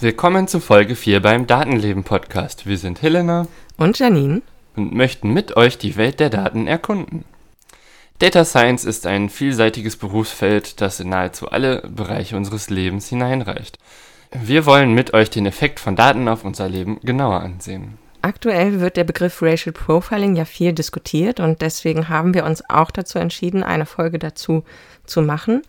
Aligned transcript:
Willkommen 0.00 0.48
zu 0.48 0.60
Folge 0.60 0.96
4 0.96 1.22
beim 1.22 1.46
Datenleben 1.46 2.02
Podcast. 2.02 2.66
Wir 2.66 2.78
sind 2.78 3.00
Helena 3.02 3.46
und 3.76 3.98
Janine 3.98 4.42
und 4.74 4.92
möchten 4.92 5.32
mit 5.32 5.56
euch 5.56 5.78
die 5.78 5.96
Welt 5.96 6.18
der 6.18 6.30
Daten 6.30 6.66
erkunden. 6.66 7.24
Data 8.18 8.44
Science 8.44 8.84
ist 8.84 9.06
ein 9.06 9.28
vielseitiges 9.28 9.96
Berufsfeld, 9.96 10.80
das 10.80 10.98
in 10.98 11.10
nahezu 11.10 11.50
alle 11.50 11.82
Bereiche 11.88 12.36
unseres 12.36 12.68
Lebens 12.68 13.08
hineinreicht. 13.08 13.78
Wir 14.32 14.66
wollen 14.66 14.92
mit 14.92 15.14
euch 15.14 15.30
den 15.30 15.46
Effekt 15.46 15.78
von 15.78 15.94
Daten 15.94 16.26
auf 16.28 16.44
unser 16.44 16.68
Leben 16.68 16.98
genauer 17.00 17.40
ansehen. 17.40 17.96
Aktuell 18.20 18.80
wird 18.80 18.96
der 18.96 19.04
Begriff 19.04 19.40
Racial 19.40 19.72
Profiling 19.72 20.34
ja 20.34 20.44
viel 20.44 20.72
diskutiert 20.72 21.38
und 21.38 21.62
deswegen 21.62 22.08
haben 22.08 22.34
wir 22.34 22.44
uns 22.44 22.68
auch 22.68 22.90
dazu 22.90 23.20
entschieden, 23.20 23.62
eine 23.62 23.86
Folge 23.86 24.18
dazu 24.18 24.64
zu 25.06 25.22
machen. 25.22 25.62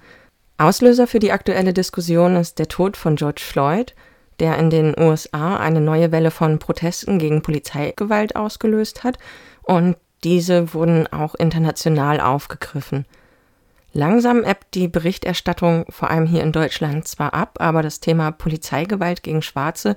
Auslöser 0.58 1.06
für 1.06 1.20
die 1.20 1.32
aktuelle 1.32 1.72
Diskussion 1.72 2.36
ist 2.36 2.58
der 2.58 2.68
Tod 2.68 2.98
von 2.98 3.16
George 3.16 3.44
Floyd, 3.46 3.94
der 4.40 4.58
in 4.58 4.72
den 4.72 4.96
USA 5.00 5.58
eine 5.58 5.82
neue 5.82 6.12
Welle 6.12 6.32
von 6.32 6.58
Protesten 6.58 7.20
gegen 7.20 7.44
Polizeigewalt 7.44 8.36
ausgelöst 8.36 9.04
hat 9.04 9.20
und 9.62 9.96
diese 10.24 10.74
wurden 10.74 11.08
auch 11.08 11.36
international 11.36 12.20
aufgegriffen. 12.20 13.06
Langsam 13.92 14.44
ebbt 14.44 14.76
die 14.76 14.88
Berichterstattung 14.88 15.86
vor 15.90 16.12
allem 16.12 16.28
hier 16.28 16.44
in 16.44 16.52
Deutschland 16.52 17.08
zwar 17.08 17.34
ab, 17.34 17.58
aber 17.60 17.82
das 17.82 18.00
Thema 18.00 18.32
Polizeigewalt 18.32 19.24
gegen 19.24 19.42
Schwarze 19.42 19.96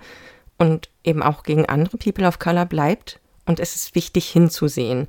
und 0.57 0.89
eben 1.05 1.23
auch 1.23 1.43
gegen 1.43 1.67
andere 1.67 1.99
People 1.99 2.27
of 2.27 2.39
Color 2.39 2.67
bleibt 2.67 3.21
und 3.45 3.61
es 3.61 3.75
ist 3.75 3.95
wichtig 3.95 4.29
hinzusehen. 4.29 5.09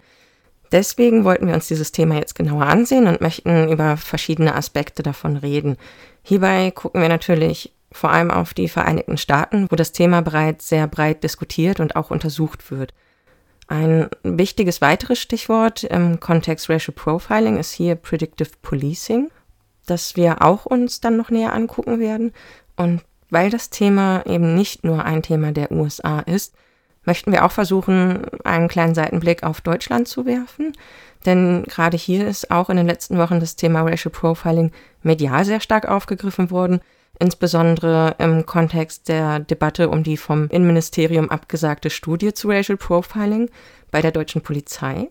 Deswegen 0.72 1.23
wollten 1.23 1.48
wir 1.48 1.53
uns 1.53 1.67
dieses 1.67 1.92
Thema 1.92 2.16
jetzt 2.16 2.33
genauer 2.33 2.66
ansehen 2.66 3.08
und 3.08 3.22
möchten 3.22 3.72
über 3.72 3.95
verschiedene 3.95 4.55
Aspekte 4.55 5.03
davon 5.03 5.38
reden. 5.38 5.77
Hierbei 6.23 6.72
gucken 6.72 7.02
wir 7.02 7.09
natürlich 7.09 7.72
vor 7.92 8.09
allem 8.09 8.31
auf 8.31 8.55
die 8.55 8.67
Vereinigten 8.67 9.17
Staaten, 9.17 9.67
wo 9.70 9.75
das 9.75 9.92
Thema 9.92 10.22
bereits 10.22 10.67
sehr 10.67 10.88
breit 10.88 11.23
diskutiert 11.23 11.80
und 11.80 11.95
auch 11.95 12.09
untersucht 12.09 12.72
wird. 12.72 12.94
Ein 13.67 14.09
wichtiges 14.23 14.81
weiteres 14.81 15.19
Stichwort 15.19 15.83
im 15.83 16.19
Kontext 16.19 16.69
Racial 16.69 16.94
Profiling 16.94 17.58
ist 17.58 17.72
hier 17.72 17.95
Predictive 17.95 18.52
Policing, 18.61 19.31
das 19.86 20.16
wir 20.16 20.42
auch 20.42 20.66
uns 20.66 21.00
dann 21.00 21.17
noch 21.17 21.30
näher 21.30 21.53
angucken 21.53 22.00
werden. 22.00 22.33
Und 22.75 23.02
weil 23.30 23.50
das 23.50 23.70
Thema 23.70 24.25
eben 24.25 24.55
nicht 24.55 24.83
nur 24.83 25.05
ein 25.05 25.23
Thema 25.23 25.52
der 25.52 25.72
USA 25.72 26.20
ist, 26.20 26.53
möchten 27.05 27.31
wir 27.31 27.45
auch 27.45 27.52
versuchen, 27.52 28.25
einen 28.44 28.67
kleinen 28.67 28.95
Seitenblick 28.95 29.44
auf 29.44 29.61
Deutschland 29.61 30.08
zu 30.08 30.25
werfen. 30.25 30.73
Denn 31.25 31.64
gerade 31.64 31.98
hier 31.98 32.27
ist 32.27 32.52
auch 32.52 32.70
in 32.70 32.77
den 32.77 32.88
letzten 32.88 33.17
Wochen 33.17 33.39
das 33.39 33.55
Thema 33.55 33.81
Racial 33.81 34.11
Profiling 34.11 34.72
medial 35.02 35.45
sehr 35.45 35.61
stark 35.61 35.88
aufgegriffen 35.88 36.52
worden 36.52 36.81
insbesondere 37.19 38.16
im 38.19 38.45
Kontext 38.45 39.08
der 39.08 39.39
Debatte 39.39 39.89
um 39.89 40.03
die 40.03 40.17
vom 40.17 40.47
Innenministerium 40.50 41.30
abgesagte 41.30 41.89
Studie 41.89 42.33
zu 42.33 42.50
Racial 42.50 42.78
Profiling 42.78 43.50
bei 43.92 44.02
der 44.02 44.11
deutschen 44.11 44.42
Polizei. 44.42 45.09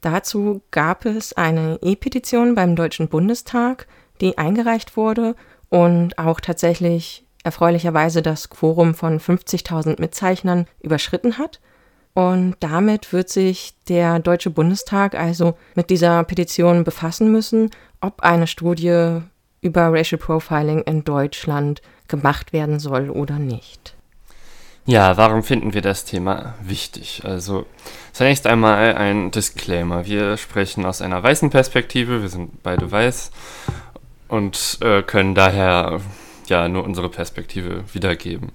Dazu 0.00 0.62
gab 0.70 1.04
es 1.04 1.32
eine 1.32 1.78
E-Petition 1.82 2.54
beim 2.54 2.76
Deutschen 2.76 3.08
Bundestag, 3.08 3.86
die 4.20 4.36
eingereicht 4.36 4.96
wurde 4.96 5.36
und 5.68 6.18
auch 6.18 6.40
tatsächlich 6.40 7.24
erfreulicherweise 7.44 8.22
das 8.22 8.50
Quorum 8.50 8.94
von 8.94 9.18
50.000 9.18 10.00
Mitzeichnern 10.00 10.66
überschritten 10.80 11.38
hat. 11.38 11.60
Und 12.14 12.56
damit 12.60 13.12
wird 13.12 13.30
sich 13.30 13.74
der 13.88 14.18
Deutsche 14.18 14.50
Bundestag 14.50 15.14
also 15.14 15.56
mit 15.74 15.88
dieser 15.88 16.22
Petition 16.24 16.84
befassen 16.84 17.32
müssen, 17.32 17.70
ob 18.00 18.22
eine 18.22 18.46
Studie 18.46 19.22
über 19.62 19.92
Racial 19.92 20.18
Profiling 20.18 20.82
in 20.82 21.04
Deutschland 21.04 21.80
gemacht 22.08 22.52
werden 22.52 22.78
soll 22.78 23.08
oder 23.08 23.38
nicht. 23.38 23.94
Ja, 24.84 25.16
warum 25.16 25.44
finden 25.44 25.74
wir 25.74 25.80
das 25.80 26.04
Thema 26.04 26.54
wichtig? 26.60 27.22
Also 27.24 27.66
zunächst 28.12 28.48
einmal 28.48 28.96
ein 28.96 29.30
Disclaimer. 29.30 30.06
Wir 30.06 30.36
sprechen 30.36 30.84
aus 30.84 31.00
einer 31.00 31.22
weißen 31.22 31.50
Perspektive, 31.50 32.20
wir 32.20 32.28
sind 32.28 32.64
beide 32.64 32.90
weiß 32.90 33.30
und 34.26 34.78
äh, 34.80 35.02
können 35.02 35.36
daher 35.36 36.00
ja 36.48 36.68
nur 36.68 36.82
unsere 36.82 37.08
Perspektive 37.08 37.84
wiedergeben. 37.92 38.50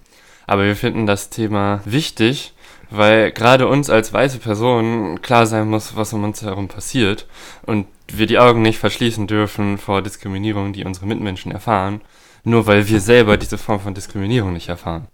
Aber 0.47 0.65
wir 0.65 0.75
finden 0.75 1.05
das 1.05 1.29
Thema 1.29 1.79
wichtig, 1.85 2.53
weil 2.89 3.31
gerade 3.31 3.67
uns 3.67 3.89
als 3.89 4.11
weiße 4.11 4.39
Personen 4.39 5.21
klar 5.21 5.45
sein 5.45 5.69
muss, 5.69 5.95
was 5.95 6.11
um 6.11 6.25
uns 6.25 6.41
herum 6.41 6.67
passiert 6.67 7.25
und 7.65 7.87
wir 8.11 8.27
die 8.27 8.39
Augen 8.39 8.61
nicht 8.61 8.79
verschließen 8.79 9.27
dürfen 9.27 9.77
vor 9.77 10.01
Diskriminierung, 10.01 10.73
die 10.73 10.85
unsere 10.85 11.05
Mitmenschen 11.05 11.51
erfahren, 11.51 12.01
nur 12.43 12.67
weil 12.67 12.87
wir 12.87 13.01
selber 13.01 13.37
diese 13.37 13.57
Form 13.57 13.79
von 13.79 13.93
Diskriminierung 13.93 14.53
nicht 14.53 14.69
erfahren. 14.69 15.07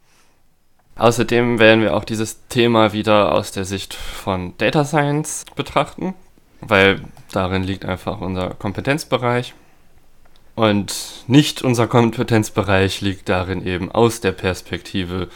Außerdem 0.95 1.57
werden 1.57 1.81
wir 1.81 1.95
auch 1.95 2.03
dieses 2.03 2.47
Thema 2.47 2.93
wieder 2.93 3.31
aus 3.31 3.51
der 3.51 3.65
Sicht 3.65 3.95
von 3.95 4.53
Data 4.57 4.85
Science 4.85 5.45
betrachten, 5.55 6.13
weil 6.61 7.01
darin 7.31 7.63
liegt 7.63 7.85
einfach 7.85 8.21
unser 8.21 8.51
Kompetenzbereich. 8.51 9.55
Und 10.55 11.23
nicht 11.27 11.63
unser 11.63 11.87
Kompetenzbereich 11.87 13.01
liegt 13.01 13.27
darin 13.27 13.65
eben 13.65 13.91
aus 13.91 14.21
der 14.21 14.33
Perspektive 14.33 15.29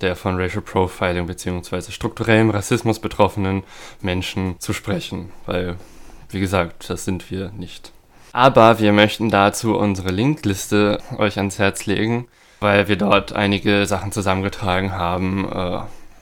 der 0.00 0.16
von 0.16 0.36
Racial 0.36 0.62
Profiling 0.62 1.26
bzw. 1.26 1.92
strukturellem 1.92 2.50
Rassismus 2.50 2.98
betroffenen 2.98 3.62
Menschen 4.00 4.56
zu 4.58 4.72
sprechen, 4.72 5.30
weil, 5.46 5.76
wie 6.32 6.40
gesagt, 6.40 6.88
das 6.90 7.04
sind 7.04 7.30
wir 7.30 7.50
nicht. 7.50 7.92
Aber 8.32 8.78
wir 8.78 8.92
möchten 8.92 9.28
dazu 9.28 9.76
unsere 9.76 10.10
Linkliste 10.10 10.98
euch 11.18 11.36
ans 11.36 11.58
Herz 11.58 11.86
legen, 11.86 12.28
weil 12.60 12.88
wir 12.88 12.96
dort 12.96 13.32
einige 13.32 13.86
Sachen 13.86 14.12
zusammengetragen 14.12 14.92
haben, 14.92 15.50
äh, 15.52 15.80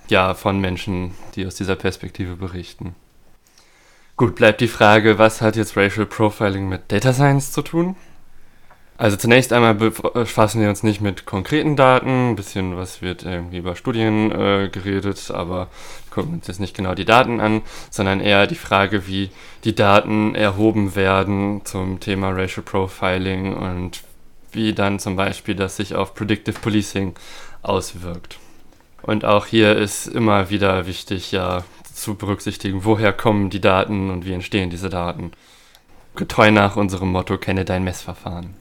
ja, 0.09 0.35
von 0.35 0.61
Menschen, 0.61 1.13
die 1.37 1.47
aus 1.47 1.55
dieser 1.55 1.77
Perspektive 1.77 2.37
berichten. 2.37 2.95
Gut, 4.17 4.35
bleibt 4.35 4.61
die 4.61 4.69
Frage, 4.69 5.19
was 5.19 5.41
hat 5.41 5.57
jetzt 5.57 5.77
Racial 5.77 6.05
Profiling 6.05 6.69
mit 6.69 6.91
Data 6.93 7.13
Science 7.13 7.53
zu 7.53 7.63
tun? 7.63 7.97
Also 9.01 9.17
zunächst 9.17 9.55
einmal 9.55 9.73
befassen 9.73 10.61
wir 10.61 10.69
uns 10.69 10.83
nicht 10.83 11.01
mit 11.01 11.25
konkreten 11.25 11.75
Daten, 11.75 12.33
ein 12.33 12.37
bisschen 12.37 12.77
was 12.77 13.01
wird 13.01 13.23
irgendwie 13.23 13.57
über 13.57 13.75
Studien 13.75 14.31
äh, 14.31 14.69
geredet, 14.71 15.31
aber 15.31 15.69
gucken 16.11 16.35
uns 16.35 16.49
jetzt 16.49 16.61
nicht 16.61 16.77
genau 16.77 16.95
die 16.95 17.07
Daten 17.07 17.41
an, 17.41 17.63
sondern 17.89 18.21
eher 18.21 18.47
die 18.47 18.57
Frage, 18.57 19.07
wie 19.07 19.31
die 19.65 19.75
Daten 19.75 20.35
erhoben 20.35 20.97
werden 20.97 21.63
zum 21.65 21.99
Thema 22.01 22.29
Racial 22.29 22.63
Profiling 22.63 23.55
und 23.55 24.03
wie 24.53 24.75
dann 24.75 24.99
zum 24.99 25.17
Beispiel 25.17 25.55
das 25.55 25.79
sich 25.79 25.95
auf 25.95 26.15
Predictive 26.15 26.61
Policing 26.61 27.15
auswirkt. 27.63 28.37
Und 29.01 29.25
auch 29.25 29.47
hier 29.47 29.77
ist 29.77 30.09
immer 30.09 30.51
wieder 30.51 30.87
wichtig, 30.87 31.33
ja, 31.33 31.65
zu 31.95 32.17
berücksichtigen, 32.17 32.85
woher 32.85 33.15
kommen 33.15 33.49
die 33.49 33.63
Daten 33.63 34.11
und 34.11 34.27
wie 34.27 34.35
entstehen 34.35 34.69
diese 34.69 34.91
Daten. 34.91 35.33
Getreu 36.17 36.51
nach 36.51 36.77
unserem 36.77 37.13
Motto, 37.13 37.39
kenne 37.39 37.65
dein 37.65 37.83
Messverfahren. 37.83 38.60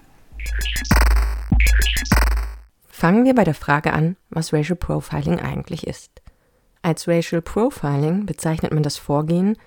Fangen 2.87 3.23
wir 3.23 3.33
bei 3.33 3.45
der 3.45 3.53
Frage 3.53 3.93
an, 3.93 4.17
was 4.29 4.51
Racial 4.51 4.75
Profiling 4.75 5.39
eigentlich 5.39 5.87
ist. 5.87 6.21
Als 6.81 7.07
Racial 7.07 7.41
Profiling 7.41 8.25
bezeichnet 8.25 8.73
man 8.73 8.83
das 8.83 8.97
Vorgehen, 8.97 9.57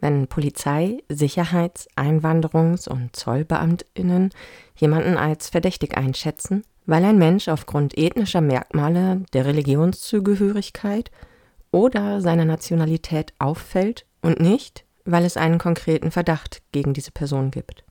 wenn 0.00 0.26
Polizei, 0.26 0.98
Sicherheits-, 1.08 1.88
Einwanderungs- 1.96 2.88
und 2.88 3.14
Zollbeamtinnen 3.16 4.30
jemanden 4.76 5.16
als 5.16 5.48
verdächtig 5.48 5.96
einschätzen, 5.96 6.64
weil 6.84 7.04
ein 7.04 7.18
Mensch 7.18 7.48
aufgrund 7.48 7.96
ethnischer 7.96 8.40
Merkmale 8.40 9.22
der 9.32 9.46
Religionszugehörigkeit 9.46 11.10
oder 11.70 12.20
seiner 12.20 12.44
Nationalität 12.44 13.32
auffällt 13.38 14.04
und 14.20 14.40
nicht, 14.40 14.84
weil 15.04 15.24
es 15.24 15.36
einen 15.36 15.58
konkreten 15.58 16.10
Verdacht 16.10 16.62
gegen 16.72 16.92
diese 16.94 17.12
Person 17.12 17.50
gibt. 17.50 17.84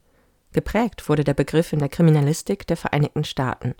Geprägt 0.53 1.07
wurde 1.07 1.24
der 1.24 1.33
Begriff 1.33 1.74
in 1.74 1.80
der 1.80 1.89
Kriminalistik 1.89 2.68
der 2.68 2.77
Vereinigten 2.77 3.24
Staaten. 3.24 3.75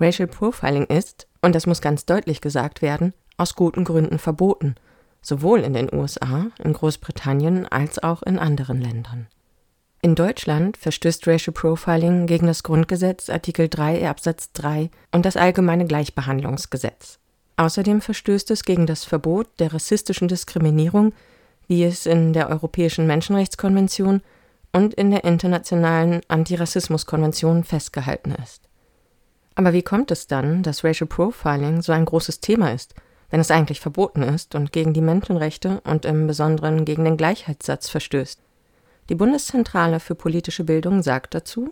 Racial 0.00 0.28
Profiling 0.28 0.86
ist, 0.86 1.28
und 1.40 1.54
das 1.54 1.66
muss 1.66 1.80
ganz 1.80 2.04
deutlich 2.04 2.40
gesagt 2.40 2.82
werden, 2.82 3.14
aus 3.36 3.54
guten 3.54 3.84
Gründen 3.84 4.18
verboten, 4.18 4.74
sowohl 5.22 5.60
in 5.60 5.74
den 5.74 5.92
USA, 5.92 6.46
in 6.62 6.72
Großbritannien 6.72 7.66
als 7.66 8.02
auch 8.02 8.22
in 8.22 8.38
anderen 8.38 8.80
Ländern. 8.80 9.28
In 10.02 10.14
Deutschland 10.14 10.76
verstößt 10.76 11.26
Racial 11.26 11.54
Profiling 11.54 12.26
gegen 12.26 12.46
das 12.46 12.62
Grundgesetz 12.62 13.30
Artikel 13.30 13.68
3 13.68 14.06
Absatz 14.08 14.52
3 14.52 14.90
und 15.12 15.24
das 15.24 15.36
Allgemeine 15.36 15.86
Gleichbehandlungsgesetz. 15.86 17.18
Außerdem 17.56 18.00
verstößt 18.00 18.50
es 18.50 18.64
gegen 18.64 18.86
das 18.86 19.04
Verbot 19.04 19.48
der 19.60 19.72
rassistischen 19.72 20.28
Diskriminierung, 20.28 21.14
wie 21.68 21.84
es 21.84 22.04
in 22.04 22.32
der 22.32 22.50
Europäischen 22.50 23.06
Menschenrechtskonvention 23.06 24.20
und 24.74 24.92
in 24.92 25.12
der 25.12 25.24
internationalen 25.24 26.20
Antirassismuskonvention 26.26 27.62
festgehalten 27.62 28.34
ist. 28.42 28.68
Aber 29.54 29.72
wie 29.72 29.82
kommt 29.82 30.10
es 30.10 30.26
dann, 30.26 30.64
dass 30.64 30.82
Racial 30.82 31.06
Profiling 31.06 31.80
so 31.80 31.92
ein 31.92 32.04
großes 32.04 32.40
Thema 32.40 32.72
ist, 32.72 32.94
wenn 33.30 33.38
es 33.38 33.52
eigentlich 33.52 33.80
verboten 33.80 34.22
ist 34.22 34.56
und 34.56 34.72
gegen 34.72 34.92
die 34.92 35.00
Menschenrechte 35.00 35.80
und 35.84 36.04
im 36.04 36.26
Besonderen 36.26 36.84
gegen 36.84 37.04
den 37.04 37.16
Gleichheitssatz 37.16 37.88
verstößt? 37.88 38.40
Die 39.10 39.14
Bundeszentrale 39.14 40.00
für 40.00 40.16
politische 40.16 40.64
Bildung 40.64 41.02
sagt 41.02 41.34
dazu, 41.34 41.70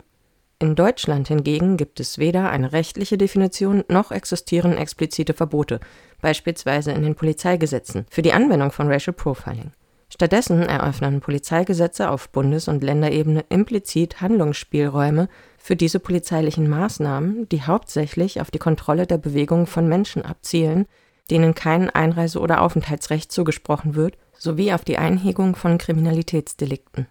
in 0.60 0.76
Deutschland 0.76 1.26
hingegen 1.26 1.76
gibt 1.76 1.98
es 1.98 2.18
weder 2.18 2.50
eine 2.50 2.72
rechtliche 2.72 3.18
Definition 3.18 3.82
noch 3.88 4.12
existieren 4.12 4.76
explizite 4.76 5.34
Verbote, 5.34 5.80
beispielsweise 6.20 6.92
in 6.92 7.02
den 7.02 7.16
Polizeigesetzen, 7.16 8.06
für 8.10 8.22
die 8.22 8.32
Anwendung 8.32 8.70
von 8.70 8.86
Racial 8.86 9.12
Profiling. 9.12 9.72
Stattdessen 10.12 10.60
eröffnen 10.60 11.20
Polizeigesetze 11.20 12.10
auf 12.10 12.28
Bundes- 12.28 12.68
und 12.68 12.82
Länderebene 12.82 13.46
implizit 13.48 14.20
Handlungsspielräume 14.20 15.30
für 15.56 15.74
diese 15.74 16.00
polizeilichen 16.00 16.68
Maßnahmen, 16.68 17.48
die 17.48 17.62
hauptsächlich 17.62 18.38
auf 18.42 18.50
die 18.50 18.58
Kontrolle 18.58 19.06
der 19.06 19.16
Bewegung 19.16 19.66
von 19.66 19.88
Menschen 19.88 20.22
abzielen, 20.22 20.84
denen 21.30 21.54
kein 21.54 21.88
Einreise- 21.88 22.40
oder 22.40 22.60
Aufenthaltsrecht 22.60 23.32
zugesprochen 23.32 23.94
wird, 23.94 24.18
sowie 24.36 24.74
auf 24.74 24.84
die 24.84 24.98
Einhegung 24.98 25.56
von 25.56 25.78
Kriminalitätsdelikten. 25.78 27.06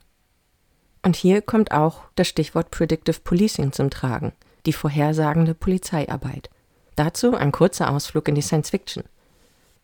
Und 1.04 1.16
hier 1.16 1.42
kommt 1.42 1.72
auch 1.72 2.04
das 2.14 2.28
Stichwort 2.28 2.70
Predictive 2.70 3.22
Policing 3.24 3.72
zum 3.72 3.90
Tragen, 3.90 4.34
die 4.68 4.74
vorhersagende 4.74 5.56
Polizeiarbeit. 5.56 6.52
Dazu 6.96 7.34
ein 7.34 7.52
kurzer 7.52 7.90
Ausflug 7.90 8.28
in 8.28 8.36
die 8.36 8.44
Science 8.44 8.70
Fiction. 8.70 9.06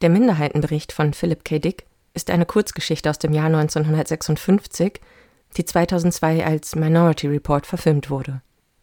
Der 0.01 0.09
Minderheitenbericht 0.09 0.91
von 0.91 1.15
Philip 1.15 1.43
K. 1.43 1.57
Dick 1.57 1.87
ist 2.17 2.31
eine 2.31 2.47
Kurzgeschichte 2.47 3.09
aus 3.11 3.19
dem 3.19 3.31
Jahr 3.31 3.45
1956, 3.45 4.99
die 5.55 5.63
2002 5.63 6.45
als 6.45 6.75
Minority 6.75 7.27
Report 7.27 7.67
verfilmt 7.67 8.09
wurde. 8.09 8.41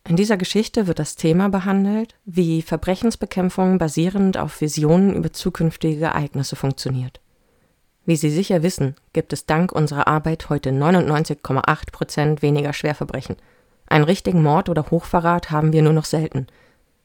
In 0.08 0.14
dieser 0.14 0.36
Geschichte 0.36 0.86
wird 0.86 1.00
das 1.00 1.16
Thema 1.16 1.48
behandelt, 1.48 2.14
wie 2.25 2.62
Verbrechensbekämpfung 2.62 3.78
basierend 3.78 4.38
auf 4.38 4.60
Visionen 4.60 5.14
über 5.14 5.32
zukünftige 5.32 6.04
Ereignisse 6.04 6.54
funktioniert. 6.54 7.20
Wie 8.06 8.14
Sie 8.16 8.31
sicher 8.31 8.62
wissen, 8.62 8.94
gibt 9.12 9.32
es 9.32 9.46
dank 9.46 9.72
unserer 9.72 10.06
Arbeit 10.06 10.48
heute 10.48 10.70
99,8 10.70 11.90
Prozent 11.90 12.40
weniger 12.40 12.72
Schwerverbrechen. 12.72 13.37
Einen 13.87 14.04
richtigen 14.04 14.42
Mord 14.42 14.69
oder 14.69 14.90
Hochverrat 14.90 15.50
haben 15.50 15.72
wir 15.72 15.82
nur 15.82 15.92
noch 15.92 16.04
selten. 16.04 16.46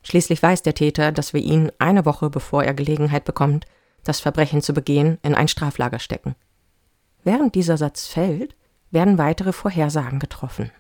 Schließlich 0.03 0.43
weiß 0.43 0.61
der 0.61 0.75
Täter, 0.75 1.11
dass 1.11 1.33
wir 1.33 1.41
ihn 1.41 1.71
eine 1.79 2.05
Woche 2.05 2.29
bevor 2.29 2.63
er 2.63 2.75
Gelegenheit 2.75 3.25
bekommt, 3.25 3.65
das 4.03 4.19
Verbrechen 4.19 4.61
zu 4.61 4.73
begehen, 4.73 5.17
in 5.23 5.35
ein 5.35 5.47
Straflager 5.47 5.99
stecken. 5.99 6.35
Während 7.23 7.55
dieser 7.55 7.77
Satz 7.77 8.07
fällt, 8.07 8.55
werden 8.91 9.17
weitere 9.17 9.53
Vorhersagen 9.53 10.19
getroffen. 10.19 10.71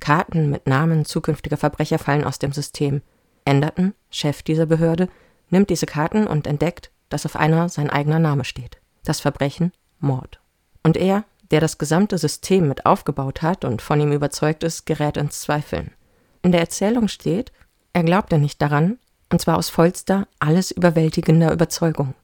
Karten 0.00 0.50
mit 0.50 0.66
Namen 0.66 1.04
zukünftiger 1.04 1.56
Verbrecher 1.56 1.98
fallen 1.98 2.24
aus 2.24 2.38
dem 2.38 2.52
System. 2.52 3.02
Enderton, 3.44 3.94
Chef 4.10 4.42
dieser 4.42 4.66
Behörde, 4.66 5.08
nimmt 5.50 5.70
diese 5.70 5.86
Karten 5.86 6.26
und 6.26 6.46
entdeckt, 6.46 6.90
dass 7.08 7.24
auf 7.24 7.36
einer 7.36 7.68
sein 7.68 7.90
eigener 7.90 8.18
Name 8.18 8.44
steht 8.44 8.78
das 9.08 9.20
Verbrechen 9.20 9.72
Mord. 9.98 10.40
Und 10.82 10.96
er, 10.96 11.24
der 11.50 11.60
das 11.60 11.78
gesamte 11.78 12.18
System 12.18 12.68
mit 12.68 12.86
aufgebaut 12.86 13.42
hat 13.42 13.64
und 13.64 13.82
von 13.82 14.00
ihm 14.00 14.12
überzeugt 14.12 14.62
ist, 14.62 14.86
gerät 14.86 15.16
ins 15.16 15.40
Zweifeln. 15.40 15.92
In 16.42 16.52
der 16.52 16.60
Erzählung 16.60 17.08
steht, 17.08 17.52
er 17.92 18.04
glaubte 18.04 18.38
nicht 18.38 18.60
daran, 18.62 18.98
und 19.30 19.40
zwar 19.40 19.56
aus 19.56 19.70
vollster, 19.70 20.28
alles 20.38 20.70
überwältigender 20.70 21.52
Überzeugung. 21.52 22.14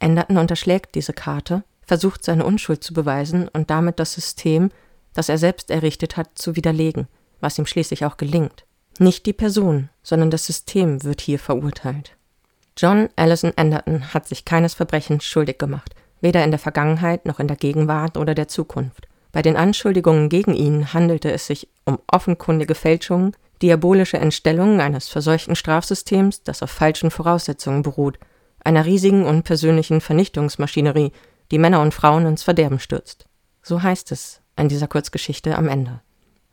Enderton 0.00 0.38
unterschlägt 0.38 0.94
diese 0.94 1.12
Karte, 1.12 1.62
versucht 1.86 2.24
seine 2.24 2.44
Unschuld 2.44 2.82
zu 2.82 2.94
beweisen 2.94 3.48
und 3.48 3.70
damit 3.70 4.00
das 4.00 4.12
System, 4.12 4.70
das 5.14 5.28
er 5.28 5.38
selbst 5.38 5.70
errichtet 5.70 6.16
hat, 6.16 6.30
zu 6.34 6.56
widerlegen, 6.56 7.08
was 7.40 7.58
ihm 7.58 7.66
schließlich 7.66 8.04
auch 8.04 8.16
gelingt. 8.16 8.64
Nicht 8.98 9.26
die 9.26 9.32
Person, 9.32 9.88
sondern 10.02 10.30
das 10.30 10.46
System 10.46 11.04
wird 11.04 11.20
hier 11.20 11.38
verurteilt. 11.38 12.16
John 12.76 13.08
Allison 13.16 13.52
Enderton 13.56 14.14
hat 14.14 14.26
sich 14.26 14.44
keines 14.44 14.74
Verbrechens 14.74 15.24
schuldig 15.24 15.58
gemacht, 15.58 15.94
weder 16.20 16.44
in 16.44 16.50
der 16.50 16.60
Vergangenheit 16.60 17.26
noch 17.26 17.40
in 17.40 17.48
der 17.48 17.56
Gegenwart 17.56 18.16
oder 18.16 18.34
der 18.34 18.48
Zukunft. 18.48 19.08
Bei 19.32 19.42
den 19.42 19.56
Anschuldigungen 19.56 20.28
gegen 20.28 20.54
ihn 20.54 20.92
handelte 20.92 21.30
es 21.30 21.46
sich 21.46 21.68
um 21.84 21.98
offenkundige 22.10 22.74
Fälschungen, 22.74 23.36
diabolische 23.62 24.18
Entstellungen 24.18 24.80
eines 24.80 25.08
verseuchten 25.08 25.56
Strafsystems, 25.56 26.42
das 26.42 26.62
auf 26.62 26.70
falschen 26.70 27.10
Voraussetzungen 27.10 27.82
beruht, 27.82 28.18
einer 28.64 28.84
riesigen 28.84 29.24
und 29.24 29.42
persönlichen 29.42 30.00
Vernichtungsmaschinerie, 30.00 31.12
die 31.50 31.58
Männer 31.58 31.80
und 31.80 31.94
Frauen 31.94 32.26
ins 32.26 32.42
Verderben 32.42 32.78
stürzt. 32.78 33.26
So 33.62 33.82
heißt 33.82 34.12
es 34.12 34.40
in 34.56 34.68
dieser 34.68 34.88
Kurzgeschichte 34.88 35.56
am 35.56 35.68
Ende. 35.68 36.00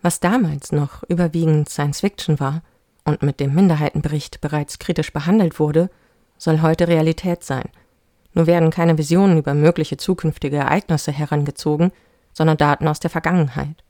Was 0.02 0.20
damals 0.20 0.72
noch 0.72 1.04
überwiegend 1.08 1.70
Science 1.70 2.02
Fiction 2.02 2.40
war 2.40 2.62
und 3.04 3.24
mit 3.24 3.40
dem 3.40 3.54
Minderheitenbericht 3.54 4.42
bereits 4.42 4.80
kritisch 4.80 5.12
behandelt 5.12 5.60
wurde, 5.60 5.90
soll 6.38 6.62
heute 6.62 6.88
Realität 6.88 7.44
sein– 7.44 7.70
nur 8.38 8.46
werden 8.46 8.70
keine 8.70 9.00
Visionen 9.00 9.40
über 9.40 9.56
mögliche 9.56 9.98
zukünftige 9.98 10.58
Ereignisse 10.58 11.12
herangezogen, 11.12 11.92
sondern 12.34 12.56
Daten 12.56 12.88
aus 12.88 13.00
der 13.00 13.10
Vergangenheit. 13.10 13.84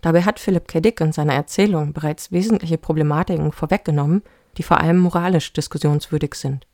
Dabei 0.00 0.22
hat 0.22 0.40
Philipp 0.40 0.66
K. 0.66 0.80
Dick 0.80 1.00
in 1.00 1.12
seiner 1.12 1.34
Erzählung 1.34 1.92
bereits 1.92 2.32
wesentliche 2.32 2.76
Problematiken 2.76 3.52
vorweggenommen, 3.52 4.22
die 4.56 4.64
vor 4.64 4.80
allem 4.80 4.98
moralisch 4.98 5.52
diskussionswürdig 5.52 6.34
sind. 6.34 6.66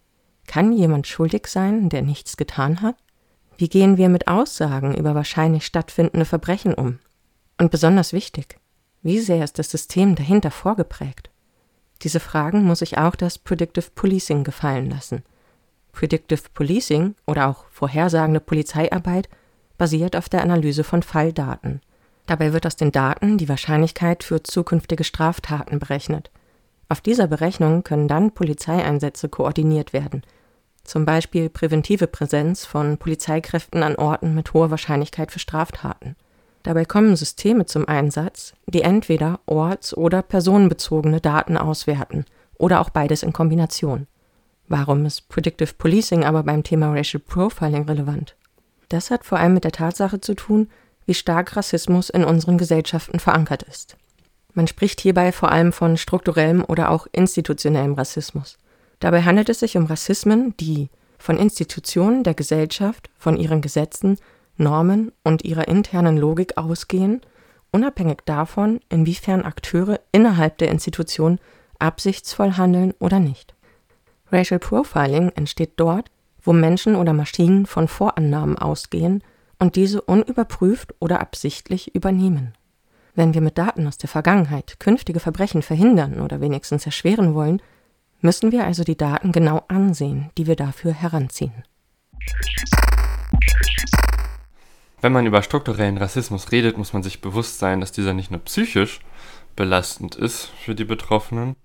Kann 0.50 0.72
jemand 0.72 1.06
schuldig 1.06 1.46
sein, 1.46 1.88
der 1.88 2.02
nichts 2.02 2.36
getan 2.36 2.82
hat? 2.82 2.96
Wie 3.56 3.68
gehen 3.68 3.96
wir 3.96 4.08
mit 4.08 4.26
Aussagen 4.26 4.96
über 4.96 5.14
wahrscheinlich 5.14 5.64
stattfindende 5.64 6.24
Verbrechen 6.24 6.74
um? 6.74 6.98
Und 7.56 7.70
besonders 7.70 8.12
wichtig, 8.12 8.58
wie 9.02 9.20
sehr 9.20 9.44
ist 9.44 9.60
das 9.60 9.70
System 9.70 10.16
dahinter 10.16 10.50
vorgeprägt? 10.50 11.30
Diese 12.02 12.18
Fragen 12.18 12.64
muss 12.64 12.80
sich 12.80 12.98
auch 12.98 13.14
das 13.14 13.38
Predictive 13.38 13.90
Policing 13.94 14.42
gefallen 14.44 14.90
lassen– 14.90 15.22
Predictive 15.92 16.42
Policing 16.54 17.14
oder 17.26 17.48
auch 17.48 17.64
vorhersagende 17.70 18.40
Polizeiarbeit 18.40 19.28
basiert 19.78 20.16
auf 20.16 20.28
der 20.28 20.42
Analyse 20.42 20.84
von 20.84 21.02
Falldaten. 21.02 21.80
Dabei 22.26 22.52
wird 22.52 22.66
aus 22.66 22.76
den 22.76 22.92
Daten 22.92 23.38
die 23.38 23.48
Wahrscheinlichkeit 23.48 24.22
für 24.22 24.42
zukünftige 24.42 25.04
Straftaten 25.04 25.78
berechnet. 25.78 26.30
Auf 26.88 27.00
dieser 27.00 27.26
Berechnung 27.26 27.82
können 27.82 28.08
dann 28.08 28.32
Polizeieinsätze 28.32 29.28
koordiniert 29.28 29.92
werden, 29.92 30.22
zum 30.90 31.04
Beispiel 31.04 31.48
präventive 31.48 32.08
Präsenz 32.08 32.64
von 32.64 32.98
Polizeikräften 32.98 33.84
an 33.84 33.94
Orten 33.94 34.34
mit 34.34 34.52
hoher 34.52 34.72
Wahrscheinlichkeit 34.72 35.30
für 35.30 35.38
Straftaten. 35.38 36.16
Dabei 36.64 36.84
kommen 36.84 37.14
Systeme 37.14 37.64
zum 37.64 37.86
Einsatz, 37.86 38.54
die 38.66 38.82
entweder 38.82 39.38
orts- 39.46 39.96
oder 39.96 40.20
personenbezogene 40.20 41.20
Daten 41.20 41.56
auswerten 41.56 42.24
oder 42.58 42.80
auch 42.80 42.90
beides 42.90 43.22
in 43.22 43.32
Kombination. 43.32 44.08
Warum 44.66 45.06
ist 45.06 45.28
Predictive 45.28 45.74
Policing 45.74 46.24
aber 46.24 46.42
beim 46.42 46.64
Thema 46.64 46.92
Racial 46.92 47.22
Profiling 47.24 47.84
relevant? 47.84 48.34
Das 48.88 49.12
hat 49.12 49.24
vor 49.24 49.38
allem 49.38 49.54
mit 49.54 49.62
der 49.62 49.72
Tatsache 49.72 50.20
zu 50.20 50.34
tun, 50.34 50.68
wie 51.06 51.14
stark 51.14 51.56
Rassismus 51.56 52.10
in 52.10 52.24
unseren 52.24 52.58
Gesellschaften 52.58 53.20
verankert 53.20 53.62
ist. 53.62 53.96
Man 54.54 54.66
spricht 54.66 55.00
hierbei 55.00 55.30
vor 55.30 55.52
allem 55.52 55.72
von 55.72 55.96
strukturellem 55.96 56.64
oder 56.64 56.90
auch 56.90 57.06
institutionellem 57.12 57.94
Rassismus. 57.94 58.58
Dabei 59.00 59.22
handelt 59.22 59.48
es 59.48 59.60
sich 59.60 59.76
um 59.76 59.86
Rassismen, 59.86 60.54
die 60.58 60.90
von 61.18 61.36
Institutionen 61.36 62.22
der 62.22 62.34
Gesellschaft, 62.34 63.10
von 63.18 63.36
ihren 63.36 63.60
Gesetzen, 63.60 64.18
Normen 64.56 65.10
und 65.24 65.44
ihrer 65.44 65.68
internen 65.68 66.16
Logik 66.16 66.56
ausgehen, 66.56 67.20
unabhängig 67.72 68.18
davon, 68.24 68.80
inwiefern 68.88 69.42
Akteure 69.42 70.00
innerhalb 70.12 70.58
der 70.58 70.70
Institution 70.70 71.38
absichtsvoll 71.78 72.52
handeln 72.52 72.92
oder 72.98 73.20
nicht. 73.20 73.54
Racial 74.30 74.60
Profiling 74.60 75.30
entsteht 75.30 75.72
dort, 75.76 76.10
wo 76.42 76.52
Menschen 76.52 76.94
oder 76.94 77.12
Maschinen 77.12 77.66
von 77.66 77.88
Vorannahmen 77.88 78.58
ausgehen 78.58 79.22
und 79.58 79.76
diese 79.76 80.00
unüberprüft 80.00 80.94
oder 81.00 81.20
absichtlich 81.20 81.94
übernehmen. 81.94 82.54
Wenn 83.14 83.34
wir 83.34 83.40
mit 83.40 83.58
Daten 83.58 83.86
aus 83.86 83.98
der 83.98 84.08
Vergangenheit 84.08 84.78
künftige 84.78 85.20
Verbrechen 85.20 85.62
verhindern 85.62 86.20
oder 86.20 86.40
wenigstens 86.40 86.86
erschweren 86.86 87.34
wollen, 87.34 87.60
müssen 88.22 88.52
wir 88.52 88.64
also 88.64 88.84
die 88.84 88.96
Daten 88.96 89.32
genau 89.32 89.64
ansehen, 89.68 90.30
die 90.36 90.46
wir 90.46 90.56
dafür 90.56 90.92
heranziehen. 90.92 91.64
Wenn 95.00 95.12
man 95.12 95.26
über 95.26 95.42
strukturellen 95.42 95.96
Rassismus 95.96 96.52
redet, 96.52 96.76
muss 96.76 96.92
man 96.92 97.02
sich 97.02 97.20
bewusst 97.20 97.58
sein, 97.58 97.80
dass 97.80 97.92
dieser 97.92 98.12
nicht 98.12 98.30
nur 98.30 98.40
psychisch 98.40 99.00
belastend 99.56 100.14
ist 100.14 100.50
für 100.62 100.74
die 100.74 100.84
Betroffenen, 100.84 101.56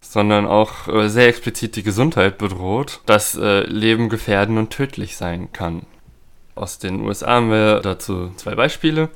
sondern 0.00 0.46
auch 0.46 0.88
äh, 0.88 1.08
sehr 1.08 1.28
explizit 1.28 1.76
die 1.76 1.82
Gesundheit 1.82 2.38
bedroht, 2.38 3.02
das 3.04 3.34
äh, 3.36 3.60
Leben 3.64 4.08
gefährden 4.08 4.56
und 4.56 4.70
tödlich 4.70 5.16
sein 5.16 5.52
kann. 5.52 5.82
Aus 6.54 6.78
den 6.78 7.02
USA 7.02 7.28
haben 7.32 7.50
wir 7.50 7.80
dazu 7.80 8.30
zwei 8.36 8.54
Beispiele. 8.54 9.10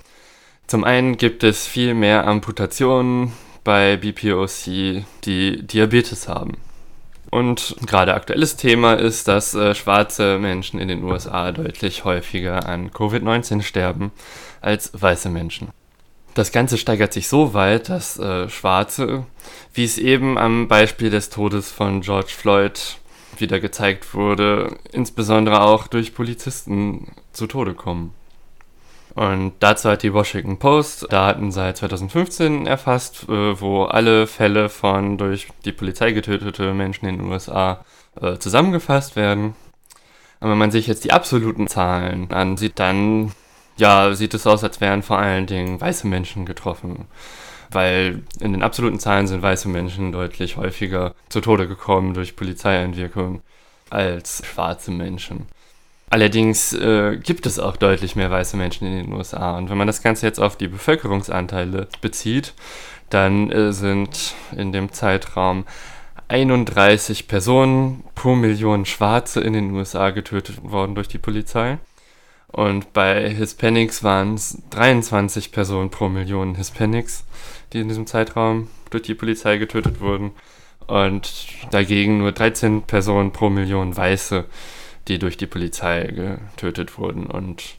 Zum 0.66 0.84
einen 0.84 1.16
gibt 1.16 1.42
es 1.42 1.66
viel 1.66 1.94
mehr 1.94 2.26
Amputationen 2.26 3.32
bei 3.64 3.96
BPOC, 3.96 5.04
die 5.24 5.66
Diabetes 5.66 6.28
haben. 6.28 6.58
Und 7.34 7.74
gerade 7.84 8.14
aktuelles 8.14 8.54
Thema 8.54 8.94
ist, 8.94 9.26
dass 9.26 9.54
äh, 9.54 9.74
schwarze 9.74 10.38
Menschen 10.38 10.78
in 10.78 10.86
den 10.86 11.02
USA 11.02 11.50
deutlich 11.50 12.04
häufiger 12.04 12.68
an 12.68 12.92
Covid-19 12.92 13.62
sterben 13.62 14.12
als 14.60 14.92
weiße 14.94 15.30
Menschen. 15.30 15.70
das 16.34 16.52
Ganze 16.52 16.78
steigert 16.78 17.12
sich 17.12 17.26
so 17.26 17.52
weit, 17.52 17.88
dass 17.88 18.20
äh, 18.20 18.48
Schwarze, 18.48 19.26
wie 19.72 19.82
es 19.82 19.98
eben 19.98 20.38
am 20.38 20.68
Beispiel 20.68 21.10
des 21.10 21.28
Todes 21.28 21.72
von 21.72 22.02
George 22.02 22.30
Floyd 22.30 22.98
wieder 23.36 23.58
gezeigt 23.58 24.14
wurde, 24.14 24.76
insbesondere 24.92 25.62
auch 25.62 25.88
durch 25.88 26.14
Polizisten 26.14 27.16
zu 27.32 27.48
Tode 27.48 27.74
kommen. 27.74 28.14
Und 29.14 29.52
dazu 29.60 29.90
hat 29.90 30.02
die 30.02 30.12
Washington 30.12 30.58
Post 30.58 31.12
Daten 31.12 31.52
seit 31.52 31.76
2015 31.76 32.66
erfasst, 32.66 33.28
äh, 33.28 33.60
wo 33.60 33.84
alle 33.84 34.26
Fälle 34.26 34.68
von 34.68 35.18
durch 35.18 35.48
die 35.64 35.72
Polizei 35.72 36.12
getötete 36.12 36.74
Menschen 36.74 37.06
in 37.06 37.18
den 37.18 37.30
USA 37.30 37.84
äh, 38.20 38.38
zusammengefasst 38.38 39.14
werden. 39.14 39.54
Und 40.40 40.50
wenn 40.50 40.58
man 40.58 40.72
sich 40.72 40.88
jetzt 40.88 41.04
die 41.04 41.12
absoluten 41.12 41.68
Zahlen 41.68 42.32
ansieht, 42.32 42.78
dann 42.78 43.32
ja, 43.76 44.14
sieht 44.14 44.34
es 44.34 44.46
aus, 44.46 44.64
als 44.64 44.80
wären 44.80 45.02
vor 45.02 45.18
allen 45.18 45.46
Dingen 45.46 45.80
weiße 45.80 46.06
Menschen 46.06 46.44
getroffen. 46.44 47.06
Weil 47.70 48.22
in 48.40 48.52
den 48.52 48.62
absoluten 48.62 48.98
Zahlen 49.00 49.26
sind 49.26 49.42
weiße 49.42 49.68
Menschen 49.68 50.12
deutlich 50.12 50.56
häufiger 50.56 51.14
zu 51.28 51.40
Tode 51.40 51.66
gekommen 51.66 52.14
durch 52.14 52.36
Polizeieinwirkung 52.36 53.42
als 53.90 54.44
schwarze 54.44 54.90
Menschen. 54.90 55.46
Allerdings 56.14 56.72
äh, 56.72 57.16
gibt 57.16 57.44
es 57.44 57.58
auch 57.58 57.76
deutlich 57.76 58.14
mehr 58.14 58.30
weiße 58.30 58.56
Menschen 58.56 58.86
in 58.86 58.94
den 58.94 59.12
USA. 59.14 59.58
Und 59.58 59.68
wenn 59.68 59.76
man 59.76 59.88
das 59.88 60.00
Ganze 60.00 60.24
jetzt 60.26 60.38
auf 60.38 60.54
die 60.54 60.68
Bevölkerungsanteile 60.68 61.88
bezieht, 62.00 62.54
dann 63.10 63.50
äh, 63.50 63.72
sind 63.72 64.36
in 64.56 64.70
dem 64.70 64.92
Zeitraum 64.92 65.64
31 66.28 67.26
Personen 67.26 68.04
pro 68.14 68.36
Million 68.36 68.86
Schwarze 68.86 69.40
in 69.40 69.54
den 69.54 69.72
USA 69.72 70.10
getötet 70.10 70.62
worden 70.62 70.94
durch 70.94 71.08
die 71.08 71.18
Polizei. 71.18 71.78
Und 72.46 72.92
bei 72.92 73.28
Hispanics 73.28 74.04
waren 74.04 74.34
es 74.34 74.62
23 74.70 75.50
Personen 75.50 75.90
pro 75.90 76.08
Million 76.08 76.54
Hispanics, 76.54 77.24
die 77.72 77.80
in 77.80 77.88
diesem 77.88 78.06
Zeitraum 78.06 78.68
durch 78.90 79.02
die 79.02 79.16
Polizei 79.16 79.56
getötet 79.56 80.00
wurden. 80.00 80.30
Und 80.86 81.32
dagegen 81.72 82.18
nur 82.18 82.30
13 82.30 82.82
Personen 82.82 83.32
pro 83.32 83.50
Million 83.50 83.96
Weiße, 83.96 84.44
die 85.08 85.18
durch 85.18 85.36
die 85.36 85.46
Polizei 85.46 86.06
getötet 86.06 86.98
wurden. 86.98 87.26
Und 87.26 87.76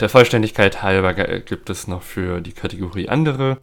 der 0.00 0.08
Vollständigkeit 0.08 0.82
halber 0.82 1.14
gibt 1.14 1.70
es 1.70 1.88
noch 1.88 2.02
für 2.02 2.40
die 2.40 2.52
Kategorie 2.52 3.08
andere, 3.08 3.58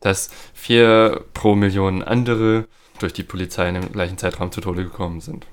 dass 0.00 0.30
4 0.54 1.24
pro 1.34 1.54
Million 1.54 2.02
andere 2.02 2.66
durch 2.98 3.12
die 3.12 3.22
Polizei 3.22 3.68
in 3.68 3.74
dem 3.74 3.92
gleichen 3.92 4.18
Zeitraum 4.18 4.52
zu 4.52 4.60
Tode 4.60 4.84
gekommen 4.84 5.20
sind 5.20 5.46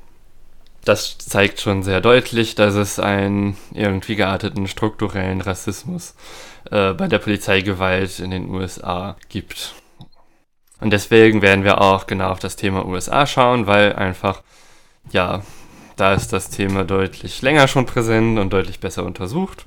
das 0.88 1.18
zeigt 1.18 1.60
schon 1.60 1.84
sehr 1.84 2.00
deutlich, 2.02 2.56
dass 2.56 2.76
es 2.76 3.00
einen 3.00 3.58
irgendwie 3.74 4.16
gearteten 4.16 4.68
strukturellen 4.68 5.42
Rassismus 5.42 6.16
äh, 6.72 6.94
bei 6.94 7.08
der 7.08 7.20
Polizeigewalt 7.20 8.20
in 8.20 8.32
den 8.32 8.50
USA 8.50 9.18
gibt. 9.30 9.74
Und 10.80 10.92
deswegen 10.92 11.42
werden 11.42 11.64
wir 11.64 11.82
auch 11.82 12.08
genau 12.08 12.30
auf 12.30 12.40
das 12.40 12.56
Thema 12.56 12.86
USA 12.86 13.26
schauen, 13.26 13.68
weil 13.68 13.94
einfach, 13.94 14.44
ja, 15.12 15.42
da 15.98 16.14
ist 16.14 16.32
das 16.32 16.50
Thema 16.50 16.84
deutlich 16.84 17.42
länger 17.42 17.68
schon 17.68 17.86
präsent 17.86 18.40
und 18.40 18.54
deutlich 18.54 18.80
besser 18.80 19.04
untersucht. 19.04 19.66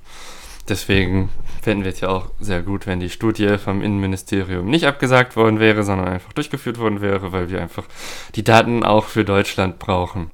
Deswegen 0.69 1.31
fänden 1.63 1.85
wir 1.85 1.93
es 1.93 2.01
ja 2.01 2.09
auch 2.09 2.31
sehr 2.39 2.63
gut, 2.63 2.87
wenn 2.87 3.01
die 3.01 3.11
Studie 3.11 3.59
vom 3.59 3.83
Innenministerium 3.83 4.67
nicht 4.67 4.87
abgesagt 4.87 5.37
worden 5.37 5.59
wäre, 5.59 5.83
sondern 5.83 6.09
einfach 6.09 6.33
durchgeführt 6.33 6.79
worden 6.79 7.01
wäre, 7.01 7.33
weil 7.33 7.51
wir 7.51 7.61
einfach 7.61 7.85
die 8.37 8.45
Daten 8.45 8.85
auch 8.85 9.07
für 9.07 9.25
Deutschland 9.25 9.79
brauchen. 9.79 10.31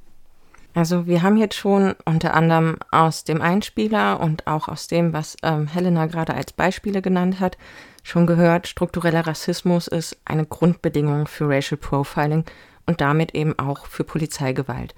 Also 0.75 1.07
wir 1.07 1.23
haben 1.23 1.37
jetzt 1.37 1.55
schon 1.55 1.95
unter 2.05 2.35
anderem 2.35 2.77
aus 2.91 3.23
dem 3.23 3.41
Einspieler 3.41 4.19
und 4.19 4.45
auch 4.45 4.67
aus 4.67 4.87
dem, 4.87 5.11
was 5.11 5.35
ähm, 5.41 5.65
Helena 5.65 6.05
gerade 6.05 6.35
als 6.35 6.53
Beispiele 6.53 7.01
genannt 7.01 7.39
hat, 7.39 7.57
schon 8.03 8.27
gehört, 8.27 8.67
struktureller 8.67 9.25
Rassismus 9.25 9.87
ist 9.87 10.17
eine 10.23 10.45
Grundbedingung 10.45 11.25
für 11.25 11.49
Racial 11.49 11.79
Profiling 11.79 12.45
und 12.85 13.01
damit 13.01 13.33
eben 13.33 13.57
auch 13.57 13.87
für 13.87 14.03
Polizeigewalt. 14.03 14.93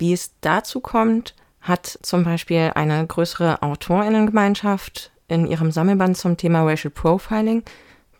Wie 0.00 0.14
es 0.14 0.32
dazu 0.40 0.80
kommt, 0.80 1.34
hat 1.60 1.98
zum 2.00 2.24
Beispiel 2.24 2.72
eine 2.74 3.06
größere 3.06 3.60
Autorinnengemeinschaft 3.60 5.12
in 5.28 5.46
ihrem 5.46 5.70
Sammelband 5.70 6.16
zum 6.16 6.38
Thema 6.38 6.62
Racial 6.62 6.90
Profiling, 6.90 7.62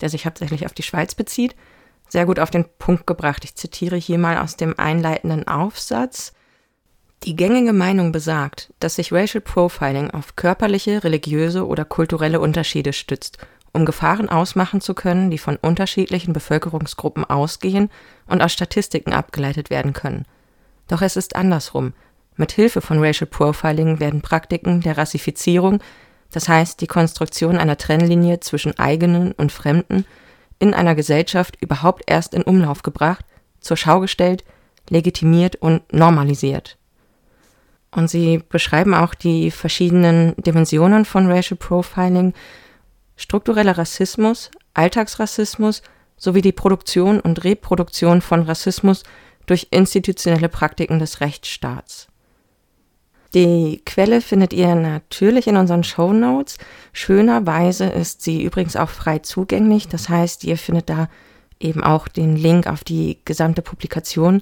der 0.02 0.10
sich 0.10 0.26
hauptsächlich 0.26 0.66
auf 0.66 0.74
die 0.74 0.82
Schweiz 0.82 1.14
bezieht, 1.14 1.56
sehr 2.06 2.26
gut 2.26 2.38
auf 2.38 2.50
den 2.50 2.66
Punkt 2.78 3.06
gebracht. 3.06 3.44
Ich 3.44 3.54
zitiere 3.54 3.96
hier 3.96 4.18
mal 4.18 4.36
aus 4.36 4.56
dem 4.56 4.78
einleitenden 4.78 5.48
Aufsatz. 5.48 6.34
Die 7.22 7.34
gängige 7.34 7.72
Meinung 7.72 8.12
besagt, 8.12 8.74
dass 8.78 8.96
sich 8.96 9.10
Racial 9.10 9.40
Profiling 9.40 10.10
auf 10.10 10.36
körperliche, 10.36 11.02
religiöse 11.02 11.66
oder 11.66 11.86
kulturelle 11.86 12.40
Unterschiede 12.40 12.92
stützt, 12.92 13.38
um 13.72 13.86
Gefahren 13.86 14.28
ausmachen 14.28 14.82
zu 14.82 14.92
können, 14.92 15.30
die 15.30 15.38
von 15.38 15.56
unterschiedlichen 15.56 16.34
Bevölkerungsgruppen 16.34 17.24
ausgehen 17.24 17.88
und 18.26 18.42
aus 18.42 18.52
Statistiken 18.52 19.14
abgeleitet 19.14 19.70
werden 19.70 19.94
können. 19.94 20.26
Doch 20.90 21.02
es 21.02 21.14
ist 21.14 21.36
andersrum. 21.36 21.92
Mit 22.34 22.50
Hilfe 22.50 22.80
von 22.80 22.98
Racial 22.98 23.28
Profiling 23.28 24.00
werden 24.00 24.22
Praktiken 24.22 24.80
der 24.80 24.98
Rassifizierung, 24.98 25.80
das 26.32 26.48
heißt 26.48 26.80
die 26.80 26.88
Konstruktion 26.88 27.58
einer 27.58 27.76
Trennlinie 27.76 28.40
zwischen 28.40 28.76
eigenen 28.76 29.30
und 29.32 29.52
Fremden, 29.52 30.04
in 30.58 30.74
einer 30.74 30.96
Gesellschaft 30.96 31.56
überhaupt 31.60 32.02
erst 32.08 32.34
in 32.34 32.42
Umlauf 32.42 32.82
gebracht, 32.82 33.24
zur 33.60 33.76
Schau 33.76 34.00
gestellt, 34.00 34.42
legitimiert 34.88 35.54
und 35.56 35.92
normalisiert. 35.92 36.76
Und 37.92 38.10
sie 38.10 38.42
beschreiben 38.48 38.92
auch 38.92 39.14
die 39.14 39.52
verschiedenen 39.52 40.34
Dimensionen 40.38 41.04
von 41.04 41.30
Racial 41.30 41.56
Profiling, 41.56 42.34
struktureller 43.14 43.78
Rassismus, 43.78 44.50
Alltagsrassismus 44.74 45.82
sowie 46.16 46.42
die 46.42 46.52
Produktion 46.52 47.20
und 47.20 47.44
Reproduktion 47.44 48.22
von 48.22 48.42
Rassismus 48.42 49.04
durch 49.50 49.66
institutionelle 49.72 50.48
Praktiken 50.48 51.00
des 51.00 51.20
Rechtsstaats. 51.20 52.06
Die 53.34 53.82
Quelle 53.84 54.20
findet 54.20 54.52
ihr 54.52 54.74
natürlich 54.76 55.48
in 55.48 55.56
unseren 55.56 55.82
Show 55.82 56.12
Notes. 56.12 56.56
Schönerweise 56.92 57.86
ist 57.86 58.22
sie 58.22 58.44
übrigens 58.44 58.76
auch 58.76 58.88
frei 58.88 59.18
zugänglich. 59.18 59.88
Das 59.88 60.08
heißt, 60.08 60.44
ihr 60.44 60.56
findet 60.56 60.88
da 60.88 61.08
eben 61.58 61.82
auch 61.82 62.06
den 62.06 62.36
Link 62.36 62.68
auf 62.68 62.84
die 62.84 63.18
gesamte 63.24 63.60
Publikation 63.60 64.40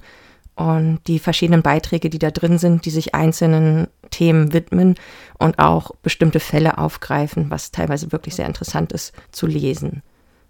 und 0.55 0.99
die 1.07 1.17
verschiedenen 1.17 1.63
Beiträge, 1.63 2.11
die 2.11 2.19
da 2.19 2.29
drin 2.29 2.59
sind, 2.59 2.85
die 2.85 2.91
sich 2.91 3.15
einzelnen 3.15 3.87
Themen 4.11 4.53
widmen 4.53 4.95
und 5.39 5.57
auch 5.57 5.91
bestimmte 6.03 6.39
Fälle 6.39 6.77
aufgreifen, 6.77 7.49
was 7.49 7.71
teilweise 7.71 8.11
wirklich 8.11 8.35
sehr 8.35 8.45
interessant 8.45 8.91
ist 8.91 9.13
zu 9.31 9.47
lesen. 9.47 10.03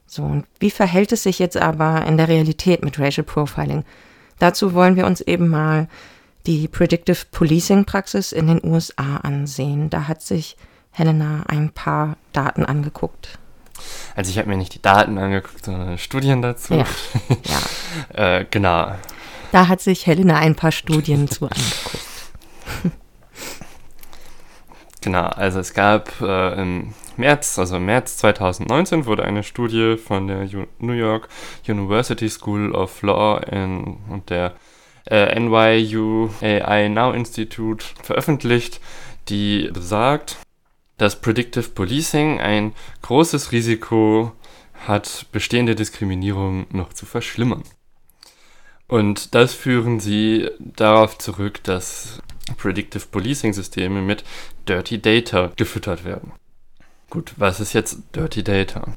So, 0.06 0.24
und 0.24 0.46
wie 0.60 0.72
verhält 0.72 1.13
es 1.13 1.24
sich 1.24 1.39
jetzt 1.39 1.58
aber 1.58 2.06
in 2.06 2.18
der 2.18 2.28
Realität 2.28 2.84
mit 2.84 3.00
Racial 3.00 3.25
Profiling? 3.25 3.86
Dazu 4.39 4.74
wollen 4.74 4.96
wir 4.96 5.05
uns 5.05 5.22
eben 5.22 5.50
mal 5.50 5.88
die 6.46 6.67
Predictive 6.67 7.25
Policing 7.31 7.86
Praxis 7.86 8.31
in 8.31 8.48
den 8.48 8.63
USA 8.63 9.17
ansehen. 9.17 9.89
Da 9.89 10.08
hat 10.08 10.22
sich 10.22 10.58
Helena 10.91 11.43
ein 11.48 11.69
paar 11.69 12.17
Daten 12.34 12.65
angeguckt. 12.65 13.38
Also 14.15 14.31
ich 14.31 14.38
habe 14.38 14.50
mir 14.50 14.58
nicht 14.58 14.74
die 14.74 14.81
Daten 14.81 15.17
angeguckt, 15.17 15.65
sondern 15.65 15.98
Studien 15.98 16.41
dazu. 16.41 16.74
Ja. 16.74 16.86
ja. 18.15 18.39
äh, 18.39 18.46
genau. 18.50 18.93
Da 19.51 19.67
hat 19.67 19.81
sich 19.81 20.05
Helena 20.05 20.38
ein 20.38 20.55
paar 20.55 20.72
Studien 20.72 21.27
zu 21.27 21.46
angeguckt. 21.46 22.05
Genau, 25.01 25.27
also 25.27 25.60
es 25.60 25.74
gab 25.74 26.19
äh, 26.19 26.62
im 26.62 26.93
März, 27.20 27.60
also 27.60 27.80
März 27.80 28.18
2019 28.18 29.06
wurde 29.06 29.24
eine 29.24 29.44
Studie 29.44 29.98
von 29.98 30.28
der 30.28 30.44
U 30.54 30.66
New 30.80 30.94
York 30.94 31.28
University 31.68 32.30
School 32.30 32.72
of 32.74 33.02
Law 33.04 33.40
in, 33.52 33.98
und 34.10 34.30
der 34.30 34.56
äh, 35.06 35.40
NYU 35.40 36.30
AI 36.42 36.88
Now 36.88 37.12
Institute 37.12 37.86
veröffentlicht, 38.02 38.80
die 39.28 39.70
besagt, 39.72 40.38
dass 40.98 41.20
Predictive 41.20 41.70
Policing 41.70 42.40
ein 42.40 42.74
großes 43.02 43.52
Risiko 43.52 44.32
hat, 44.88 45.26
bestehende 45.32 45.76
Diskriminierung 45.76 46.68
noch 46.72 46.94
zu 46.94 47.06
verschlimmern. 47.06 47.64
Und 48.88 49.36
das 49.36 49.54
führen 49.54 50.00
sie 50.00 50.50
darauf 50.58 51.18
zurück, 51.18 51.64
dass 51.64 52.22
Predictive 52.58 53.06
Policing 53.12 53.54
Systeme 53.54 54.02
mit 54.02 54.24
Dirty 54.68 55.00
Data 55.02 55.52
gefüttert 55.56 56.06
werden. 56.06 56.32
Gut, 57.10 57.34
was 57.38 57.60
ist 57.60 57.74
jetzt 57.74 58.04
Dirty 58.16 58.44
Data? 58.44 58.96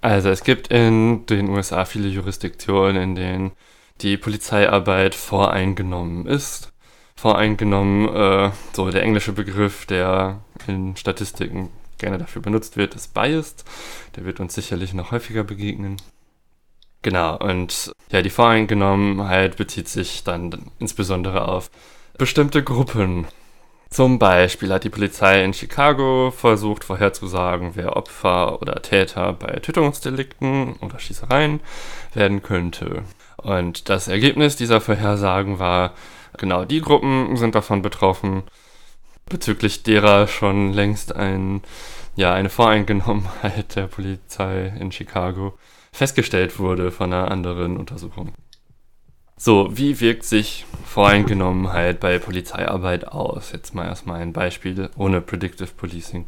Also 0.00 0.28
es 0.28 0.44
gibt 0.44 0.68
in 0.68 1.26
den 1.26 1.48
USA 1.48 1.84
viele 1.84 2.08
Jurisdiktionen, 2.08 3.02
in 3.02 3.14
denen 3.16 3.52
die 4.00 4.16
Polizeiarbeit 4.16 5.14
voreingenommen 5.14 6.26
ist. 6.26 6.72
Voreingenommen, 7.16 8.08
äh, 8.14 8.50
so 8.72 8.90
der 8.90 9.02
englische 9.02 9.32
Begriff, 9.32 9.86
der 9.86 10.40
in 10.68 10.96
Statistiken 10.96 11.70
gerne 11.98 12.18
dafür 12.18 12.42
benutzt 12.42 12.76
wird, 12.76 12.94
ist 12.94 13.14
biased. 13.14 13.64
Der 14.14 14.24
wird 14.24 14.38
uns 14.38 14.54
sicherlich 14.54 14.94
noch 14.94 15.10
häufiger 15.10 15.42
begegnen. 15.42 15.96
Genau, 17.02 17.36
und 17.38 17.92
ja, 18.10 18.22
die 18.22 18.30
Voreingenommenheit 18.30 19.56
bezieht 19.56 19.88
sich 19.88 20.22
dann 20.24 20.70
insbesondere 20.78 21.48
auf 21.48 21.70
bestimmte 22.18 22.62
Gruppen. 22.62 23.26
Zum 23.96 24.18
Beispiel 24.18 24.74
hat 24.74 24.84
die 24.84 24.90
Polizei 24.90 25.42
in 25.42 25.54
Chicago 25.54 26.30
versucht 26.30 26.84
vorherzusagen, 26.84 27.76
wer 27.76 27.96
Opfer 27.96 28.60
oder 28.60 28.82
Täter 28.82 29.32
bei 29.32 29.52
Tötungsdelikten 29.60 30.74
oder 30.82 30.98
Schießereien 30.98 31.60
werden 32.12 32.42
könnte. 32.42 33.04
Und 33.38 33.88
das 33.88 34.08
Ergebnis 34.08 34.54
dieser 34.54 34.82
Vorhersagen 34.82 35.58
war, 35.58 35.94
genau 36.36 36.66
die 36.66 36.82
Gruppen 36.82 37.38
sind 37.38 37.54
davon 37.54 37.80
betroffen, 37.80 38.42
bezüglich 39.30 39.82
derer 39.82 40.28
schon 40.28 40.74
längst 40.74 41.16
ein, 41.16 41.62
ja, 42.16 42.34
eine 42.34 42.50
Voreingenommenheit 42.50 43.76
der 43.76 43.86
Polizei 43.86 44.74
in 44.78 44.92
Chicago 44.92 45.56
festgestellt 45.90 46.58
wurde 46.58 46.90
von 46.90 47.14
einer 47.14 47.30
anderen 47.30 47.78
Untersuchung. 47.78 48.34
So, 49.38 49.68
wie 49.76 50.00
wirkt 50.00 50.24
sich 50.24 50.64
Voreingenommenheit 50.86 52.00
bei 52.00 52.18
Polizeiarbeit 52.18 53.06
aus? 53.08 53.52
Jetzt 53.52 53.74
mal 53.74 53.84
erstmal 53.84 54.22
ein 54.22 54.32
Beispiel 54.32 54.88
ohne 54.96 55.20
Predictive 55.20 55.68
Policing. 55.76 56.24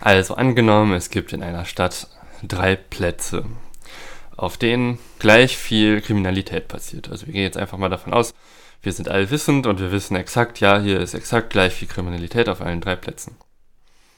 Also 0.00 0.34
angenommen, 0.34 0.94
es 0.94 1.10
gibt 1.10 1.34
in 1.34 1.42
einer 1.42 1.66
Stadt 1.66 2.08
drei 2.42 2.74
Plätze, 2.74 3.44
auf 4.34 4.56
denen 4.56 4.98
gleich 5.18 5.58
viel 5.58 6.00
Kriminalität 6.00 6.68
passiert. 6.68 7.10
Also 7.10 7.26
wir 7.26 7.34
gehen 7.34 7.42
jetzt 7.42 7.58
einfach 7.58 7.76
mal 7.76 7.90
davon 7.90 8.14
aus, 8.14 8.32
wir 8.80 8.94
sind 8.94 9.10
allwissend 9.10 9.66
und 9.66 9.78
wir 9.78 9.92
wissen 9.92 10.16
exakt, 10.16 10.58
ja, 10.58 10.80
hier 10.80 11.00
ist 11.00 11.12
exakt 11.12 11.50
gleich 11.50 11.74
viel 11.74 11.88
Kriminalität 11.88 12.48
auf 12.48 12.62
allen 12.62 12.80
drei 12.80 12.96
Plätzen. 12.96 13.36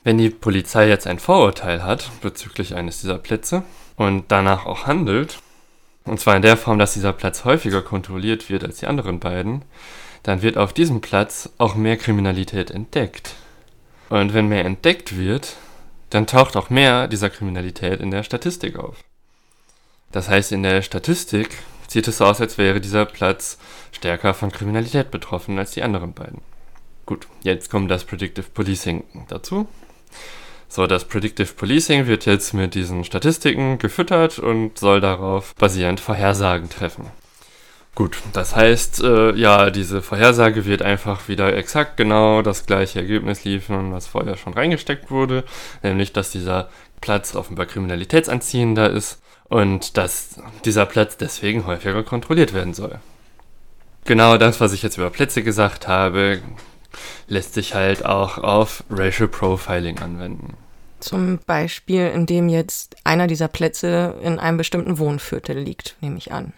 Wenn 0.04 0.18
die 0.18 0.30
Polizei 0.30 0.88
jetzt 0.88 1.08
ein 1.08 1.18
Vorurteil 1.18 1.82
hat 1.82 2.12
bezüglich 2.20 2.76
eines 2.76 3.00
dieser 3.00 3.18
Plätze 3.18 3.64
und 3.96 4.26
danach 4.28 4.66
auch 4.66 4.86
handelt, 4.86 5.40
und 6.04 6.20
zwar 6.20 6.36
in 6.36 6.42
der 6.42 6.56
Form, 6.56 6.78
dass 6.78 6.94
dieser 6.94 7.12
Platz 7.12 7.44
häufiger 7.44 7.82
kontrolliert 7.82 8.50
wird 8.50 8.64
als 8.64 8.78
die 8.78 8.86
anderen 8.86 9.20
beiden, 9.20 9.62
dann 10.22 10.42
wird 10.42 10.56
auf 10.56 10.72
diesem 10.72 11.00
Platz 11.00 11.50
auch 11.58 11.74
mehr 11.74 11.96
Kriminalität 11.96 12.70
entdeckt. 12.70 13.34
Und 14.08 14.34
wenn 14.34 14.48
mehr 14.48 14.64
entdeckt 14.64 15.16
wird, 15.16 15.56
dann 16.10 16.26
taucht 16.26 16.56
auch 16.56 16.70
mehr 16.70 17.08
dieser 17.08 17.30
Kriminalität 17.30 18.00
in 18.00 18.10
der 18.10 18.22
Statistik 18.22 18.76
auf. 18.76 18.96
Das 20.12 20.28
heißt, 20.28 20.52
in 20.52 20.62
der 20.62 20.82
Statistik 20.82 21.48
sieht 21.88 22.06
es 22.06 22.18
so 22.18 22.26
aus, 22.26 22.40
als 22.40 22.58
wäre 22.58 22.80
dieser 22.80 23.06
Platz 23.06 23.58
stärker 23.92 24.34
von 24.34 24.52
Kriminalität 24.52 25.10
betroffen 25.10 25.58
als 25.58 25.72
die 25.72 25.82
anderen 25.82 26.12
beiden. 26.12 26.42
Gut, 27.06 27.26
jetzt 27.42 27.70
kommt 27.70 27.90
das 27.90 28.04
Predictive 28.04 28.46
Policing 28.52 29.04
dazu. 29.28 29.66
So, 30.74 30.86
das 30.86 31.04
Predictive 31.04 31.52
Policing 31.52 32.06
wird 32.06 32.24
jetzt 32.24 32.54
mit 32.54 32.74
diesen 32.74 33.04
Statistiken 33.04 33.76
gefüttert 33.76 34.38
und 34.38 34.78
soll 34.78 35.02
darauf 35.02 35.54
basierend 35.56 36.00
Vorhersagen 36.00 36.70
treffen. 36.70 37.10
Gut, 37.94 38.16
das 38.32 38.56
heißt, 38.56 39.04
äh, 39.04 39.34
ja, 39.34 39.68
diese 39.68 40.00
Vorhersage 40.00 40.64
wird 40.64 40.80
einfach 40.80 41.28
wieder 41.28 41.54
exakt 41.54 41.98
genau 41.98 42.40
das 42.40 42.64
gleiche 42.64 43.00
Ergebnis 43.00 43.44
liefern, 43.44 43.92
was 43.92 44.06
vorher 44.06 44.38
schon 44.38 44.54
reingesteckt 44.54 45.10
wurde, 45.10 45.44
nämlich 45.82 46.14
dass 46.14 46.30
dieser 46.30 46.70
Platz 47.02 47.34
offenbar 47.34 47.66
kriminalitätsanziehender 47.66 48.88
ist 48.88 49.20
und 49.50 49.98
dass 49.98 50.40
dieser 50.64 50.86
Platz 50.86 51.18
deswegen 51.18 51.66
häufiger 51.66 52.02
kontrolliert 52.02 52.54
werden 52.54 52.72
soll. 52.72 52.98
Genau 54.06 54.38
das, 54.38 54.58
was 54.58 54.72
ich 54.72 54.82
jetzt 54.82 54.96
über 54.96 55.10
Plätze 55.10 55.42
gesagt 55.42 55.86
habe, 55.86 56.40
lässt 57.26 57.52
sich 57.52 57.74
halt 57.74 58.06
auch 58.06 58.38
auf 58.38 58.84
Racial 58.88 59.28
Profiling 59.28 59.98
anwenden. 59.98 60.56
Zum 61.04 61.38
Beispiel, 61.46 62.08
indem 62.08 62.48
jetzt 62.48 62.96
einer 63.04 63.26
dieser 63.26 63.48
Plätze 63.48 64.14
in 64.22 64.38
einem 64.38 64.56
bestimmten 64.56 64.98
Wohnviertel 64.98 65.58
liegt, 65.58 65.96
nehme 66.00 66.18
ich 66.18 66.32
an. 66.32 66.52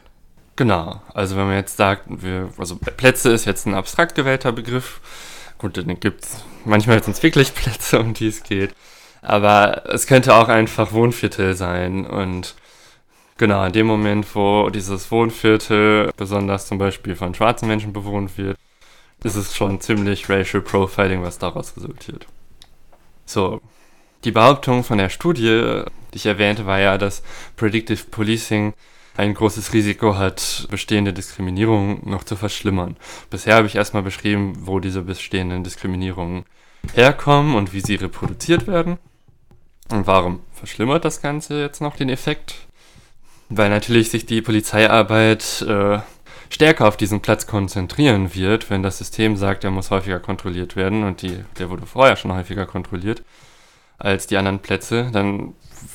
Genau, 0.56 1.02
also 1.12 1.36
wenn 1.36 1.46
man 1.46 1.56
jetzt 1.56 1.76
sagt, 1.76 2.04
wir, 2.08 2.50
also 2.58 2.76
Plätze 2.76 3.32
ist 3.32 3.44
jetzt 3.44 3.66
ein 3.66 3.74
abstrakt 3.74 4.14
gewählter 4.14 4.52
Begriff. 4.52 5.00
Gut, 5.58 5.76
dann 5.76 5.98
gibt 5.98 6.24
es 6.24 6.44
manchmal 6.64 7.02
sind 7.02 7.16
es 7.16 7.22
wirklich 7.22 7.54
Plätze, 7.54 8.00
um 8.00 8.14
die 8.14 8.28
es 8.28 8.42
geht. 8.42 8.74
Aber 9.22 9.84
es 9.88 10.06
könnte 10.06 10.34
auch 10.34 10.48
einfach 10.48 10.92
Wohnviertel 10.92 11.54
sein. 11.54 12.06
Und 12.06 12.54
genau, 13.38 13.64
in 13.64 13.72
dem 13.72 13.86
Moment, 13.86 14.34
wo 14.34 14.68
dieses 14.70 15.10
Wohnviertel 15.10 16.10
besonders 16.16 16.66
zum 16.66 16.78
Beispiel 16.78 17.16
von 17.16 17.34
schwarzen 17.34 17.68
Menschen 17.68 17.92
bewohnt 17.92 18.36
wird, 18.36 18.58
ist 19.22 19.36
es 19.36 19.56
schon 19.56 19.80
ziemlich 19.80 20.28
Racial 20.28 20.62
Profiling, 20.62 21.22
was 21.22 21.38
daraus 21.38 21.74
resultiert. 21.76 22.26
So, 23.24 23.62
die 24.24 24.32
Behauptung 24.32 24.84
von 24.84 24.98
der 24.98 25.10
Studie, 25.10 25.82
die 26.12 26.16
ich 26.16 26.26
erwähnte, 26.26 26.66
war 26.66 26.80
ja, 26.80 26.98
dass 26.98 27.22
Predictive 27.56 28.04
Policing 28.10 28.74
ein 29.16 29.34
großes 29.34 29.72
Risiko 29.72 30.16
hat, 30.16 30.66
bestehende 30.70 31.12
Diskriminierungen 31.12 32.00
noch 32.04 32.24
zu 32.24 32.34
verschlimmern. 32.34 32.96
Bisher 33.30 33.54
habe 33.54 33.66
ich 33.66 33.76
erstmal 33.76 34.02
beschrieben, 34.02 34.54
wo 34.60 34.80
diese 34.80 35.02
bestehenden 35.02 35.62
Diskriminierungen 35.62 36.44
herkommen 36.94 37.54
und 37.54 37.72
wie 37.72 37.80
sie 37.80 37.94
reproduziert 37.94 38.66
werden. 38.66 38.98
Und 39.90 40.06
warum 40.06 40.40
verschlimmert 40.52 41.04
das 41.04 41.22
Ganze 41.22 41.60
jetzt 41.60 41.80
noch 41.80 41.96
den 41.96 42.08
Effekt? 42.08 42.54
Weil 43.50 43.70
natürlich 43.70 44.10
sich 44.10 44.26
die 44.26 44.42
Polizeiarbeit 44.42 45.62
äh, 45.62 46.00
stärker 46.48 46.88
auf 46.88 46.96
diesen 46.96 47.20
Platz 47.20 47.46
konzentrieren 47.46 48.34
wird, 48.34 48.70
wenn 48.70 48.82
das 48.82 48.98
System 48.98 49.36
sagt, 49.36 49.62
er 49.64 49.70
muss 49.70 49.90
häufiger 49.90 50.18
kontrolliert 50.18 50.74
werden 50.74 51.04
und 51.04 51.22
die, 51.22 51.44
der 51.58 51.70
wurde 51.70 51.86
vorher 51.86 52.16
schon 52.16 52.32
häufiger 52.32 52.66
kontrolliert 52.66 53.22
als 53.98 54.26
die 54.26 54.36
anderen 54.36 54.60
Plätze, 54.60 55.10
dann 55.12 55.54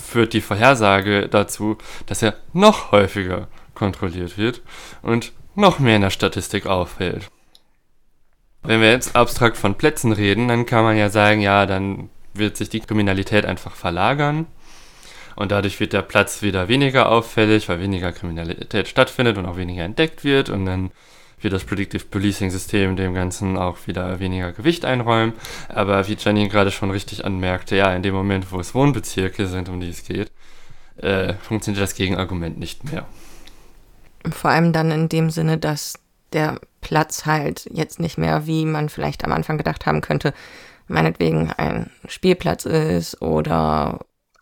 führt 0.10 0.34
die 0.34 0.42
Vorhersage 0.42 1.28
dazu, 1.30 1.78
dass 2.06 2.22
er 2.22 2.36
noch 2.54 2.92
häufiger 2.92 3.48
kontrolliert 3.76 4.38
wird 4.38 4.62
und 5.02 5.32
noch 5.56 5.80
mehr 5.80 5.96
in 5.96 6.02
der 6.02 6.10
Statistik 6.10 6.66
auffällt. 6.66 7.30
Wenn 8.64 8.82
wir 8.82 8.92
jetzt 8.92 9.16
abstrakt 9.16 9.58
von 9.58 9.76
Plätzen 9.76 10.12
reden, 10.12 10.48
dann 10.48 10.66
kann 10.66 10.84
man 10.84 10.98
ja 10.98 11.10
sagen, 11.10 11.42
ja, 11.42 11.66
dann 11.66 12.10
wird 12.34 12.58
sich 12.58 12.70
die 12.70 12.82
Kriminalität 12.82 13.46
einfach 13.46 13.76
verlagern 13.76 14.48
und 15.36 15.52
dadurch 15.52 15.80
wird 15.80 15.94
der 15.94 16.02
Platz 16.02 16.42
wieder 16.42 16.68
weniger 16.68 17.10
auffällig, 17.10 17.70
weil 17.70 17.80
weniger 17.80 18.12
Kriminalität 18.12 18.88
stattfindet 18.88 19.38
und 19.38 19.46
auch 19.46 19.58
weniger 19.58 19.84
entdeckt 19.84 20.24
wird 20.24 20.50
und 20.50 20.66
dann 20.66 20.92
wird 21.41 21.54
das 21.54 21.63
Predictive 21.63 22.06
Policing 22.06 22.49
System 22.49 22.95
dem 22.95 23.13
Ganzen 23.13 23.58
auch 23.58 23.88
wieder 23.88 24.19
weniger 24.19 24.52
Gewicht 24.52 24.86
einräumen. 24.86 25.34
Aber 25.69 26.08
wie 26.08 26.17
Janine 26.19 26.49
gerade 26.49 26.71
schon 26.71 26.91
richtig 26.91 27.25
anmerkte, 27.25 27.75
ja, 27.75 27.93
in 27.93 28.04
dem 28.04 28.13
Moment, 28.13 28.52
wo 28.52 28.60
es 28.60 28.75
Wohnbezirke 28.75 29.47
sind, 29.47 29.69
um 29.69 29.80
die 29.80 29.89
es 29.89 30.04
geht, 30.04 30.32
äh, 30.97 31.34
funktioniert 31.36 31.84
das 31.84 31.95
Gegenargument 31.95 32.60
nicht 32.60 32.91
mehr. 32.91 33.06
Vor 34.30 34.52
allem 34.52 34.73
dann 34.73 34.91
in 34.91 35.10
dem 35.10 35.30
Sinne, 35.30 35.58
dass 35.58 35.93
der 36.34 36.60
Platz 36.82 37.25
halt 37.25 37.69
jetzt 37.73 37.99
nicht 37.99 38.17
mehr, 38.17 38.45
wie 38.45 38.65
man 38.65 38.89
vielleicht 38.89 39.23
am 39.25 39.32
Anfang 39.32 39.58
gedacht 39.58 39.86
haben 39.86 40.02
könnte, 40.02 40.34
meinetwegen 40.88 41.52
ein 41.52 41.89
Spielplatz 42.08 42.65
ist 42.65 43.21
oder 43.21 43.99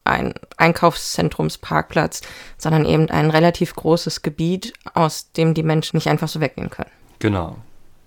ein 0.08 0.34
Einkaufszentrumsparkplatz, 0.58 2.22
sondern 2.58 2.86
eben 2.86 3.10
ein 3.10 3.30
relativ 3.30 3.76
großes 3.76 4.22
Gebiet, 4.22 4.74
aus 4.94 5.32
dem 5.32 5.54
die 5.54 5.64
Menschen 5.64 5.98
nicht 5.98 6.08
einfach 6.08 6.28
so 6.28 6.42
weggehen 6.42 6.70
können. 6.70 6.92
Genau. 7.20 7.58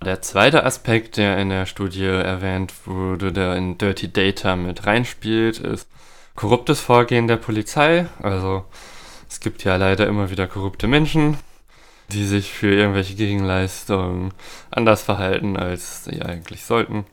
Der 0.05 0.23
zweite 0.23 0.65
Aspekt, 0.65 1.19
der 1.19 1.37
in 1.39 1.51
der 1.51 1.67
Studie 1.67 2.07
erwähnt 2.07 2.73
wurde, 2.87 3.33
der 3.33 3.57
in 3.57 3.77
Dirty 3.77 4.11
Data 4.11 4.57
mit 4.57 4.87
reinspielt, 4.87 5.59
ist 5.59 5.89
korruptes 6.35 6.81
Vorgehen 6.81 7.29
der 7.29 7.37
Polizei. 7.37 8.07
Also 8.23 8.65
es 9.29 9.41
gibt 9.41 9.63
ja 9.63 9.77
leider 9.77 10.07
immer 10.07 10.31
wieder 10.31 10.47
korrupte 10.47 10.87
Menschen, 10.87 11.37
die 12.09 12.25
sich 12.25 12.51
für 12.51 12.75
irgendwelche 12.75 13.15
Gegenleistungen 13.15 14.33
anders 14.71 15.03
verhalten, 15.03 15.59
als 15.59 16.05
sie 16.05 16.23
eigentlich 16.23 16.65
sollten. 16.65 17.05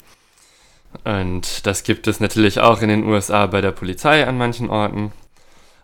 Und 1.03 1.65
das 1.65 1.83
gibt 1.83 2.07
es 2.07 2.19
natürlich 2.19 2.59
auch 2.59 2.81
in 2.81 2.89
den 2.89 3.03
USA 3.05 3.45
bei 3.47 3.61
der 3.61 3.71
Polizei 3.71 4.27
an 4.27 4.37
manchen 4.37 4.69
Orten. 4.69 5.11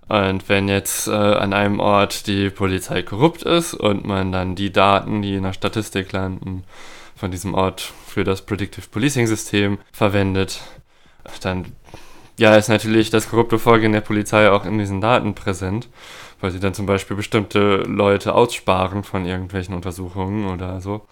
Und 0.10 0.50
wenn 0.50 0.68
jetzt 0.68 1.08
äh, 1.08 1.12
an 1.12 1.54
einem 1.54 1.80
Ort 1.80 2.28
die 2.28 2.50
Polizei 2.50 3.04
korrupt 3.04 3.44
ist 3.44 3.74
und 3.74 4.06
man 4.06 4.32
dann 4.32 4.56
die 4.56 4.72
Daten, 4.72 5.22
die 5.22 5.36
in 5.36 5.44
der 5.44 5.54
Statistik 5.54 6.12
landen, 6.12 6.64
von 7.16 7.32
diesem 7.32 7.54
Ort 7.54 7.94
für 8.08 8.24
das 8.24 8.42
Predictive 8.42 8.88
Policing 8.90 9.28
System 9.28 9.78
verwendet, 9.92 10.60
dann 11.42 11.72
ja, 12.38 12.56
ist 12.56 12.68
natürlich 12.68 13.10
das 13.12 13.30
korrupte 13.30 13.60
Vorgehen 13.60 13.94
der 13.94 14.02
Polizei 14.02 14.50
auch 14.50 14.66
in 14.66 14.78
diesen 14.78 15.02
Daten 15.02 15.36
präsent, 15.36 15.88
weil 16.42 16.52
sie 16.52 16.60
dann 16.60 16.74
zum 16.74 16.86
Beispiel 16.86 17.16
bestimmte 17.16 17.78
Leute 17.84 18.34
aussparen 18.34 19.04
von 19.04 19.26
irgendwelchen 19.26 19.76
Untersuchungen 19.76 20.52
oder 20.52 20.82
so. 20.82 21.08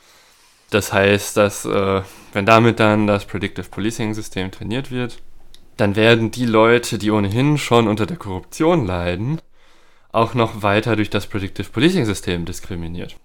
Das 0.72 0.94
heißt, 0.94 1.36
dass 1.38 1.66
äh, 1.66 2.02
wenn 2.34 2.46
damit 2.46 2.80
dann 2.80 3.06
das 3.06 3.26
Predictive 3.26 3.70
Policing 3.70 4.14
System 4.14 4.52
trainiert 4.52 4.90
wird, 4.90 5.22
dann 5.76 5.96
werden 5.96 6.32
die 6.32 6.46
Leute, 6.46 6.98
die 6.98 7.12
ohnehin 7.12 7.58
schon 7.58 7.88
unter 7.88 8.06
der 8.06 8.18
Korruption 8.18 8.86
leiden, 8.86 9.42
auch 10.14 10.34
noch 10.34 10.64
weiter 10.64 10.96
durch 10.96 11.10
das 11.10 11.28
Predictive 11.28 11.70
Policing 11.70 12.06
System 12.06 12.46
diskriminiert. 12.46 13.18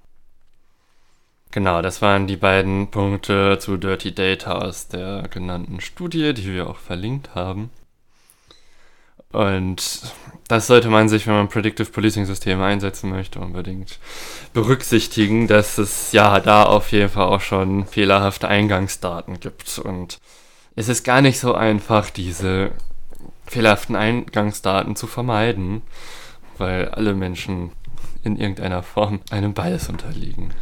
Genau, 1.52 1.82
das 1.82 2.02
waren 2.02 2.26
die 2.26 2.36
beiden 2.36 2.90
Punkte 2.90 3.58
zu 3.60 3.76
Dirty 3.76 4.12
Data 4.12 4.58
aus 4.58 4.88
der 4.88 5.28
genannten 5.28 5.80
Studie, 5.80 6.34
die 6.34 6.52
wir 6.52 6.68
auch 6.68 6.78
verlinkt 6.78 7.34
haben. 7.36 7.70
Und 9.32 10.14
das 10.48 10.66
sollte 10.66 10.88
man 10.88 11.08
sich, 11.08 11.26
wenn 11.26 11.34
man 11.34 11.48
Predictive 11.48 11.90
Policing 11.90 12.24
Systeme 12.24 12.64
einsetzen 12.64 13.10
möchte, 13.10 13.40
unbedingt 13.40 13.98
berücksichtigen, 14.52 15.48
dass 15.48 15.78
es 15.78 16.12
ja 16.12 16.38
da 16.40 16.62
auf 16.62 16.92
jeden 16.92 17.08
Fall 17.08 17.26
auch 17.26 17.40
schon 17.40 17.86
fehlerhafte 17.86 18.48
Eingangsdaten 18.48 19.40
gibt. 19.40 19.78
Und 19.78 20.18
es 20.76 20.88
ist 20.88 21.04
gar 21.04 21.20
nicht 21.20 21.40
so 21.40 21.54
einfach, 21.54 22.10
diese 22.10 22.70
fehlerhaften 23.46 23.96
Eingangsdaten 23.96 24.96
zu 24.96 25.06
vermeiden, 25.06 25.82
weil 26.58 26.88
alle 26.90 27.14
Menschen 27.14 27.72
in 28.22 28.36
irgendeiner 28.36 28.82
Form 28.82 29.20
einem 29.30 29.54
Bias 29.54 29.88
unterliegen. 29.88 30.52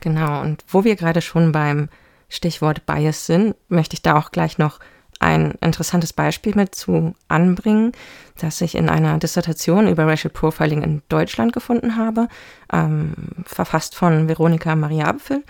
Genau, 0.00 0.40
und 0.40 0.64
wo 0.68 0.84
wir 0.84 0.96
gerade 0.96 1.20
schon 1.20 1.52
beim 1.52 1.88
Stichwort 2.28 2.86
Bias 2.86 3.26
sind, 3.26 3.56
möchte 3.68 3.94
ich 3.94 4.02
da 4.02 4.16
auch 4.16 4.30
gleich 4.30 4.58
noch 4.58 4.78
ein 5.20 5.52
interessantes 5.60 6.12
Beispiel 6.12 6.54
mit 6.54 6.74
zu 6.74 7.14
anbringen, 7.28 7.92
das 8.38 8.60
ich 8.60 8.74
in 8.74 8.88
einer 8.88 9.18
Dissertation 9.18 9.88
über 9.88 10.06
Racial 10.06 10.32
Profiling 10.32 10.82
in 10.82 11.02
Deutschland 11.08 11.52
gefunden 11.52 11.96
habe, 11.96 12.28
ähm, 12.72 13.14
verfasst 13.44 13.94
von 13.94 14.28
Veronika 14.28 14.76
Maria 14.76 15.06
Apfel. 15.06 15.44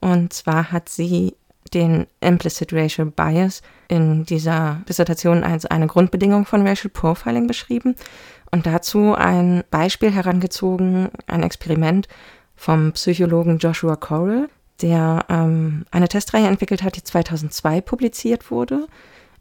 Und 0.00 0.32
zwar 0.32 0.72
hat 0.72 0.88
sie 0.88 1.34
den 1.72 2.06
Implicit 2.20 2.72
Racial 2.72 3.06
Bias 3.06 3.62
in 3.88 4.24
dieser 4.24 4.82
Dissertation 4.88 5.42
als 5.42 5.66
eine 5.66 5.86
Grundbedingung 5.86 6.44
von 6.44 6.66
Racial 6.66 6.90
Profiling 6.90 7.46
beschrieben 7.46 7.96
und 8.50 8.66
dazu 8.66 9.14
ein 9.14 9.64
Beispiel 9.70 10.12
herangezogen, 10.12 11.08
ein 11.26 11.42
Experiment 11.42 12.06
vom 12.54 12.92
Psychologen 12.92 13.58
Joshua 13.58 13.96
Correll, 13.96 14.48
der 14.80 15.24
ähm, 15.28 15.86
eine 15.90 16.08
Testreihe 16.08 16.46
entwickelt 16.46 16.82
hat, 16.82 16.96
die 16.96 17.02
2002 17.02 17.80
publiziert 17.80 18.50
wurde. 18.50 18.86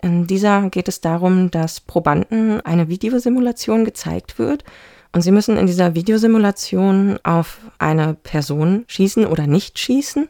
In 0.04 0.28
dieser 0.28 0.70
geht 0.70 0.90
es 0.90 1.00
darum, 1.00 1.50
dass 1.50 1.80
Probanden 1.80 2.60
eine 2.60 2.90
Videosimulation 2.90 3.86
gezeigt 3.86 4.38
wird 4.38 4.66
und 5.14 5.22
sie 5.22 5.32
müssen 5.32 5.56
in 5.56 5.66
dieser 5.66 5.96
Videosimulation 5.96 7.20
auf 7.24 7.60
eine 7.80 8.14
Person 8.14 8.84
schießen 8.88 9.26
oder 9.26 9.48
nicht 9.48 9.80
schießen. 9.80 10.28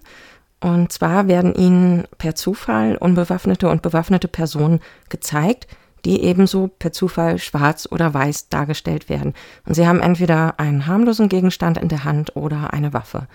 Und 0.61 0.91
zwar 0.93 1.27
werden 1.27 1.55
ihnen 1.55 2.03
per 2.19 2.35
Zufall 2.35 2.97
unbewaffnete 2.97 3.67
und 3.67 3.81
bewaffnete 3.81 4.27
Personen 4.27 4.79
gezeigt, 5.09 5.65
die 6.05 6.21
ebenso 6.21 6.67
per 6.67 6.91
Zufall 6.91 7.39
schwarz 7.39 7.87
oder 7.89 8.13
weiß 8.13 8.49
dargestellt 8.49 9.09
werden. 9.09 9.33
Und 9.65 9.73
sie 9.73 9.87
haben 9.87 10.01
entweder 10.01 10.59
einen 10.59 10.85
harmlosen 10.85 11.29
Gegenstand 11.29 11.79
in 11.79 11.89
der 11.89 12.03
Hand 12.03 12.35
oder 12.35 12.73
eine 12.73 12.93
Waffe. 12.93 13.27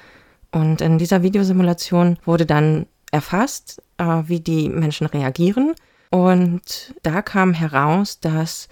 Und 0.53 0.83
in 0.83 0.99
dieser 0.99 1.25
Videosimulation 1.25 2.17
wurde 2.25 2.47
dann 2.47 2.87
erfasst, 3.11 3.83
äh, 3.97 4.05
wie 4.27 4.39
die 4.39 4.69
Menschen 4.69 5.09
reagieren. 5.09 5.75
Und 6.11 6.95
da 7.03 7.23
kam 7.23 7.53
heraus, 7.53 8.21
dass 8.21 8.69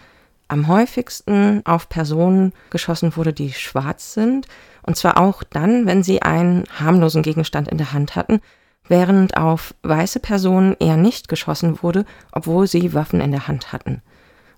am 0.48 0.68
häufigsten 0.68 1.62
auf 1.64 1.88
Personen 1.88 2.52
geschossen 2.70 3.16
wurde, 3.16 3.32
die 3.32 3.52
schwarz 3.52 4.14
sind. 4.14 4.46
Und 4.82 4.96
zwar 4.96 5.18
auch 5.18 5.42
dann, 5.42 5.86
wenn 5.86 6.02
sie 6.02 6.22
einen 6.22 6.64
harmlosen 6.78 7.22
Gegenstand 7.22 7.68
in 7.68 7.78
der 7.78 7.92
Hand 7.92 8.14
hatten, 8.14 8.40
während 8.88 9.36
auf 9.36 9.74
weiße 9.82 10.20
Personen 10.20 10.76
eher 10.78 10.96
nicht 10.96 11.28
geschossen 11.28 11.82
wurde, 11.82 12.04
obwohl 12.30 12.66
sie 12.68 12.94
Waffen 12.94 13.20
in 13.20 13.32
der 13.32 13.48
Hand 13.48 13.72
hatten. 13.72 14.02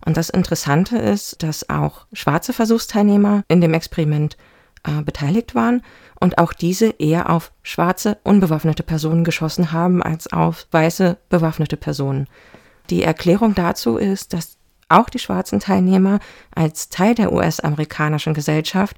Und 0.04 0.16
das 0.16 0.28
Interessante 0.30 0.98
ist, 0.98 1.42
dass 1.42 1.68
auch 1.70 2.06
schwarze 2.12 2.52
Versuchsteilnehmer 2.52 3.42
in 3.48 3.60
dem 3.60 3.74
Experiment 3.74 4.36
äh, 4.84 5.02
beteiligt 5.02 5.54
waren 5.54 5.82
und 6.20 6.38
auch 6.38 6.52
diese 6.52 6.90
eher 6.98 7.30
auf 7.30 7.52
schwarze, 7.62 8.18
unbewaffnete 8.22 8.82
Personen 8.82 9.24
geschossen 9.24 9.72
haben 9.72 10.02
als 10.02 10.32
auf 10.32 10.66
weiße, 10.70 11.16
bewaffnete 11.28 11.76
Personen. 11.76 12.28
Die 12.90 13.02
Erklärung 13.02 13.54
dazu 13.54 13.96
ist, 13.96 14.32
dass 14.32 14.58
auch 14.88 15.10
die 15.10 15.18
schwarzen 15.18 15.60
Teilnehmer 15.60 16.20
als 16.54 16.88
Teil 16.88 17.14
der 17.14 17.32
US-amerikanischen 17.32 18.34
Gesellschaft 18.34 18.96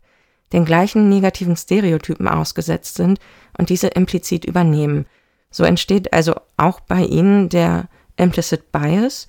den 0.52 0.64
gleichen 0.64 1.08
negativen 1.08 1.56
Stereotypen 1.56 2.28
ausgesetzt 2.28 2.96
sind 2.96 3.18
und 3.58 3.70
diese 3.70 3.88
implizit 3.88 4.44
übernehmen. 4.44 5.06
So 5.50 5.64
entsteht 5.64 6.12
also 6.12 6.34
auch 6.56 6.80
bei 6.80 7.04
ihnen 7.04 7.48
der 7.48 7.88
Implicit 8.16 8.70
Bias 8.72 9.26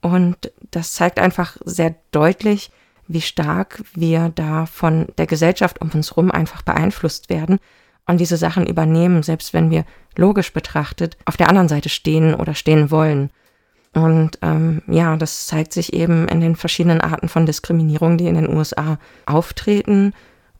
und 0.00 0.52
das 0.70 0.92
zeigt 0.92 1.18
einfach 1.18 1.56
sehr 1.64 1.96
deutlich, 2.12 2.70
wie 3.08 3.20
stark 3.20 3.82
wir 3.94 4.30
da 4.34 4.66
von 4.66 5.06
der 5.18 5.26
Gesellschaft 5.26 5.80
um 5.80 5.90
uns 5.90 6.10
herum 6.10 6.30
einfach 6.30 6.62
beeinflusst 6.62 7.30
werden 7.30 7.58
und 8.06 8.18
diese 8.18 8.36
Sachen 8.36 8.66
übernehmen, 8.66 9.22
selbst 9.22 9.54
wenn 9.54 9.70
wir 9.70 9.84
logisch 10.16 10.52
betrachtet 10.52 11.16
auf 11.24 11.36
der 11.36 11.48
anderen 11.48 11.68
Seite 11.68 11.88
stehen 11.88 12.34
oder 12.34 12.54
stehen 12.54 12.90
wollen. 12.90 13.30
Und 13.96 14.38
ähm, 14.42 14.82
ja, 14.88 15.16
das 15.16 15.46
zeigt 15.46 15.72
sich 15.72 15.94
eben 15.94 16.28
in 16.28 16.42
den 16.42 16.54
verschiedenen 16.54 17.00
Arten 17.00 17.30
von 17.30 17.46
Diskriminierung, 17.46 18.18
die 18.18 18.26
in 18.26 18.34
den 18.34 18.54
USA 18.54 18.98
auftreten. 19.24 20.12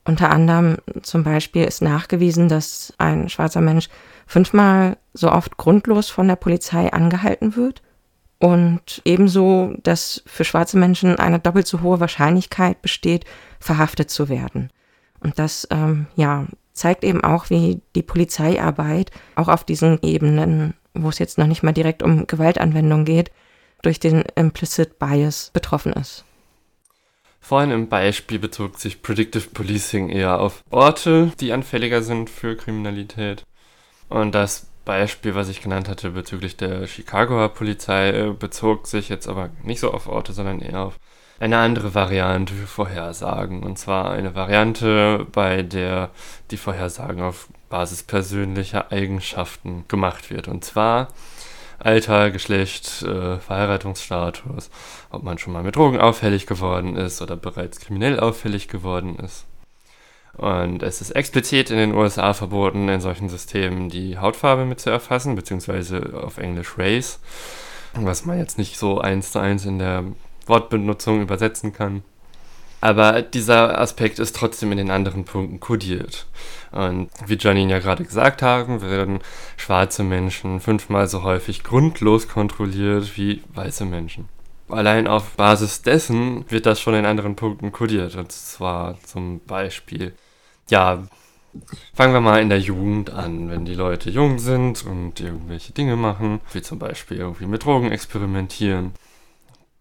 Unter 0.07 0.31
anderem 0.31 0.79
zum 1.03 1.23
Beispiel 1.23 1.65
ist 1.65 1.83
nachgewiesen, 1.83 2.49
dass 2.49 2.95
ein 2.97 3.29
schwarzer 3.29 3.61
Mensch 3.61 3.91
fünfmal 4.27 4.97
so 5.13 5.31
oft 5.31 5.59
grundlos 5.59 6.09
von 6.09 6.29
der 6.29 6.37
Polizei 6.37 6.91
angehalten 6.91 7.57
wird 7.57 7.83
und 8.39 9.03
ebenso, 9.05 9.75
dass 9.83 10.23
für 10.25 10.45
schwarze 10.45 10.79
Menschen 10.79 11.19
eine 11.19 11.39
doppelt 11.39 11.67
so 11.67 11.83
hohe 11.83 12.01
Wahrscheinlichkeit 12.01 12.81
besteht, 12.81 13.27
verhaftet 13.61 14.09
zu 14.09 14.31
werden. 14.31 14.71
Und 15.21 15.39
das, 15.39 15.69
ähm, 15.71 16.07
ja, 16.17 16.47
zeigt 16.73 17.05
eben 17.05 17.23
auch, 17.23 17.51
wie 17.51 17.83
die 17.95 18.03
Polizeiarbeit 18.03 19.11
auch 19.35 19.49
auf 19.49 19.65
diesen 19.65 20.01
Ebenen, 20.01 20.73
wo 21.03 21.09
es 21.09 21.19
jetzt 21.19 21.39
noch 21.39 21.47
nicht 21.47 21.63
mal 21.63 21.73
direkt 21.73 22.03
um 22.03 22.27
Gewaltanwendung 22.27 23.05
geht, 23.05 23.31
durch 23.83 24.01
den 24.01 24.25
Implicit 24.35 24.99
Bias 24.99 25.51
betroffen 25.53 25.93
ist. 25.93 26.25
Vorhin 27.41 27.71
im 27.71 27.89
Beispiel 27.89 28.41
bezog 28.41 28.79
sich 28.79 29.03
Predictive 29.03 29.49
Policing 29.51 30.09
eher 30.09 30.41
auf 30.41 30.65
Orte, 30.71 31.31
die 31.39 31.53
anfälliger 31.53 32.03
sind 32.03 32.29
für 32.29 32.57
Kriminalität. 32.57 33.45
Und 34.09 34.35
das 34.35 34.67
Beispiel, 34.85 35.35
was 35.35 35.49
ich 35.49 35.61
genannt 35.61 35.89
hatte 35.89 36.11
bezüglich 36.11 36.57
der 36.57 36.87
Chicagoer 36.87 37.51
Polizei, 37.51 38.11
äh, 38.11 38.33
bezog 38.33 38.87
sich 38.87 39.09
jetzt 39.09 39.29
aber 39.29 39.51
nicht 39.63 39.81
so 39.81 39.93
auf 39.93 40.09
Orte, 40.09 40.33
sondern 40.33 40.61
eher 40.61 40.81
auf 40.81 40.99
eine 41.39 41.59
andere 41.59 41.95
Variante 41.95 42.55
für 42.55 42.67
Vorhersagen. 42.67 43.63
Und 43.63 43.79
zwar 43.79 44.11
eine 44.11 44.35
Variante, 44.35 45.27
bei 45.31 45.63
der 45.63 46.11
die 46.51 46.57
Vorhersagen 46.57 47.23
auf 47.23 47.49
Basis 47.69 48.03
persönlicher 48.03 48.93
Eigenschaften 48.93 49.85
gemacht 49.89 50.31
wird. 50.31 50.49
Und 50.49 50.65
zwar 50.65 51.09
Alter, 51.79 52.31
Geschlecht, 52.31 53.03
äh, 53.03 53.39
Verheiratungsstatus, 53.39 54.71
ob 55.11 55.23
man 55.23 55.39
schon 55.39 55.53
mal 55.53 55.63
mit 55.63 55.77
Drogen 55.77 56.01
auffällig 56.01 56.47
geworden 56.47 56.97
ist 56.97 57.21
oder 57.21 57.37
bereits 57.37 57.81
kriminell 57.81 58.19
auffällig 58.19 58.69
geworden 58.69 59.17
ist. 59.17 59.45
Und 60.37 60.83
es 60.83 61.01
ist 61.01 61.13
explizit 61.13 61.71
in 61.71 61.79
den 61.79 61.95
USA 61.95 62.35
verboten, 62.35 62.89
in 62.89 63.01
solchen 63.01 63.29
Systemen 63.29 63.89
die 63.89 64.19
Hautfarbe 64.19 64.67
mit 64.67 64.81
zu 64.81 64.91
erfassen, 64.91 65.35
beziehungsweise 65.35 66.21
auf 66.23 66.39
Englisch 66.39 66.77
Race, 66.77 67.21
was 67.95 68.27
man 68.27 68.39
jetzt 68.39 68.59
nicht 68.59 68.79
so 68.79 69.01
eins 69.01 69.33
zu 69.33 69.39
eins 69.39 69.65
in 69.65 69.79
der 69.79 70.05
Wortbenutzung 70.47 71.23
übersetzen 71.23 71.73
kann. 71.73 72.03
Aber 72.81 73.23
dieser 73.23 73.79
Aspekt 73.81 74.19
ist 74.19 74.37
trotzdem 74.37 74.71
in 74.71 74.79
den 74.79 74.91
anderen 74.91 75.25
Punkten 75.25 75.61
kodiert. 75.61 76.27
Und 76.73 77.09
wie 77.27 77.39
Janine 77.39 77.73
ja 77.73 77.79
gerade 77.79 78.05
gesagt 78.05 78.43
haben, 78.43 78.83
werden 78.83 79.21
schwarze 79.57 80.03
Menschen 80.03 80.61
fünfmal 80.61 81.09
so 81.09 81.23
häufig 81.23 81.65
grundlos 81.65 82.29
kontrolliert 82.29 83.17
wie 83.17 83.43
weiße 83.55 83.85
Menschen. 83.87 84.29
Allein 84.69 85.07
auf 85.07 85.31
Basis 85.37 85.83
dessen 85.83 86.45
wird 86.51 86.67
das 86.67 86.81
schon 86.81 86.95
in 86.95 87.07
anderen 87.07 87.37
Punkten 87.37 87.73
kodiert. 87.73 88.15
Und 88.17 88.31
zwar 88.33 89.01
zum 89.03 89.41
Beispiel 89.41 90.13
ja, 90.69 91.07
fangen 91.95 92.13
wir 92.13 92.21
mal 92.21 92.41
in 92.41 92.49
der 92.49 92.61
Jugend 92.61 93.11
an. 93.11 93.51
Wenn 93.51 93.65
die 93.65 93.75
Leute 93.75 94.11
jung 94.11 94.39
sind 94.39 94.85
und 94.85 95.21
irgendwelche 95.21 95.73
Dinge 95.73 95.97
machen, 95.97 96.41
wie 96.53 96.63
zum 96.63 96.79
Beispiel 96.79 97.19
irgendwie 97.19 97.47
mit 97.47 97.65
Drogen 97.65 97.93
experimentieren, 97.93 98.93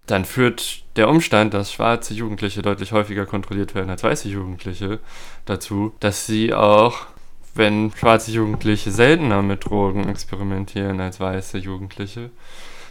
dann 0.07 0.25
führt 0.25 0.83
der 0.95 1.09
Umstand, 1.09 1.53
dass 1.53 1.71
schwarze 1.71 2.13
Jugendliche 2.13 2.61
deutlich 2.61 2.91
häufiger 2.91 3.25
kontrolliert 3.25 3.75
werden 3.75 3.89
als 3.89 4.03
weiße 4.03 4.29
Jugendliche, 4.29 4.99
dazu, 5.45 5.93
dass 5.99 6.25
sie 6.25 6.53
auch, 6.53 7.07
wenn 7.53 7.91
schwarze 7.95 8.31
Jugendliche 8.31 8.91
seltener 8.91 9.41
mit 9.41 9.65
Drogen 9.65 10.07
experimentieren 10.07 10.99
als 11.01 11.19
weiße 11.19 11.57
Jugendliche, 11.57 12.29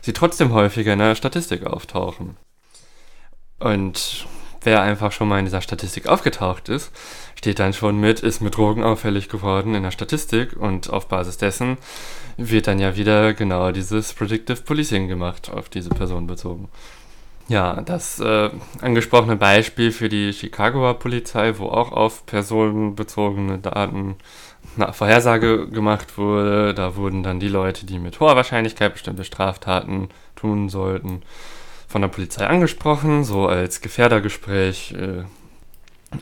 sie 0.00 0.12
trotzdem 0.12 0.53
häufiger 0.53 0.92
in 0.92 0.98
der 0.98 1.14
Statistik 1.14 1.64
auftauchen. 1.64 2.37
Und 3.59 4.27
wer 4.62 4.83
einfach 4.83 5.12
schon 5.12 5.29
mal 5.29 5.38
in 5.38 5.44
dieser 5.44 5.61
Statistik 5.61 6.07
aufgetaucht 6.07 6.68
ist, 6.68 6.90
steht 7.37 7.59
dann 7.59 7.72
schon 7.72 8.00
mit, 8.00 8.20
ist 8.20 8.40
mit 8.40 8.57
Drogen 8.57 8.83
auffällig 8.83 9.29
geworden 9.29 9.74
in 9.74 9.83
der 9.83 9.90
Statistik 9.90 10.57
und 10.57 10.90
auf 10.90 11.09
Basis 11.09 11.37
dessen 11.37 11.79
wird 12.37 12.66
dann 12.66 12.79
ja 12.79 12.96
wieder 12.96 13.33
genau 13.35 13.70
dieses 13.70 14.12
Predictive 14.12 14.62
Policing 14.62 15.09
gemacht, 15.09 15.50
auf 15.50 15.68
diese 15.68 15.90
Person 15.90 16.27
bezogen. 16.27 16.68
Ja, 17.48 17.83
das 17.83 18.20
äh, 18.20 18.50
angesprochene 18.80 19.37
Beispiel 19.37 19.92
für 19.92 20.09
die 20.09 20.33
Chicagoer 20.33 20.98
Polizei, 20.98 21.59
wo 21.59 21.66
auch 21.66 21.92
auf 21.92 22.24
personenbezogene 22.24 23.59
Daten 23.59 24.16
eine 24.76 24.94
Vorhersage 24.94 25.68
gemacht 25.68 26.16
wurde, 26.16 26.72
da 26.72 26.96
wurden 26.96 27.22
dann 27.22 27.40
die 27.40 27.48
Leute, 27.48 27.85
die 27.85 27.98
mit 27.98 28.18
hoher 28.18 28.35
Wahrscheinlichkeit 28.37 28.94
bestimmte 28.94 29.24
Straftaten 29.24 30.09
tun 30.37 30.70
sollten, 30.70 31.22
von 31.87 32.00
der 32.00 32.09
Polizei 32.09 32.46
angesprochen, 32.46 33.24
so 33.24 33.46
als 33.46 33.83
Gefährdergespräch. 33.83 34.94
Äh, 34.94 35.24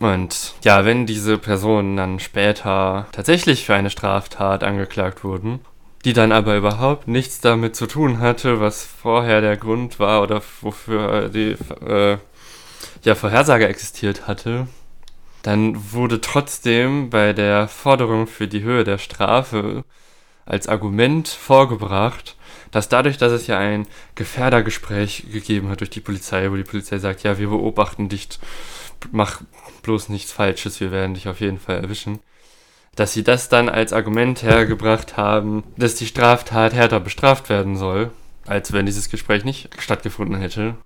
und 0.01 0.55
ja, 0.65 0.85
wenn 0.85 1.07
diese 1.07 1.39
Personen 1.39 1.97
dann 1.97 2.19
später 2.19 3.07
tatsächlich 3.13 3.65
für 3.65 3.75
eine 3.75 3.91
Straftat 3.91 4.65
angeklagt 4.65 5.23
wurden, 5.23 5.61
die 6.05 6.13
dann 6.13 6.33
aber 6.33 6.57
überhaupt 6.57 7.09
nichts 7.09 7.41
damit 7.41 7.77
zu 7.77 7.87
tun 7.87 8.19
hatte, 8.19 8.61
was 8.61 8.85
vorher 8.85 9.41
der 9.41 9.57
Grund 9.57 9.99
war 9.99 10.23
oder 10.23 10.43
wofür 10.61 11.29
die 11.29 11.57
äh, 11.87 12.19
ja, 13.05 13.15
Vorhersage 13.15 13.69
existiert 13.69 14.27
hatte, 14.27 14.67
dann 15.43 15.93
wurde 15.93 16.21
trotzdem 16.21 17.11
bei 17.11 17.33
der 17.33 17.69
Forderung 17.69 18.27
für 18.27 18.49
die 18.49 18.63
Höhe 18.63 18.85
der 18.85 18.99
Strafe 18.99 19.85
als 20.47 20.69
Argument 20.69 21.29
vorgebracht, 21.29 22.37
dass 22.71 22.89
dadurch, 22.89 23.19
dass 23.19 23.33
es 23.33 23.47
ja 23.47 23.59
ein 23.59 23.87
Gefährdergespräch 24.15 25.27
gegeben 25.31 25.69
hat 25.69 25.81
durch 25.81 25.91
die 25.91 26.01
Polizei, 26.01 26.51
wo 26.51 26.57
die 26.57 26.65
Polizei 26.65 26.99
sagt, 26.99 27.23
ja, 27.23 27.39
wir 27.39 27.49
beobachten 27.49 28.09
dich, 28.09 28.29
mach 29.11 29.43
bloß 29.83 30.09
nichts 30.09 30.33
Falsches, 30.33 30.81
wir 30.81 30.91
werden 30.91 31.15
dich 31.15 31.29
auf 31.29 31.41
jeden 31.41 31.59
Fall 31.59 31.77
erwischen, 31.77 32.21
dass 32.95 33.13
sie 33.13 33.25
das 33.25 33.49
dann 33.49 33.69
als 33.69 33.93
Argument 33.93 34.43
hergebracht 34.43 35.17
haben, 35.17 35.65
dass 35.77 35.95
die 35.95 36.07
Straftat 36.07 36.75
härter 36.75 37.01
bestraft 37.01 37.49
werden 37.49 37.77
soll, 37.77 38.11
als 38.47 38.73
wenn 38.73 38.87
dieses 38.87 39.09
Gespräch 39.09 39.45
nicht 39.45 39.71
stattgefunden 39.81 40.39
hätte. 40.39 40.77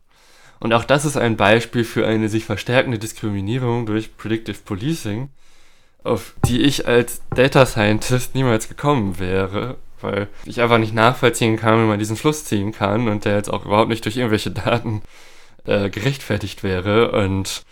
Und 0.61 0.73
auch 0.73 0.85
das 0.85 1.05
ist 1.05 1.17
ein 1.17 1.37
Beispiel 1.37 1.85
für 1.85 2.07
eine 2.07 2.29
sich 2.29 2.45
verstärkende 2.45 2.99
Diskriminierung 2.99 3.87
durch 3.87 4.17
Predictive 4.17 4.59
Policing, 4.65 5.29
auf 6.05 6.35
die 6.47 6.63
ich 6.63 6.87
als 6.87 7.21
Data 7.35 7.67
Scientist 7.67 8.35
niemals 8.35 8.69
gekommen 8.69 9.19
wäre, 9.19 9.77
weil 10.01 10.29
ich 10.45 10.61
einfach 10.61 10.79
nicht 10.79 10.95
nachvollziehen 10.95 11.57
kann, 11.57 11.83
wie 11.83 11.89
man 11.89 11.99
diesen 11.99 12.17
Schluss 12.17 12.45
ziehen 12.45 12.73
kann 12.73 13.09
und 13.09 13.25
der 13.25 13.37
jetzt 13.37 13.53
auch 13.53 13.67
überhaupt 13.67 13.89
nicht 13.89 14.05
durch 14.05 14.17
irgendwelche 14.17 14.53
Daten 14.53 15.03
äh, 15.65 15.91
gerechtfertigt 15.91 16.63
wäre. 16.63 17.11
Und 17.11 17.65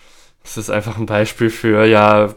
es 0.43 0.57
ist 0.57 0.71
einfach 0.71 0.99
ein 0.99 1.07
Beispiel 1.07 1.51
für, 1.51 1.87
ja, 1.87 2.35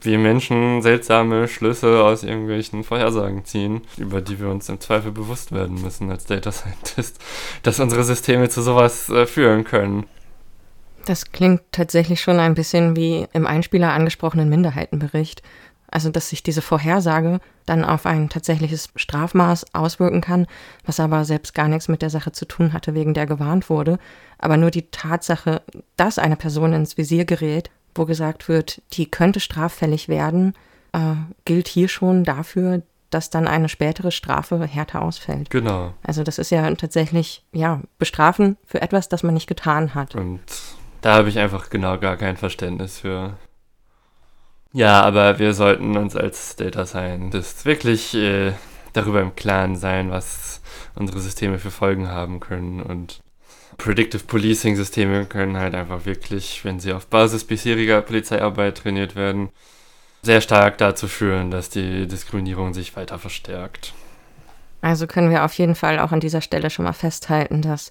wie 0.00 0.16
Menschen 0.16 0.82
seltsame 0.82 1.48
Schlüsse 1.48 2.02
aus 2.04 2.22
irgendwelchen 2.22 2.84
Vorhersagen 2.84 3.44
ziehen, 3.44 3.82
über 3.96 4.20
die 4.20 4.38
wir 4.40 4.48
uns 4.48 4.68
im 4.68 4.80
Zweifel 4.80 5.12
bewusst 5.12 5.52
werden 5.52 5.80
müssen 5.82 6.10
als 6.10 6.26
Data 6.26 6.52
Scientist, 6.52 7.18
dass 7.62 7.80
unsere 7.80 8.04
Systeme 8.04 8.48
zu 8.48 8.62
sowas 8.62 9.08
äh, 9.08 9.26
führen 9.26 9.64
können. 9.64 10.06
Das 11.04 11.32
klingt 11.32 11.62
tatsächlich 11.72 12.20
schon 12.20 12.38
ein 12.38 12.54
bisschen 12.54 12.94
wie 12.94 13.26
im 13.32 13.46
Einspieler 13.46 13.92
angesprochenen 13.92 14.48
Minderheitenbericht. 14.48 15.42
Also, 15.90 16.10
dass 16.10 16.28
sich 16.28 16.42
diese 16.42 16.60
Vorhersage 16.60 17.40
dann 17.64 17.82
auf 17.82 18.04
ein 18.04 18.28
tatsächliches 18.28 18.90
Strafmaß 18.94 19.74
auswirken 19.74 20.20
kann, 20.20 20.46
was 20.84 21.00
aber 21.00 21.24
selbst 21.24 21.54
gar 21.54 21.66
nichts 21.66 21.88
mit 21.88 22.02
der 22.02 22.10
Sache 22.10 22.30
zu 22.32 22.44
tun 22.44 22.74
hatte, 22.74 22.94
wegen 22.94 23.14
der 23.14 23.24
gewarnt 23.24 23.70
wurde. 23.70 23.98
Aber 24.36 24.58
nur 24.58 24.70
die 24.70 24.90
Tatsache, 24.90 25.62
dass 25.96 26.18
eine 26.18 26.36
Person 26.36 26.74
ins 26.74 26.98
Visier 26.98 27.24
gerät, 27.24 27.70
wo 27.98 28.06
gesagt 28.06 28.48
wird, 28.48 28.80
die 28.92 29.10
könnte 29.10 29.40
straffällig 29.40 30.08
werden, 30.08 30.54
äh, 30.92 31.14
gilt 31.44 31.68
hier 31.68 31.88
schon 31.88 32.24
dafür, 32.24 32.82
dass 33.10 33.30
dann 33.30 33.48
eine 33.48 33.68
spätere 33.68 34.12
Strafe 34.12 34.64
härter 34.66 35.02
ausfällt. 35.02 35.50
Genau. 35.50 35.94
Also 36.02 36.22
das 36.22 36.38
ist 36.38 36.50
ja 36.50 36.70
tatsächlich, 36.74 37.44
ja, 37.52 37.80
bestrafen 37.98 38.56
für 38.66 38.82
etwas, 38.82 39.08
das 39.08 39.22
man 39.22 39.34
nicht 39.34 39.46
getan 39.46 39.94
hat. 39.94 40.14
Und 40.14 40.40
da 41.00 41.14
habe 41.14 41.28
ich 41.28 41.38
einfach 41.38 41.70
genau 41.70 41.98
gar 41.98 42.16
kein 42.16 42.36
Verständnis 42.36 42.98
für. 42.98 43.36
Ja, 44.72 45.02
aber 45.02 45.38
wir 45.38 45.54
sollten 45.54 45.96
uns 45.96 46.14
als 46.14 46.56
Data 46.56 46.84
Scientists 46.84 47.64
wirklich 47.64 48.14
äh, 48.14 48.52
darüber 48.92 49.22
im 49.22 49.34
Klaren 49.34 49.76
sein, 49.76 50.10
was 50.10 50.60
unsere 50.94 51.20
Systeme 51.20 51.58
für 51.58 51.70
Folgen 51.70 52.08
haben 52.08 52.40
können 52.40 52.82
und 52.82 53.20
Predictive 53.78 54.24
Policing 54.24 54.76
Systeme 54.76 55.24
können 55.24 55.56
halt 55.56 55.74
einfach 55.74 56.04
wirklich, 56.04 56.64
wenn 56.64 56.80
sie 56.80 56.92
auf 56.92 57.06
Basis 57.06 57.44
bisheriger 57.44 58.02
Polizeiarbeit 58.02 58.78
trainiert 58.78 59.14
werden, 59.14 59.50
sehr 60.22 60.40
stark 60.40 60.78
dazu 60.78 61.06
führen, 61.06 61.50
dass 61.50 61.70
die 61.70 62.06
Diskriminierung 62.08 62.74
sich 62.74 62.96
weiter 62.96 63.18
verstärkt. 63.18 63.94
Also 64.80 65.06
können 65.06 65.30
wir 65.30 65.44
auf 65.44 65.54
jeden 65.54 65.76
Fall 65.76 66.00
auch 66.00 66.12
an 66.12 66.20
dieser 66.20 66.40
Stelle 66.40 66.70
schon 66.70 66.84
mal 66.84 66.92
festhalten, 66.92 67.62
dass 67.62 67.90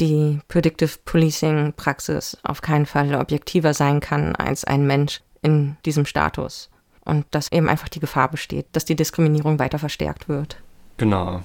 die 0.00 0.40
Predictive 0.48 0.98
Policing 1.04 1.74
Praxis 1.74 2.38
auf 2.42 2.62
keinen 2.62 2.86
Fall 2.86 3.14
objektiver 3.14 3.74
sein 3.74 4.00
kann 4.00 4.34
als 4.34 4.64
ein 4.64 4.86
Mensch 4.86 5.20
in 5.42 5.76
diesem 5.84 6.06
Status. 6.06 6.70
Und 7.04 7.26
dass 7.32 7.52
eben 7.52 7.68
einfach 7.68 7.88
die 7.88 8.00
Gefahr 8.00 8.30
besteht, 8.30 8.66
dass 8.72 8.84
die 8.84 8.96
Diskriminierung 8.96 9.58
weiter 9.58 9.78
verstärkt 9.78 10.28
wird. 10.28 10.56
Genau. 10.96 11.42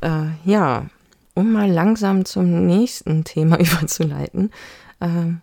Äh, 0.00 0.26
ja, 0.44 0.86
um 1.34 1.52
mal 1.52 1.70
langsam 1.70 2.24
zum 2.24 2.66
nächsten 2.66 3.24
Thema 3.24 3.58
überzuleiten. 3.60 4.50
Äh, 5.00 5.34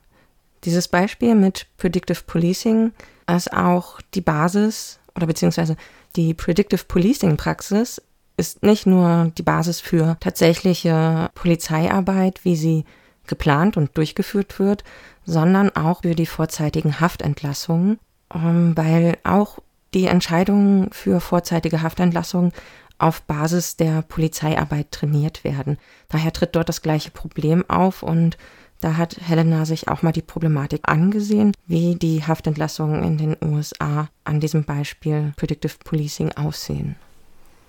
dieses 0.64 0.88
Beispiel 0.88 1.36
mit 1.36 1.68
Predictive 1.78 2.24
Policing 2.26 2.92
ist 3.34 3.54
auch 3.54 4.02
die 4.14 4.22
Basis 4.22 5.00
oder 5.16 5.28
beziehungsweise 5.28 5.76
die 6.16 6.34
Predictive 6.34 6.84
Policing 6.86 7.38
Praxis 7.38 8.02
ist 8.38 8.64
nicht 8.64 8.86
nur 8.86 9.32
die 9.38 9.44
Basis 9.44 9.82
für 9.82 10.18
tatsächliche 10.20 11.30
Polizeiarbeit, 11.34 12.44
wie 12.44 12.56
sie 12.56 12.86
geplant 13.26 13.78
und 13.78 13.98
durchgeführt 13.98 14.60
wird, 14.60 14.84
sondern 15.26 15.76
auch 15.76 16.02
für 16.02 16.16
die 16.16 16.26
vorzeitigen 16.26 17.00
Haftentlassungen, 17.00 18.00
ähm, 18.34 18.74
weil 18.76 19.18
auch 19.24 19.60
die 19.94 20.06
Entscheidungen 20.06 20.92
für 20.92 21.20
vorzeitige 21.20 21.82
Haftentlassungen 21.82 22.52
auf 23.00 23.22
Basis 23.22 23.76
der 23.76 24.02
Polizeiarbeit 24.02 24.92
trainiert 24.92 25.44
werden. 25.44 25.78
Daher 26.10 26.34
tritt 26.34 26.56
dort 26.56 26.70
das 26.70 26.82
gleiche 26.82 27.12
Problem 27.12 27.70
auf 27.70 28.04
und 28.04 28.38
da 28.80 28.96
hat 28.96 29.18
Helena 29.20 29.66
sich 29.66 29.88
auch 29.88 30.04
mal 30.04 30.12
die 30.12 30.22
Problematik 30.22 30.82
angesehen, 30.84 31.52
wie 31.66 31.96
die 31.96 32.24
Haftentlassungen 32.24 33.04
in 33.04 33.18
den 33.18 33.38
USA 33.44 34.10
an 34.24 34.40
diesem 34.40 34.66
Beispiel 34.66 35.34
Predictive 35.36 35.76
Policing 35.84 36.32
aussehen. 36.34 36.96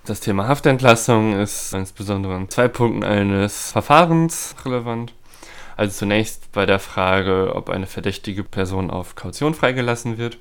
Das 0.05 0.21
Thema 0.21 0.49
Haftentlassung 0.49 1.39
ist 1.39 1.73
insbesondere 1.73 2.37
in 2.37 2.49
zwei 2.49 2.69
Punkten 2.69 3.05
eines 3.05 3.73
Verfahrens 3.73 4.55
relevant. 4.65 5.15
Also 5.77 5.99
zunächst 5.99 6.51
bei 6.53 6.67
der 6.67 6.79
Frage, 6.79 7.53
ob 7.55 7.71
eine 7.71 7.87
verdächtige 7.87 8.43
Person 8.43 8.91
auf 8.91 9.15
Kaution 9.15 9.55
freigelassen 9.55 10.19
wird. 10.19 10.39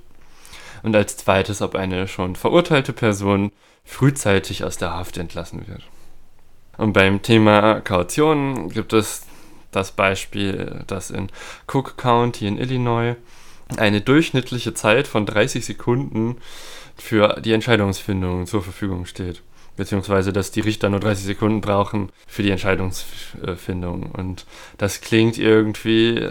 Und 0.83 0.95
als 0.95 1.17
zweites, 1.17 1.61
ob 1.61 1.75
eine 1.75 2.07
schon 2.07 2.35
verurteilte 2.35 2.93
Person 2.93 3.51
frühzeitig 3.83 4.63
aus 4.63 4.77
der 4.77 4.93
Haft 4.93 5.17
entlassen 5.17 5.67
wird. 5.67 5.83
Und 6.77 6.93
beim 6.93 7.21
Thema 7.21 7.81
Kaution 7.81 8.69
gibt 8.69 8.93
es 8.93 9.25
das 9.71 9.91
Beispiel, 9.91 10.83
dass 10.87 11.09
in 11.09 11.29
Cook 11.71 11.97
County 11.97 12.47
in 12.47 12.57
Illinois 12.57 13.15
eine 13.77 14.01
durchschnittliche 14.01 14.73
Zeit 14.73 15.07
von 15.07 15.25
30 15.25 15.65
Sekunden 15.65 16.37
für 16.95 17.39
die 17.41 17.51
Entscheidungsfindung 17.51 18.45
zur 18.45 18.63
Verfügung 18.63 19.05
steht. 19.05 19.41
Beziehungsweise, 19.77 20.33
dass 20.33 20.51
die 20.51 20.59
Richter 20.59 20.89
nur 20.89 20.99
30 20.99 21.25
Sekunden 21.25 21.61
brauchen 21.61 22.09
für 22.27 22.43
die 22.43 22.51
Entscheidungsfindung. 22.51 24.11
Und 24.11 24.45
das 24.77 25.01
klingt 25.01 25.37
irgendwie 25.37 26.27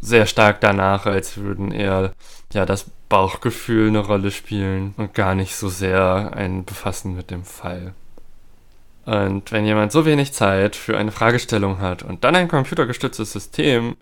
sehr 0.00 0.26
stark 0.26 0.60
danach, 0.60 1.06
als 1.06 1.38
würden 1.38 1.72
eher 1.72 2.12
ja, 2.52 2.66
das 2.66 2.86
Bauchgefühl 3.08 3.88
eine 3.88 4.00
Rolle 4.00 4.30
spielen 4.30 4.94
und 4.96 5.14
gar 5.14 5.34
nicht 5.34 5.56
so 5.56 5.68
sehr 5.68 6.32
ein 6.34 6.64
Befassen 6.64 7.16
mit 7.16 7.30
dem 7.30 7.44
Fall. 7.44 7.94
Und 9.06 9.50
wenn 9.50 9.64
jemand 9.64 9.92
so 9.92 10.04
wenig 10.04 10.32
Zeit 10.32 10.76
für 10.76 10.96
eine 10.96 11.10
Fragestellung 11.10 11.80
hat 11.80 12.02
und 12.02 12.22
dann 12.22 12.36
ein 12.36 12.48
computergestütztes 12.48 13.32
System, 13.32 13.96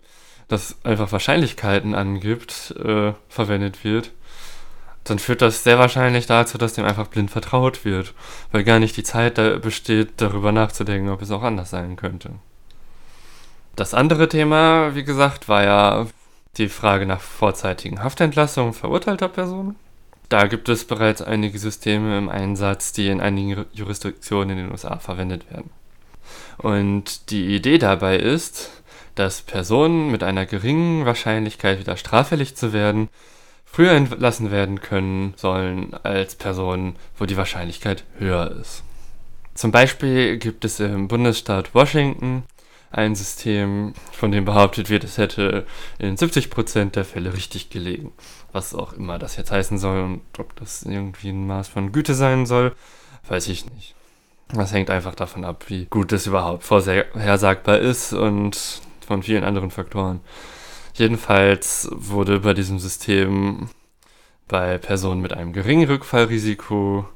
das 0.49 0.75
einfach 0.83 1.11
Wahrscheinlichkeiten 1.11 1.95
angibt, 1.95 2.75
äh, 2.83 3.13
verwendet 3.29 3.83
wird, 3.83 4.11
dann 5.09 5.19
führt 5.19 5.41
das 5.41 5.63
sehr 5.63 5.79
wahrscheinlich 5.79 6.25
dazu, 6.25 6.57
dass 6.57 6.73
dem 6.73 6.85
einfach 6.85 7.07
blind 7.07 7.31
vertraut 7.31 7.85
wird, 7.85 8.13
weil 8.51 8.63
gar 8.63 8.79
nicht 8.79 8.97
die 8.97 9.03
Zeit 9.03 9.37
da 9.37 9.57
besteht, 9.57 10.13
darüber 10.17 10.51
nachzudenken, 10.51 11.09
ob 11.09 11.21
es 11.21 11.31
auch 11.31 11.43
anders 11.43 11.69
sein 11.69 11.95
könnte. 11.95 12.31
Das 13.75 13.93
andere 13.93 14.27
Thema, 14.27 14.95
wie 14.95 15.03
gesagt, 15.03 15.47
war 15.47 15.63
ja 15.63 16.07
die 16.57 16.69
Frage 16.69 17.05
nach 17.05 17.21
vorzeitigen 17.21 18.03
Haftentlassungen 18.03 18.73
verurteilter 18.73 19.29
Personen. 19.29 19.75
Da 20.27 20.47
gibt 20.47 20.69
es 20.69 20.85
bereits 20.85 21.21
einige 21.21 21.57
Systeme 21.57 22.17
im 22.17 22.29
Einsatz, 22.29 22.91
die 22.91 23.07
in 23.07 23.21
einigen 23.21 23.65
Jurisdiktionen 23.73 24.57
in 24.57 24.65
den 24.65 24.71
USA 24.71 24.97
verwendet 24.99 25.49
werden. 25.49 25.71
Und 26.57 27.31
die 27.31 27.55
Idee 27.55 27.77
dabei 27.77 28.17
ist, 28.17 28.69
dass 29.15 29.41
Personen 29.41 30.11
mit 30.11 30.23
einer 30.23 30.45
geringen 30.45 31.05
Wahrscheinlichkeit 31.05 31.79
wieder 31.79 31.97
straffällig 31.97 32.55
zu 32.55 32.73
werden, 32.73 33.09
früher 33.71 33.91
entlassen 33.91 34.51
werden 34.51 34.81
können 34.81 35.33
sollen 35.35 35.93
als 36.03 36.35
Personen, 36.35 36.95
wo 37.17 37.25
die 37.25 37.37
Wahrscheinlichkeit 37.37 38.03
höher 38.17 38.51
ist. 38.51 38.83
Zum 39.53 39.71
Beispiel 39.71 40.37
gibt 40.37 40.65
es 40.65 40.79
im 40.79 41.07
Bundesstaat 41.07 41.75
Washington 41.75 42.43
ein 42.91 43.13
System, 43.13 43.93
von 44.11 44.31
dem 44.31 44.45
behauptet 44.45 44.89
wird, 44.89 45.03
es 45.03 45.17
hätte 45.17 45.65
in 45.99 46.17
70% 46.17 46.91
der 46.91 47.05
Fälle 47.05 47.33
richtig 47.33 47.69
gelegen. 47.69 48.11
Was 48.51 48.73
auch 48.73 48.93
immer 48.93 49.19
das 49.19 49.35
jetzt 49.35 49.51
heißen 49.51 49.77
soll 49.77 50.01
und 50.01 50.21
ob 50.39 50.55
das 50.55 50.83
irgendwie 50.83 51.29
ein 51.29 51.45
Maß 51.45 51.67
von 51.67 51.91
Güte 51.91 52.15
sein 52.15 52.45
soll, 52.47 52.73
weiß 53.27 53.47
ich 53.49 53.69
nicht. 53.69 53.95
Das 54.51 54.73
hängt 54.73 54.89
einfach 54.89 55.13
davon 55.13 55.45
ab, 55.45 55.65
wie 55.67 55.85
gut 55.85 56.11
es 56.11 56.25
überhaupt 56.25 56.63
vorhersagbar 56.63 57.77
ist 57.77 58.13
und 58.13 58.81
von 59.05 59.21
vielen 59.21 59.43
anderen 59.43 59.69
Faktoren. 59.69 60.21
Jedenfalls 60.99 61.87
wurde 61.93 62.41
bei 62.41 62.53
diesem 62.53 62.77
System 62.77 63.69
bei 64.49 64.77
Personen 64.77 65.21
mit 65.21 65.31
einem 65.31 65.53
geringen 65.53 65.87
Rückfallrisiko 65.87 67.07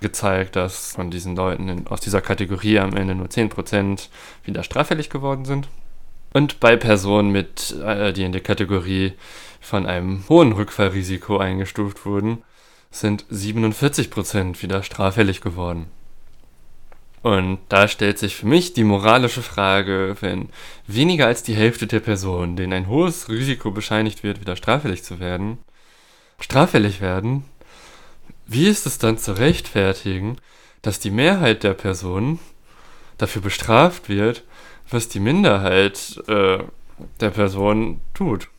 gezeigt, 0.00 0.56
dass 0.56 0.92
von 0.94 1.10
diesen 1.10 1.36
Leuten 1.36 1.68
in, 1.68 1.86
aus 1.86 2.00
dieser 2.00 2.22
Kategorie 2.22 2.78
am 2.78 2.96
Ende 2.96 3.14
nur 3.14 3.26
10% 3.26 4.08
wieder 4.44 4.62
straffällig 4.62 5.10
geworden 5.10 5.44
sind. 5.44 5.68
Und 6.32 6.60
bei 6.60 6.76
Personen, 6.76 7.30
mit, 7.30 7.76
äh, 7.84 8.14
die 8.14 8.24
in 8.24 8.32
der 8.32 8.40
Kategorie 8.40 9.12
von 9.60 9.84
einem 9.84 10.24
hohen 10.30 10.52
Rückfallrisiko 10.52 11.36
eingestuft 11.36 12.06
wurden, 12.06 12.42
sind 12.90 13.26
47% 13.30 14.62
wieder 14.62 14.82
straffällig 14.82 15.42
geworden. 15.42 15.90
Und 17.26 17.58
da 17.70 17.88
stellt 17.88 18.20
sich 18.20 18.36
für 18.36 18.46
mich 18.46 18.72
die 18.72 18.84
moralische 18.84 19.42
Frage, 19.42 20.16
wenn 20.20 20.48
weniger 20.86 21.26
als 21.26 21.42
die 21.42 21.56
Hälfte 21.56 21.88
der 21.88 21.98
Personen, 21.98 22.54
denen 22.54 22.72
ein 22.72 22.86
hohes 22.86 23.28
Risiko 23.28 23.72
bescheinigt 23.72 24.22
wird, 24.22 24.40
wieder 24.40 24.54
straffällig 24.54 25.02
zu 25.02 25.18
werden, 25.18 25.58
straffällig 26.38 27.00
werden, 27.00 27.44
wie 28.46 28.68
ist 28.68 28.86
es 28.86 28.98
dann 28.98 29.18
zu 29.18 29.32
rechtfertigen, 29.32 30.36
dass 30.82 31.00
die 31.00 31.10
Mehrheit 31.10 31.64
der 31.64 31.74
Personen 31.74 32.38
dafür 33.18 33.42
bestraft 33.42 34.08
wird, 34.08 34.44
was 34.88 35.08
die 35.08 35.18
Minderheit 35.18 36.22
äh, 36.28 36.58
der 37.18 37.30
Personen 37.30 38.02
tut? 38.14 38.50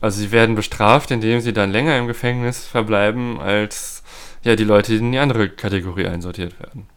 Also 0.00 0.20
sie 0.22 0.32
werden 0.32 0.54
bestraft, 0.54 1.10
indem 1.10 1.42
sie 1.42 1.52
dann 1.52 1.70
länger 1.70 1.98
im 1.98 2.06
Gefängnis 2.06 2.66
verbleiben, 2.66 3.38
als 3.38 4.02
ja 4.42 4.56
die 4.56 4.64
Leute, 4.64 4.92
die 4.92 5.04
in 5.04 5.12
die 5.12 5.18
andere 5.18 5.50
Kategorie 5.50 6.06
einsortiert 6.06 6.58
werden. 6.60 6.88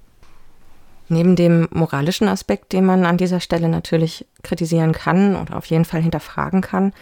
Neben 1.11 1.35
dem 1.35 1.67
moralischen 1.71 2.29
Aspekt, 2.29 2.71
den 2.71 2.85
man 2.85 3.05
an 3.05 3.17
dieser 3.17 3.41
Stelle 3.41 3.67
natürlich 3.67 4.25
kritisieren 4.43 4.93
kann 4.93 5.35
oder 5.35 5.57
auf 5.57 5.65
jeden 5.65 5.83
Fall 5.83 6.01
hinterfragen 6.01 6.61
kann, 6.61 6.93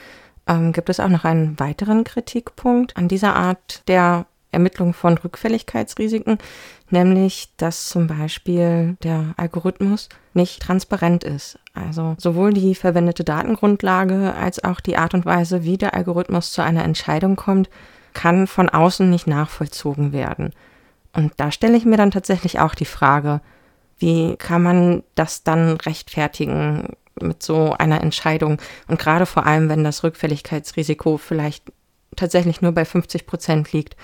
ähm, 0.48 0.74
gibt 0.74 0.90
es 0.90 1.00
auch 1.00 1.10
noch 1.10 1.26
einen 1.26 1.60
weiteren 1.60 2.04
Kritikpunkt 2.04 2.98
an 2.98 3.08
dieser 3.08 3.36
Art 3.36 3.88
der 3.88 4.26
Ermittlung 4.52 4.96
von 4.96 5.16
Rückfälligkeitsrisiken, 5.20 6.40
nämlich 6.90 7.50
dass 7.58 7.88
zum 7.88 8.08
Beispiel 8.08 8.98
der 9.04 9.36
Algorithmus 9.38 10.10
nicht 10.34 10.60
transparent 10.64 11.24
ist. 11.24 11.60
Also 11.76 12.16
sowohl 12.18 12.52
die 12.52 12.74
verwendete 12.74 13.24
Datengrundlage 13.24 14.34
als 14.34 14.64
auch 14.64 14.80
die 14.80 14.98
Art 14.98 15.14
und 15.14 15.28
Weise, 15.28 15.64
wie 15.66 15.78
der 15.78 15.94
Algorithmus 15.94 16.52
zu 16.52 16.64
einer 16.64 16.84
Entscheidung 16.84 17.36
kommt, 17.36 17.70
kann 18.14 18.48
von 18.48 18.70
außen 18.70 19.08
nicht 19.08 19.28
nachvollzogen 19.28 20.14
werden. 20.14 20.52
Und 21.14 21.32
da 21.38 21.52
stelle 21.52 21.78
ich 21.78 21.86
mir 21.86 21.98
dann 21.98 22.10
tatsächlich 22.10 22.60
auch 22.60 22.74
die 22.74 22.86
Frage, 22.86 23.42
wie 24.00 24.36
kann 24.38 24.64
man 24.64 25.04
das 25.16 25.44
dann 25.44 25.78
rechtfertigen 25.78 26.96
mit 27.22 27.44
so 27.44 27.74
einer 27.78 28.02
Entscheidung? 28.02 28.58
Und 28.88 29.00
gerade 29.00 29.26
vor 29.26 29.46
allem, 29.46 29.70
wenn 29.70 29.84
das 29.84 30.04
Rückfälligkeitsrisiko 30.04 31.18
vielleicht 31.18 31.72
tatsächlich 32.16 32.62
nur 32.62 32.72
bei 32.72 32.86
50 32.86 33.26
Prozent 33.26 33.72
liegt. 33.74 33.96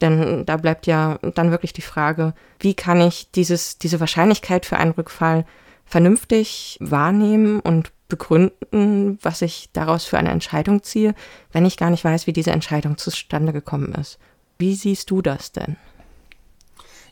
Denn 0.00 0.46
da 0.46 0.56
bleibt 0.56 0.86
ja 0.86 1.18
dann 1.34 1.50
wirklich 1.50 1.72
die 1.72 1.82
Frage, 1.82 2.34
wie 2.60 2.74
kann 2.74 3.00
ich 3.00 3.30
dieses, 3.32 3.78
diese 3.78 4.00
Wahrscheinlichkeit 4.00 4.64
für 4.64 4.76
einen 4.76 4.92
Rückfall 4.92 5.44
vernünftig 5.84 6.76
wahrnehmen 6.80 7.60
und 7.60 7.90
begründen, 8.08 9.18
was 9.22 9.42
ich 9.42 9.70
daraus 9.72 10.04
für 10.04 10.18
eine 10.18 10.30
Entscheidung 10.30 10.82
ziehe, 10.82 11.14
wenn 11.52 11.66
ich 11.66 11.76
gar 11.76 11.90
nicht 11.90 12.04
weiß, 12.04 12.26
wie 12.26 12.32
diese 12.32 12.52
Entscheidung 12.52 12.96
zustande 12.96 13.52
gekommen 13.52 13.92
ist. 13.94 14.18
Wie 14.58 14.74
siehst 14.74 15.10
du 15.10 15.20
das 15.20 15.52
denn? 15.52 15.76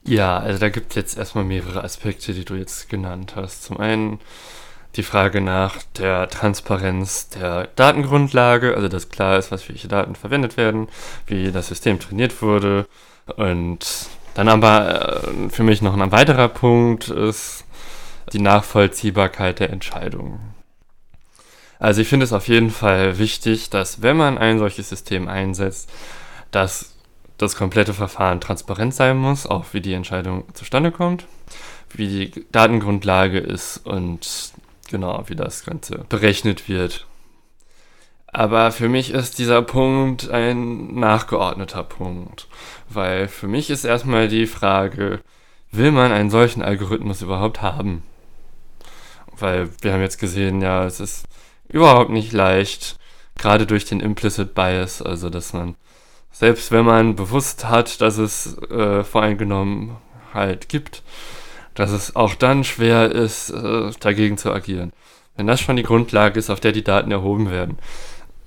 Ja, 0.06 0.38
also 0.38 0.60
da 0.60 0.68
gibt 0.68 0.90
es 0.90 0.94
jetzt 0.94 1.18
erstmal 1.18 1.42
mehrere 1.42 1.82
Aspekte, 1.82 2.32
die 2.32 2.44
du 2.44 2.54
jetzt 2.54 2.88
genannt 2.88 3.34
hast. 3.34 3.64
Zum 3.64 3.78
einen 3.78 4.20
die 4.94 5.02
Frage 5.02 5.40
nach 5.40 5.82
der 5.98 6.28
Transparenz 6.28 7.28
der 7.28 7.68
Datengrundlage, 7.74 8.74
also 8.76 8.88
dass 8.88 9.08
klar 9.08 9.36
ist, 9.36 9.50
was 9.50 9.64
für 9.64 9.70
welche 9.70 9.88
Daten 9.88 10.14
verwendet 10.14 10.56
werden, 10.56 10.88
wie 11.26 11.50
das 11.50 11.66
System 11.68 11.98
trainiert 11.98 12.40
wurde. 12.40 12.86
Und 13.36 14.06
dann 14.34 14.48
aber 14.48 15.24
äh, 15.24 15.48
für 15.50 15.64
mich 15.64 15.82
noch 15.82 15.98
ein 15.98 16.12
weiterer 16.12 16.48
Punkt 16.48 17.08
ist 17.08 17.64
die 18.32 18.40
Nachvollziehbarkeit 18.40 19.58
der 19.58 19.70
Entscheidungen. 19.70 20.54
Also 21.80 22.00
ich 22.00 22.08
finde 22.08 22.24
es 22.24 22.32
auf 22.32 22.46
jeden 22.46 22.70
Fall 22.70 23.18
wichtig, 23.18 23.70
dass 23.70 24.02
wenn 24.02 24.16
man 24.16 24.38
ein 24.38 24.58
solches 24.58 24.88
System 24.88 25.28
einsetzt, 25.28 25.90
dass 26.52 26.95
das 27.38 27.56
komplette 27.56 27.94
Verfahren 27.94 28.40
transparent 28.40 28.94
sein 28.94 29.16
muss, 29.16 29.46
auch 29.46 29.66
wie 29.72 29.80
die 29.80 29.92
Entscheidung 29.92 30.44
zustande 30.54 30.90
kommt, 30.90 31.26
wie 31.90 32.08
die 32.30 32.46
Datengrundlage 32.52 33.38
ist 33.38 33.78
und 33.86 34.52
genau, 34.90 35.22
wie 35.26 35.36
das 35.36 35.64
Ganze 35.64 36.04
berechnet 36.08 36.68
wird. 36.68 37.06
Aber 38.26 38.70
für 38.70 38.88
mich 38.88 39.12
ist 39.12 39.38
dieser 39.38 39.62
Punkt 39.62 40.28
ein 40.28 40.94
nachgeordneter 40.94 41.82
Punkt, 41.82 42.48
weil 42.88 43.28
für 43.28 43.48
mich 43.48 43.70
ist 43.70 43.84
erstmal 43.84 44.28
die 44.28 44.46
Frage, 44.46 45.20
will 45.72 45.90
man 45.90 46.12
einen 46.12 46.30
solchen 46.30 46.62
Algorithmus 46.62 47.22
überhaupt 47.22 47.62
haben? 47.62 48.02
Weil 49.38 49.70
wir 49.80 49.92
haben 49.92 50.02
jetzt 50.02 50.18
gesehen, 50.18 50.60
ja, 50.60 50.84
es 50.84 51.00
ist 51.00 51.26
überhaupt 51.68 52.10
nicht 52.10 52.32
leicht, 52.32 52.98
gerade 53.38 53.66
durch 53.66 53.84
den 53.84 54.00
Implicit 54.00 54.54
Bias, 54.54 55.02
also 55.02 55.30
dass 55.30 55.52
man 55.52 55.76
selbst 56.38 56.70
wenn 56.70 56.84
man 56.84 57.16
bewusst 57.16 57.66
hat, 57.66 58.02
dass 58.02 58.18
es 58.18 58.58
äh, 58.64 59.02
Voreingenommenheit 59.04 60.68
gibt, 60.68 61.02
dass 61.74 61.92
es 61.92 62.14
auch 62.14 62.34
dann 62.34 62.62
schwer 62.62 63.10
ist, 63.10 63.48
äh, 63.48 63.90
dagegen 64.00 64.36
zu 64.36 64.52
agieren. 64.52 64.92
Wenn 65.36 65.46
das 65.46 65.62
schon 65.62 65.76
die 65.76 65.82
Grundlage 65.82 66.38
ist, 66.38 66.50
auf 66.50 66.60
der 66.60 66.72
die 66.72 66.84
Daten 66.84 67.10
erhoben 67.10 67.50
werden, 67.50 67.78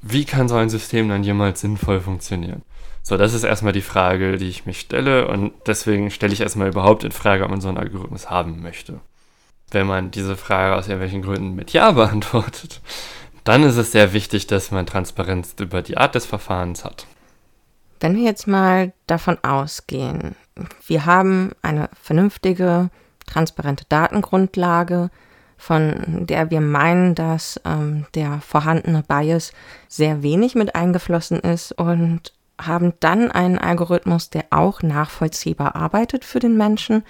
wie 0.04 0.24
kann 0.24 0.48
so 0.48 0.56
ein 0.56 0.70
System 0.70 1.10
dann 1.10 1.24
jemals 1.24 1.62
sinnvoll 1.62 2.00
funktionieren? 2.00 2.62
So, 3.02 3.18
das 3.18 3.34
ist 3.34 3.44
erstmal 3.44 3.74
die 3.74 3.82
Frage, 3.82 4.38
die 4.38 4.50
ich 4.50 4.68
mich 4.68 4.82
stelle 4.82 5.28
und 5.28 5.54
deswegen 5.66 6.12
stelle 6.12 6.34
ich 6.34 6.42
erstmal 6.42 6.68
überhaupt 6.68 7.04
in 7.04 7.12
Frage, 7.12 7.44
ob 7.44 7.50
man 7.50 7.60
so 7.60 7.70
einen 7.70 7.80
Algorithmus 7.80 8.30
haben 8.30 8.62
möchte. 8.62 9.00
Wenn 9.72 9.88
man 9.88 10.12
diese 10.12 10.38
Frage 10.38 10.76
aus 10.76 10.88
irgendwelchen 10.88 11.24
Gründen 11.24 11.56
mit 11.56 11.74
Ja 11.74 11.90
beantwortet, 11.94 12.82
dann 13.46 13.64
ist 13.64 13.78
es 13.78 13.92
sehr 13.92 14.14
wichtig, 14.14 14.46
dass 14.46 14.70
man 14.70 14.86
Transparenz 14.86 15.56
über 15.60 15.82
die 15.82 15.98
Art 15.98 16.14
des 16.14 16.28
Verfahrens 16.28 16.86
hat. 16.86 17.08
Wenn 18.00 18.16
wir 18.16 18.24
jetzt 18.24 18.48
mal 18.48 18.94
davon 19.08 19.38
ausgehen, 19.44 20.36
wir 20.88 21.06
haben 21.06 21.52
eine 21.62 21.90
vernünftige, 22.02 22.90
transparente 23.26 23.86
Datengrundlage, 23.90 25.10
von 25.58 26.26
der 26.26 26.50
wir 26.50 26.62
meinen, 26.62 27.16
dass 27.16 27.60
ähm, 27.66 28.06
der 28.16 28.40
vorhandene 28.40 29.04
Bias 29.06 29.52
sehr 29.90 30.24
wenig 30.24 30.56
mit 30.56 30.76
eingeflossen 30.76 31.40
ist 31.42 31.74
und 31.74 32.34
haben 32.60 32.94
dann 33.02 33.32
einen 33.32 33.58
Algorithmus, 33.58 34.30
der 34.30 34.46
auch 34.52 34.82
nachvollziehbar 34.82 35.76
arbeitet 35.76 36.24
für 36.24 36.40
den 36.40 36.56
Menschen. 36.56 37.04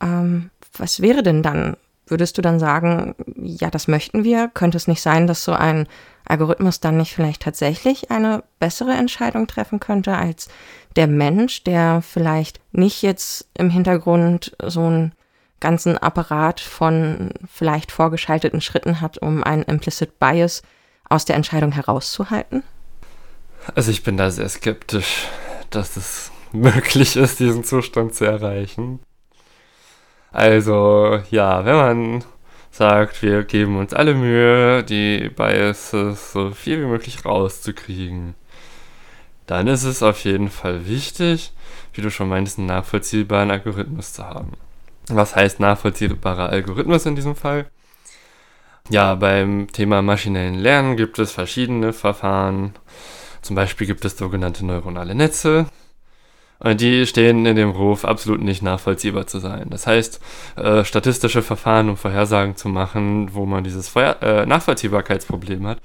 Ähm, 0.00 0.50
was 0.76 1.00
wäre 1.00 1.22
denn 1.22 1.42
dann? 1.42 1.76
Würdest 2.06 2.36
du 2.36 2.42
dann 2.42 2.58
sagen, 2.58 3.14
ja, 3.36 3.70
das 3.70 3.88
möchten 3.88 4.24
wir? 4.24 4.48
Könnte 4.48 4.76
es 4.76 4.88
nicht 4.88 5.00
sein, 5.00 5.26
dass 5.26 5.44
so 5.44 5.52
ein 5.52 5.86
Algorithmus 6.26 6.80
dann 6.80 6.96
nicht 6.96 7.14
vielleicht 7.14 7.42
tatsächlich 7.42 8.10
eine 8.10 8.44
bessere 8.58 8.92
Entscheidung 8.92 9.46
treffen 9.46 9.80
könnte 9.80 10.14
als 10.14 10.48
der 10.96 11.06
Mensch, 11.06 11.64
der 11.64 12.02
vielleicht 12.02 12.60
nicht 12.72 13.02
jetzt 13.02 13.48
im 13.54 13.70
Hintergrund 13.70 14.56
so 14.62 14.80
einen 14.80 15.12
ganzen 15.60 15.96
Apparat 15.96 16.60
von 16.60 17.30
vielleicht 17.50 17.90
vorgeschalteten 17.90 18.60
Schritten 18.60 19.00
hat, 19.00 19.18
um 19.18 19.42
einen 19.42 19.62
Implicit 19.62 20.18
Bias 20.18 20.62
aus 21.08 21.24
der 21.24 21.36
Entscheidung 21.36 21.72
herauszuhalten? 21.72 22.62
Also 23.74 23.90
ich 23.90 24.02
bin 24.02 24.16
da 24.16 24.30
sehr 24.30 24.48
skeptisch, 24.48 25.26
dass 25.70 25.96
es 25.96 26.30
möglich 26.52 27.16
ist, 27.16 27.40
diesen 27.40 27.64
Zustand 27.64 28.14
zu 28.14 28.24
erreichen. 28.24 29.00
Also 30.34 31.20
ja, 31.30 31.64
wenn 31.64 31.76
man 31.76 32.24
sagt, 32.72 33.22
wir 33.22 33.44
geben 33.44 33.78
uns 33.78 33.94
alle 33.94 34.14
Mühe, 34.14 34.82
die 34.82 35.28
Biases 35.28 36.32
so 36.32 36.50
viel 36.50 36.82
wie 36.82 36.86
möglich 36.86 37.24
rauszukriegen. 37.24 38.34
Dann 39.46 39.68
ist 39.68 39.84
es 39.84 40.02
auf 40.02 40.24
jeden 40.24 40.50
Fall 40.50 40.88
wichtig, 40.88 41.52
wie 41.92 42.02
du 42.02 42.10
schon 42.10 42.28
meinst, 42.28 42.58
einen 42.58 42.66
nachvollziehbaren 42.66 43.52
Algorithmus 43.52 44.12
zu 44.12 44.26
haben. 44.26 44.54
Was 45.08 45.36
heißt 45.36 45.60
nachvollziehbarer 45.60 46.48
Algorithmus 46.48 47.06
in 47.06 47.14
diesem 47.14 47.36
Fall? 47.36 47.66
Ja, 48.90 49.14
beim 49.14 49.68
Thema 49.70 50.02
maschinellen 50.02 50.56
Lernen 50.56 50.96
gibt 50.96 51.20
es 51.20 51.30
verschiedene 51.30 51.92
Verfahren. 51.92 52.74
Zum 53.40 53.54
Beispiel 53.54 53.86
gibt 53.86 54.04
es 54.04 54.18
sogenannte 54.18 54.66
neuronale 54.66 55.14
Netze. 55.14 55.66
Und 56.58 56.80
die 56.80 57.06
stehen 57.06 57.44
in 57.46 57.56
dem 57.56 57.70
Ruf, 57.70 58.04
absolut 58.04 58.40
nicht 58.40 58.62
nachvollziehbar 58.62 59.26
zu 59.26 59.38
sein. 59.38 59.68
Das 59.70 59.86
heißt, 59.86 60.20
äh, 60.56 60.84
statistische 60.84 61.42
Verfahren, 61.42 61.88
um 61.90 61.96
Vorhersagen 61.96 62.56
zu 62.56 62.68
machen, 62.68 63.34
wo 63.34 63.44
man 63.44 63.64
dieses 63.64 63.88
Vorher 63.88 64.22
äh, 64.22 64.46
Nachvollziehbarkeitsproblem 64.46 65.66
hat, 65.66 65.80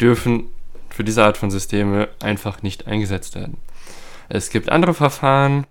dürfen 0.00 0.50
für 0.90 1.04
diese 1.04 1.24
Art 1.24 1.36
von 1.36 1.50
Systeme 1.50 2.08
einfach 2.20 2.62
nicht 2.62 2.86
eingesetzt 2.86 3.36
werden. 3.36 3.58
Es 4.28 4.50
gibt 4.50 4.68
andere 4.68 4.94
Verfahren, 4.94 5.66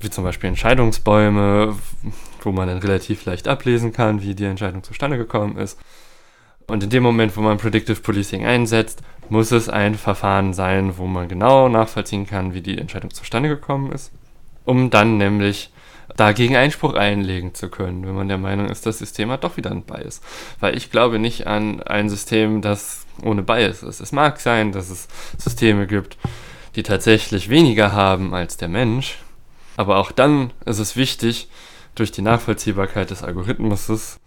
wie 0.00 0.10
zum 0.10 0.24
Beispiel 0.24 0.48
Entscheidungsbäume, 0.48 1.76
wo 2.42 2.52
man 2.52 2.68
dann 2.68 2.78
relativ 2.78 3.24
leicht 3.24 3.48
ablesen 3.48 3.92
kann, 3.92 4.22
wie 4.22 4.34
die 4.34 4.44
Entscheidung 4.44 4.82
zustande 4.82 5.16
gekommen 5.16 5.56
ist. 5.56 5.78
Und 6.70 6.84
in 6.84 6.90
dem 6.90 7.02
Moment, 7.02 7.36
wo 7.36 7.40
man 7.40 7.58
Predictive 7.58 8.00
Policing 8.00 8.46
einsetzt, 8.46 9.02
muss 9.28 9.50
es 9.50 9.68
ein 9.68 9.96
Verfahren 9.96 10.54
sein, 10.54 10.98
wo 10.98 11.06
man 11.06 11.28
genau 11.28 11.68
nachvollziehen 11.68 12.26
kann, 12.26 12.54
wie 12.54 12.60
die 12.60 12.78
Entscheidung 12.78 13.10
zustande 13.10 13.48
gekommen 13.48 13.90
ist, 13.92 14.12
um 14.64 14.90
dann 14.90 15.18
nämlich 15.18 15.70
dagegen 16.16 16.56
Einspruch 16.56 16.94
einlegen 16.94 17.54
zu 17.54 17.70
können, 17.70 18.06
wenn 18.06 18.14
man 18.14 18.28
der 18.28 18.38
Meinung 18.38 18.68
ist, 18.68 18.86
das 18.86 18.98
System 18.98 19.30
hat 19.30 19.42
doch 19.42 19.56
wieder 19.56 19.70
ein 19.70 19.82
Bias. 19.82 20.20
Weil 20.60 20.76
ich 20.76 20.90
glaube 20.90 21.18
nicht 21.18 21.46
an 21.46 21.82
ein 21.82 22.08
System, 22.08 22.62
das 22.62 23.06
ohne 23.22 23.42
Bias 23.42 23.82
ist. 23.82 24.00
Es 24.00 24.12
mag 24.12 24.40
sein, 24.40 24.72
dass 24.72 24.90
es 24.90 25.08
Systeme 25.38 25.86
gibt, 25.86 26.18
die 26.76 26.82
tatsächlich 26.82 27.48
weniger 27.48 27.92
haben 27.92 28.32
als 28.32 28.56
der 28.56 28.68
Mensch, 28.68 29.18
aber 29.76 29.96
auch 29.96 30.12
dann 30.12 30.52
ist 30.66 30.78
es 30.78 30.94
wichtig, 30.94 31.48
durch 31.94 32.12
die 32.12 32.22
Nachvollziehbarkeit 32.22 33.10
des 33.10 33.22
Algorithmus, 33.22 34.19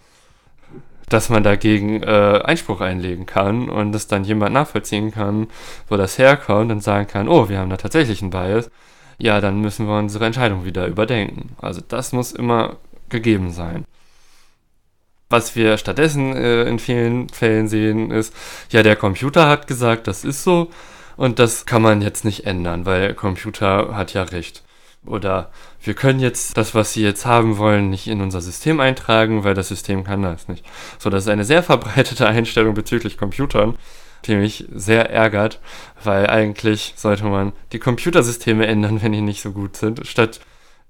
dass 1.14 1.30
man 1.30 1.44
dagegen 1.44 2.02
äh, 2.04 2.42
Einspruch 2.44 2.82
einlegen 2.82 3.26
kann 3.26 3.70
und 3.70 3.92
dass 3.92 4.08
dann 4.08 4.24
jemand 4.24 4.54
nachvollziehen 4.54 5.12
kann, 5.12 5.48
wo 5.88 5.98
das 5.98 6.18
herkommt 6.18 6.72
und 6.72 6.82
sagen 6.82 7.08
kann, 7.08 7.30
oh, 7.30 7.50
wir 7.50 7.60
haben 7.60 7.70
da 7.70 7.78
tatsächlich 7.78 8.22
einen 8.22 8.32
Bias 8.32 8.70
ja, 9.18 9.40
dann 9.42 9.62
müssen 9.62 9.88
wir 9.88 9.98
unsere 9.98 10.26
Entscheidung 10.26 10.66
wieder 10.66 10.88
überdenken. 10.88 11.56
Also 11.62 11.82
das 11.88 12.12
muss 12.12 12.32
immer 12.32 12.78
gegeben 13.10 13.52
sein. 13.52 13.86
Was 15.30 15.56
wir 15.56 15.78
stattdessen 15.78 16.36
äh, 16.36 16.64
in 16.64 16.80
vielen 16.80 17.30
Fällen 17.30 17.68
sehen, 17.68 18.12
ist, 18.12 18.34
ja, 18.70 18.84
der 18.84 18.96
Computer 18.96 19.48
hat 19.48 19.68
gesagt, 19.68 20.08
das 20.08 20.26
ist 20.26 20.44
so 20.44 20.70
und 21.16 21.40
das 21.40 21.66
kann 21.66 21.82
man 21.82 22.02
jetzt 22.02 22.26
nicht 22.26 22.46
ändern, 22.46 22.86
weil 22.86 23.02
der 23.02 23.14
Computer 23.14 23.96
hat 23.96 24.14
ja 24.14 24.24
recht. 24.24 24.64
Oder 25.06 25.52
wir 25.82 25.94
können 25.94 26.20
jetzt 26.20 26.58
das, 26.58 26.74
was 26.74 26.94
Sie 26.94 27.04
jetzt 27.04 27.26
haben 27.26 27.58
wollen, 27.58 27.90
nicht 27.90 28.08
in 28.08 28.22
unser 28.22 28.40
System 28.40 28.80
eintragen, 28.80 29.44
weil 29.44 29.54
das 29.54 29.68
System 29.68 30.04
kann 30.04 30.22
das 30.22 30.48
nicht. 30.48 30.66
So, 30.98 31.10
das 31.10 31.24
ist 31.24 31.30
eine 31.30 31.46
sehr 31.46 31.64
verbreitete 31.64 32.28
Einstellung 32.28 32.74
bezüglich 32.74 33.18
Computern 33.18 33.78
die 34.26 34.36
mich 34.36 34.66
sehr 34.74 35.10
ärgert, 35.10 35.60
weil 36.04 36.28
eigentlich 36.28 36.94
sollte 36.96 37.26
man 37.26 37.54
die 37.72 37.80
Computersysteme 37.80 38.66
ändern, 38.66 39.02
wenn 39.04 39.12
die 39.12 39.22
nicht 39.22 39.42
so 39.42 39.52
gut 39.52 39.78
sind, 39.78 40.06
statt 40.08 40.40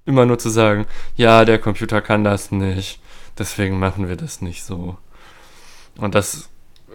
immer 0.06 0.26
nur 0.26 0.38
zu 0.38 0.50
sagen, 0.50 0.86
ja, 1.16 1.44
der 1.44 1.58
Computer 1.58 2.00
kann 2.00 2.24
das 2.24 2.50
nicht, 2.50 3.00
deswegen 3.38 3.78
machen 3.78 4.08
wir 4.08 4.16
das 4.16 4.40
nicht 4.40 4.64
so. 4.64 4.98
Und 5.96 6.14
das 6.14 6.50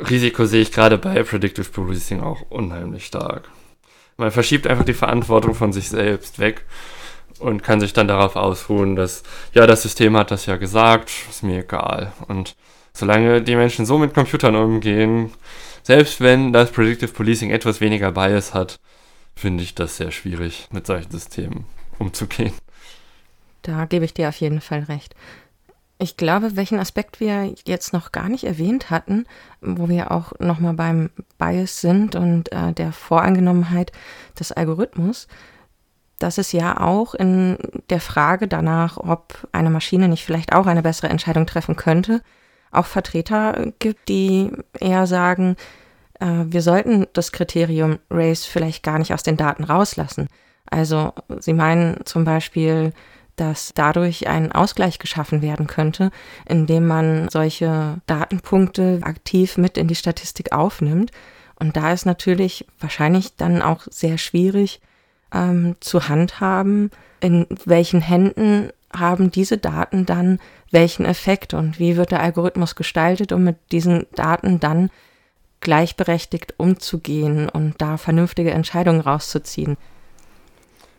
Risiko 0.09 0.45
sehe 0.45 0.61
ich 0.61 0.71
gerade 0.71 0.97
bei 0.97 1.23
Predictive 1.23 1.69
Policing 1.69 2.21
auch 2.21 2.41
unheimlich 2.49 3.05
stark. 3.05 3.49
Man 4.17 4.31
verschiebt 4.31 4.67
einfach 4.67 4.85
die 4.85 4.93
Verantwortung 4.93 5.55
von 5.55 5.73
sich 5.73 5.89
selbst 5.89 6.39
weg 6.39 6.65
und 7.39 7.63
kann 7.63 7.79
sich 7.79 7.93
dann 7.93 8.07
darauf 8.07 8.35
ausruhen, 8.35 8.95
dass, 8.95 9.23
ja, 9.53 9.65
das 9.67 9.81
System 9.81 10.15
hat 10.17 10.31
das 10.31 10.45
ja 10.45 10.57
gesagt, 10.57 11.11
ist 11.29 11.43
mir 11.43 11.59
egal. 11.59 12.11
Und 12.27 12.55
solange 12.93 13.41
die 13.41 13.55
Menschen 13.55 13.85
so 13.85 13.97
mit 13.97 14.13
Computern 14.13 14.55
umgehen, 14.55 15.31
selbst 15.83 16.21
wenn 16.21 16.53
das 16.53 16.71
Predictive 16.71 17.11
Policing 17.11 17.51
etwas 17.51 17.81
weniger 17.81 18.11
Bias 18.11 18.53
hat, 18.53 18.79
finde 19.35 19.63
ich 19.63 19.75
das 19.75 19.97
sehr 19.97 20.11
schwierig, 20.11 20.67
mit 20.71 20.85
solchen 20.85 21.11
Systemen 21.11 21.65
umzugehen. 21.97 22.53
Da 23.61 23.85
gebe 23.85 24.05
ich 24.05 24.13
dir 24.13 24.29
auf 24.29 24.35
jeden 24.37 24.61
Fall 24.61 24.83
recht. 24.83 25.15
Ich 26.01 26.15
glaube, 26.15 26.55
welchen 26.55 26.79
Aspekt 26.79 27.19
wir 27.19 27.53
jetzt 27.65 27.91
noch 27.91 28.13
gar 28.13 28.29
nicht 28.29 28.45
erwähnt 28.45 28.89
hatten, 28.89 29.25
wo 29.59 29.89
wir 29.89 30.11
auch 30.11 30.31
nochmal 30.39 30.73
beim 30.73 31.09
Bias 31.37 31.81
sind 31.81 32.15
und 32.15 32.51
äh, 32.53 32.71
der 32.71 32.93
Voreingenommenheit 32.93 33.91
des 34.39 34.53
Algorithmus, 34.53 35.27
dass 36.19 36.37
es 36.37 36.51
ja 36.51 36.79
auch 36.79 37.13
in 37.15 37.57
der 37.89 38.01
Frage 38.01 38.47
danach, 38.47 38.97
ob 38.97 39.47
eine 39.51 39.69
Maschine 39.69 40.07
nicht 40.07 40.25
vielleicht 40.25 40.53
auch 40.53 40.67
eine 40.67 40.83
bessere 40.83 41.09
Entscheidung 41.09 41.45
treffen 41.45 41.75
könnte, 41.75 42.21
auch 42.71 42.85
Vertreter 42.85 43.71
gibt, 43.79 44.09
die 44.09 44.51
eher 44.79 45.07
sagen, 45.07 45.55
äh, 46.19 46.25
wir 46.45 46.61
sollten 46.61 47.07
das 47.13 47.31
Kriterium 47.31 47.99
Race 48.11 48.45
vielleicht 48.45 48.83
gar 48.83 48.99
nicht 48.99 49.13
aus 49.13 49.23
den 49.23 49.37
Daten 49.37 49.63
rauslassen. 49.63 50.27
Also 50.69 51.13
sie 51.39 51.53
meinen 51.53 52.05
zum 52.05 52.25
Beispiel, 52.25 52.93
dass 53.35 53.71
dadurch 53.73 54.27
ein 54.27 54.51
Ausgleich 54.51 54.99
geschaffen 54.99 55.41
werden 55.41 55.65
könnte, 55.65 56.11
indem 56.45 56.85
man 56.85 57.29
solche 57.29 58.01
Datenpunkte 58.05 58.99
aktiv 59.01 59.57
mit 59.57 59.77
in 59.77 59.87
die 59.87 59.95
Statistik 59.95 60.51
aufnimmt. 60.51 61.11
Und 61.57 61.77
da 61.77 61.93
ist 61.93 62.05
natürlich 62.05 62.67
wahrscheinlich 62.79 63.35
dann 63.37 63.61
auch 63.61 63.87
sehr 63.89 64.17
schwierig 64.17 64.81
ähm, 65.33 65.75
zu 65.79 66.07
handhaben, 66.07 66.91
in 67.19 67.45
welchen 67.65 68.01
Händen 68.01 68.69
haben 68.95 69.31
diese 69.31 69.57
Daten 69.57 70.05
dann 70.05 70.39
welchen 70.71 71.05
Effekt 71.05 71.53
und 71.53 71.79
wie 71.79 71.97
wird 71.97 72.11
der 72.11 72.21
Algorithmus 72.21 72.75
gestaltet, 72.75 73.31
um 73.31 73.43
mit 73.43 73.57
diesen 73.71 74.05
Daten 74.15 74.59
dann 74.59 74.89
gleichberechtigt 75.61 76.55
umzugehen 76.57 77.49
und 77.49 77.81
da 77.81 77.97
vernünftige 77.97 78.51
Entscheidungen 78.51 79.01
rauszuziehen. 79.01 79.77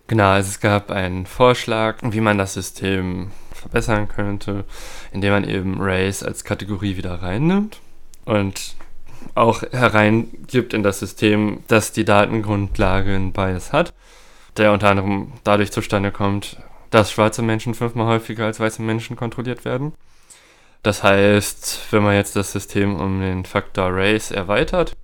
Genau, 0.06 0.30
also 0.30 0.48
es 0.48 0.60
gab 0.60 0.90
einen 0.90 1.24
Vorschlag, 1.24 1.98
wie 2.02 2.20
man 2.20 2.36
das 2.36 2.54
System 2.54 3.30
verbessern 3.52 4.08
könnte, 4.08 4.64
indem 5.12 5.32
man 5.32 5.44
eben 5.44 5.80
Race 5.80 6.22
als 6.22 6.44
Kategorie 6.44 6.96
wieder 6.96 7.22
reinnimmt 7.22 7.80
und 8.24 8.74
auch 9.34 9.62
hereingibt 9.62 10.74
in 10.74 10.82
das 10.82 10.98
System, 10.98 11.62
dass 11.68 11.92
die 11.92 12.04
Datengrundlage 12.04 13.14
einen 13.14 13.32
Bias 13.32 13.72
hat, 13.72 13.92
der 14.56 14.72
unter 14.72 14.90
anderem 14.90 15.32
dadurch 15.44 15.72
zustande 15.72 16.10
kommt, 16.12 16.56
dass 16.90 17.12
schwarze 17.12 17.42
Menschen 17.42 17.74
fünfmal 17.74 18.06
häufiger 18.06 18.46
als 18.46 18.60
weiße 18.60 18.82
Menschen 18.82 19.16
kontrolliert 19.16 19.64
werden. 19.64 19.92
Das 20.82 21.02
heißt, 21.02 21.88
wenn 21.90 22.02
man 22.02 22.14
jetzt 22.14 22.36
das 22.36 22.52
System 22.52 22.96
um 22.96 23.20
den 23.20 23.44
Faktor 23.44 23.90
Race 23.92 24.30
erweitert, 24.30 24.96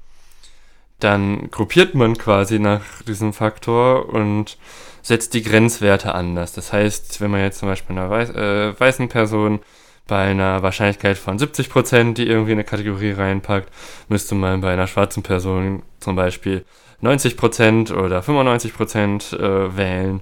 dann 1.00 1.50
gruppiert 1.50 1.94
man 1.94 2.16
quasi 2.16 2.58
nach 2.58 2.82
diesem 3.06 3.32
Faktor 3.32 4.08
und 4.08 4.56
setzt 5.02 5.34
die 5.34 5.42
Grenzwerte 5.42 6.14
anders. 6.14 6.52
Das 6.52 6.72
heißt, 6.72 7.20
wenn 7.20 7.30
man 7.30 7.42
jetzt 7.42 7.58
zum 7.58 7.68
Beispiel 7.68 7.96
einer 7.96 8.10
weiß, 8.10 8.30
äh, 8.30 8.80
weißen 8.80 9.08
Person 9.08 9.60
bei 10.08 10.22
einer 10.22 10.62
Wahrscheinlichkeit 10.62 11.18
von 11.18 11.38
70%, 11.38 12.14
die 12.14 12.26
irgendwie 12.26 12.52
in 12.52 12.58
eine 12.58 12.64
Kategorie 12.64 13.12
reinpackt, 13.12 13.70
müsste 14.08 14.34
man 14.34 14.60
bei 14.62 14.72
einer 14.72 14.86
schwarzen 14.86 15.22
Person 15.22 15.82
zum 16.00 16.16
Beispiel 16.16 16.64
90% 17.02 17.92
oder 17.92 18.20
95% 18.20 19.36
äh, 19.36 19.76
wählen, 19.76 20.20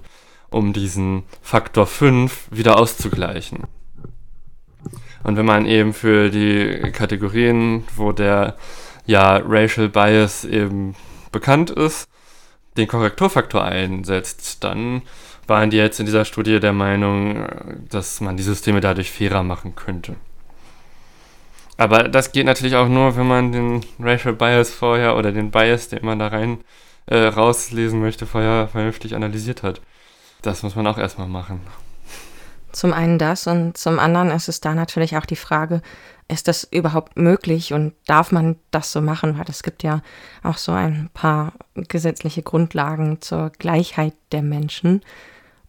um 0.49 0.73
diesen 0.73 1.23
Faktor 1.41 1.87
5 1.87 2.49
wieder 2.51 2.77
auszugleichen. 2.77 3.63
Und 5.23 5.37
wenn 5.37 5.45
man 5.45 5.65
eben 5.65 5.93
für 5.93 6.29
die 6.29 6.91
Kategorien, 6.91 7.83
wo 7.95 8.11
der 8.11 8.55
ja 9.05 9.37
Racial 9.37 9.89
Bias 9.89 10.45
eben 10.45 10.95
bekannt 11.31 11.71
ist, 11.71 12.07
den 12.77 12.87
Korrekturfaktor 12.87 13.63
einsetzt, 13.63 14.63
dann 14.63 15.01
waren 15.47 15.69
die 15.69 15.77
jetzt 15.77 15.99
in 15.99 16.05
dieser 16.05 16.25
Studie 16.25 16.59
der 16.59 16.73
Meinung, 16.73 17.47
dass 17.89 18.21
man 18.21 18.37
die 18.37 18.43
Systeme 18.43 18.81
dadurch 18.81 19.11
fairer 19.11 19.43
machen 19.43 19.75
könnte. 19.75 20.15
Aber 21.77 22.03
das 22.03 22.31
geht 22.31 22.45
natürlich 22.45 22.75
auch 22.75 22.87
nur, 22.87 23.17
wenn 23.17 23.27
man 23.27 23.51
den 23.51 23.85
Racial 23.99 24.33
Bias 24.33 24.69
vorher 24.69 25.17
oder 25.17 25.31
den 25.31 25.51
Bias, 25.51 25.89
den 25.89 26.05
man 26.05 26.19
da 26.19 26.27
rein 26.27 26.59
äh, 27.07 27.17
rauslesen 27.17 27.99
möchte, 27.99 28.25
vorher 28.25 28.67
vernünftig 28.67 29.15
analysiert 29.15 29.63
hat. 29.63 29.81
Das 30.41 30.63
muss 30.63 30.75
man 30.75 30.87
auch 30.87 30.97
erstmal 30.97 31.27
machen. 31.27 31.61
Zum 32.71 32.93
einen 32.93 33.17
das 33.17 33.47
und 33.47 33.77
zum 33.77 33.99
anderen 33.99 34.31
ist 34.31 34.49
es 34.49 34.59
da 34.59 34.73
natürlich 34.73 35.15
auch 35.17 35.25
die 35.25 35.37
Frage, 35.37 35.81
ist 36.27 36.47
das 36.47 36.63
überhaupt 36.63 37.17
möglich 37.17 37.71
und 37.71 37.93
darf 38.07 38.31
man 38.31 38.57
das 38.71 38.91
so 38.91 38.99
machen? 38.99 39.37
Weil 39.37 39.45
es 39.47 39.63
gibt 39.63 39.83
ja 39.83 40.01
auch 40.43 40.57
so 40.57 40.71
ein 40.71 41.09
paar 41.13 41.53
gesetzliche 41.75 42.41
Grundlagen 42.41 43.21
zur 43.21 43.51
Gleichheit 43.51 44.13
der 44.31 44.41
Menschen. 44.41 45.01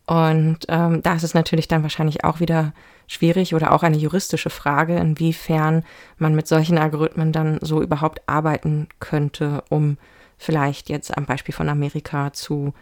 Und 0.06 0.60
ähm, 0.68 1.02
da 1.02 1.14
ist 1.14 1.24
es 1.24 1.34
natürlich 1.34 1.68
dann 1.68 1.82
wahrscheinlich 1.82 2.24
auch 2.24 2.40
wieder 2.40 2.72
schwierig 3.06 3.54
oder 3.54 3.72
auch 3.72 3.82
eine 3.82 3.96
juristische 3.96 4.50
Frage, 4.50 4.96
inwiefern 4.96 5.84
man 6.18 6.34
mit 6.34 6.46
solchen 6.46 6.78
Algorithmen 6.78 7.32
dann 7.32 7.58
so 7.60 7.82
überhaupt 7.82 8.22
arbeiten 8.26 8.88
könnte, 9.00 9.62
um 9.68 9.98
vielleicht 10.38 10.88
jetzt 10.88 11.16
am 11.16 11.24
Beispiel 11.24 11.54
von 11.54 11.68
Amerika 11.68 12.32
zu 12.32 12.74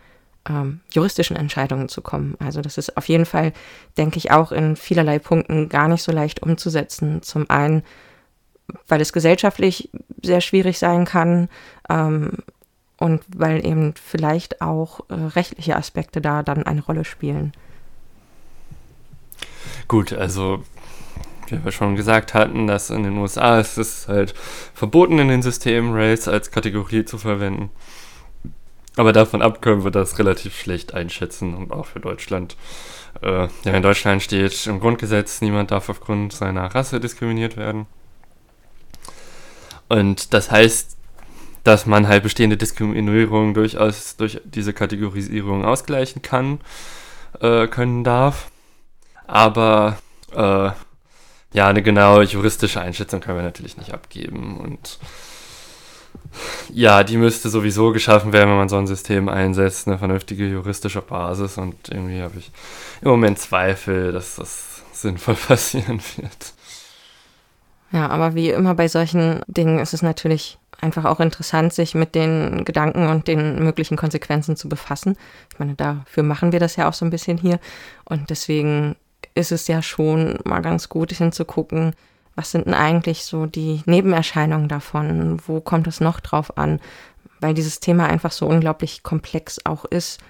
ähm, 0.48 0.80
juristischen 0.92 1.36
Entscheidungen 1.36 1.88
zu 1.88 2.02
kommen. 2.02 2.36
Also 2.38 2.60
das 2.60 2.78
ist 2.78 2.96
auf 2.96 3.08
jeden 3.08 3.26
Fall, 3.26 3.52
denke 3.96 4.18
ich, 4.18 4.30
auch 4.30 4.52
in 4.52 4.76
vielerlei 4.76 5.18
Punkten 5.18 5.68
gar 5.68 5.88
nicht 5.88 6.02
so 6.02 6.12
leicht 6.12 6.42
umzusetzen. 6.42 7.22
Zum 7.22 7.48
einen, 7.48 7.82
weil 8.88 9.00
es 9.00 9.12
gesellschaftlich 9.12 9.90
sehr 10.22 10.40
schwierig 10.40 10.78
sein 10.78 11.04
kann 11.04 11.48
ähm, 11.88 12.38
und 12.98 13.22
weil 13.34 13.64
eben 13.64 13.94
vielleicht 13.94 14.60
auch 14.60 15.00
äh, 15.08 15.14
rechtliche 15.14 15.76
Aspekte 15.76 16.20
da 16.20 16.42
dann 16.42 16.64
eine 16.64 16.82
Rolle 16.82 17.04
spielen. 17.04 17.52
Gut, 19.88 20.12
also 20.12 20.62
wie 21.48 21.64
wir 21.64 21.72
schon 21.72 21.96
gesagt 21.96 22.34
hatten, 22.34 22.66
dass 22.66 22.90
in 22.90 23.02
den 23.02 23.18
USA 23.18 23.60
ist 23.60 23.76
es 23.76 24.08
halt 24.08 24.34
verboten 24.74 25.18
in 25.18 25.28
den 25.28 25.42
Systemen 25.42 25.92
Rails 25.94 26.26
als 26.28 26.50
Kategorie 26.50 27.04
zu 27.04 27.18
verwenden. 27.18 27.70
Aber 28.96 29.12
davon 29.12 29.42
ab 29.42 29.60
können 29.60 29.84
wir 29.84 29.90
das 29.90 30.18
relativ 30.18 30.56
schlecht 30.56 30.94
einschätzen 30.94 31.54
und 31.54 31.72
auch 31.72 31.86
für 31.86 32.00
Deutschland. 32.00 32.56
Äh, 33.22 33.48
ja, 33.64 33.72
in 33.72 33.82
Deutschland 33.82 34.22
steht 34.22 34.66
im 34.66 34.80
Grundgesetz, 34.80 35.40
niemand 35.40 35.70
darf 35.70 35.88
aufgrund 35.88 36.32
seiner 36.32 36.74
Rasse 36.74 37.00
diskriminiert 37.00 37.56
werden. 37.56 37.86
Und 39.88 40.32
das 40.32 40.50
heißt, 40.50 40.96
dass 41.64 41.86
man 41.86 42.08
halt 42.08 42.22
bestehende 42.22 42.56
Diskriminierung 42.56 43.54
durchaus 43.54 44.16
durch 44.16 44.40
diese 44.44 44.72
Kategorisierung 44.72 45.64
ausgleichen 45.64 46.22
kann, 46.22 46.60
äh, 47.40 47.66
können 47.66 48.04
darf. 48.04 48.50
Aber 49.26 49.98
äh, 50.32 50.70
ja, 51.52 51.68
eine 51.68 51.82
genaue 51.82 52.24
juristische 52.24 52.80
Einschätzung 52.80 53.20
können 53.20 53.38
wir 53.38 53.44
natürlich 53.44 53.76
nicht 53.76 53.94
abgeben. 53.94 54.58
Und 54.58 54.98
ja, 56.72 57.04
die 57.04 57.16
müsste 57.16 57.48
sowieso 57.48 57.92
geschaffen 57.92 58.32
werden, 58.32 58.50
wenn 58.50 58.56
man 58.56 58.68
so 58.68 58.76
ein 58.76 58.86
System 58.86 59.28
einsetzt, 59.28 59.86
eine 59.86 59.98
vernünftige 59.98 60.46
juristische 60.46 61.00
Basis. 61.00 61.58
Und 61.58 61.88
irgendwie 61.90 62.22
habe 62.22 62.38
ich 62.38 62.50
im 63.02 63.08
Moment 63.08 63.38
Zweifel, 63.38 64.12
dass 64.12 64.36
das 64.36 64.82
sinnvoll 64.92 65.34
passieren 65.48 66.00
wird. 66.16 66.54
Ja, 67.92 68.08
aber 68.08 68.34
wie 68.34 68.50
immer 68.50 68.74
bei 68.74 68.88
solchen 68.88 69.42
Dingen 69.46 69.78
ist 69.78 69.94
es 69.94 70.02
natürlich 70.02 70.58
einfach 70.80 71.04
auch 71.04 71.20
interessant, 71.20 71.72
sich 71.72 71.94
mit 71.94 72.16
den 72.16 72.64
Gedanken 72.64 73.06
und 73.06 73.28
den 73.28 73.62
möglichen 73.62 73.96
Konsequenzen 73.96 74.56
zu 74.56 74.68
befassen. 74.68 75.16
Ich 75.52 75.58
meine, 75.60 75.74
dafür 75.74 76.24
machen 76.24 76.50
wir 76.50 76.58
das 76.58 76.74
ja 76.74 76.88
auch 76.88 76.92
so 76.92 77.04
ein 77.04 77.10
bisschen 77.10 77.38
hier. 77.38 77.60
Und 78.04 78.30
deswegen 78.30 78.96
ist 79.34 79.52
es 79.52 79.66
ja 79.68 79.82
schon 79.82 80.38
mal 80.44 80.60
ganz 80.60 80.88
gut 80.88 81.12
hinzugucken, 81.12 81.94
was 82.36 82.50
sind 82.50 82.66
denn 82.66 82.74
eigentlich 82.74 83.24
so 83.24 83.46
die 83.46 83.82
Nebenerscheinungen 83.86 84.68
davon? 84.68 85.40
Wo 85.46 85.60
kommt 85.60 85.86
es 85.86 86.00
noch 86.00 86.20
drauf 86.20 86.58
an? 86.58 86.80
Weil 87.40 87.54
dieses 87.54 87.80
Thema 87.80 88.06
einfach 88.06 88.32
so 88.32 88.46
unglaublich 88.46 89.02
komplex 89.02 89.60
auch 89.64 89.84
ist, 89.84 90.20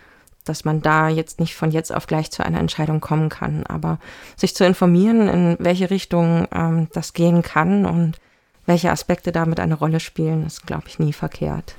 dass 0.44 0.66
man 0.66 0.82
da 0.82 1.08
jetzt 1.08 1.40
nicht 1.40 1.54
von 1.54 1.70
jetzt 1.70 1.94
auf 1.94 2.06
gleich 2.06 2.30
zu 2.30 2.44
einer 2.44 2.60
Entscheidung 2.60 3.00
kommen 3.00 3.30
kann. 3.30 3.64
Aber 3.66 3.98
sich 4.36 4.54
zu 4.54 4.66
informieren, 4.66 5.28
in 5.28 5.56
welche 5.58 5.88
Richtung 5.88 6.46
ähm, 6.52 6.88
das 6.92 7.14
gehen 7.14 7.42
kann 7.42 7.86
und 7.86 8.18
welche 8.66 8.90
Aspekte 8.90 9.32
damit 9.32 9.60
eine 9.60 9.74
Rolle 9.74 10.00
spielen, 10.00 10.46
ist, 10.46 10.66
glaube 10.66 10.84
ich, 10.88 10.98
nie 10.98 11.12
verkehrt. 11.12 11.76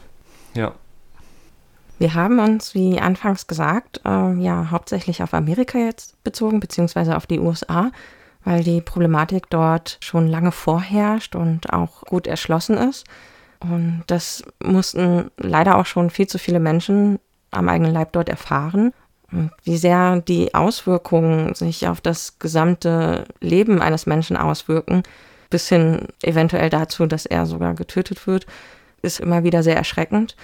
Ja. 0.56 0.74
Wir 1.98 2.14
haben 2.14 2.40
uns, 2.40 2.74
wie 2.74 3.00
anfangs 3.00 3.48
gesagt, 3.48 4.02
äh, 4.06 4.34
ja 4.34 4.70
hauptsächlich 4.72 5.24
auf 5.24 5.34
Amerika 5.34 5.78
jetzt 5.78 6.22
bezogen, 6.24 6.60
beziehungsweise 6.60 7.16
auf 7.16 7.26
die 7.26 7.40
USA 7.40 7.92
weil 8.46 8.64
die 8.64 8.80
Problematik 8.80 9.50
dort 9.50 9.98
schon 10.00 10.28
lange 10.28 10.52
vorherrscht 10.52 11.36
und 11.36 11.74
auch 11.74 12.02
gut 12.04 12.28
erschlossen 12.28 12.78
ist. 12.78 13.06
Und 13.60 14.04
das 14.08 14.44
mussten 14.64 15.32
leider 15.38 15.78
auch 15.78 15.88
schon 15.88 16.12
viel 16.12 16.28
zu 16.28 16.38
viele 16.38 16.60
Menschen 16.60 17.20
am 17.52 17.68
eigenen 17.68 17.92
Leib 17.92 18.14
dort 18.14 18.30
erfahren. 18.30 18.94
Und 19.32 19.52
wie 19.64 19.78
sehr 19.78 20.22
die 20.22 20.54
Auswirkungen 20.54 21.56
sich 21.56 21.88
auf 21.88 22.00
das 22.00 22.38
gesamte 22.38 23.26
Leben 23.42 23.82
eines 23.82 24.06
Menschen 24.06 24.38
auswirken, 24.38 25.02
bis 25.50 25.68
hin 25.68 26.08
eventuell 26.22 26.70
dazu, 26.70 27.08
dass 27.08 27.26
er 27.26 27.48
sogar 27.48 27.74
getötet 27.74 28.28
wird, 28.28 28.46
ist 29.02 29.20
immer 29.20 29.44
wieder 29.44 29.64
sehr 29.64 29.76
erschreckend. 29.76 30.36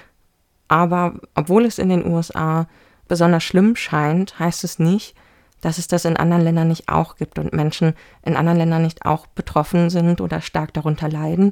Aber 0.72 1.16
obwohl 1.36 1.66
es 1.66 1.80
in 1.80 1.90
den 1.90 2.06
USA 2.06 2.66
besonders 3.10 3.44
schlimm 3.44 3.76
scheint, 3.76 4.40
heißt 4.40 4.64
es 4.64 4.80
nicht, 4.80 5.16
dass 5.60 5.78
es 5.78 5.90
das 5.90 6.06
in 6.06 6.16
anderen 6.16 6.46
Ländern 6.46 6.70
nicht 6.70 6.88
auch 6.88 7.18
gibt 7.18 7.38
und 7.40 7.52
Menschen 7.52 7.94
in 8.24 8.38
anderen 8.38 8.58
Ländern 8.58 8.84
nicht 8.84 9.06
auch 9.06 9.28
betroffen 9.28 9.90
sind 9.90 10.22
oder 10.22 10.40
stark 10.40 10.74
darunter 10.74 11.10
leiden. 11.10 11.52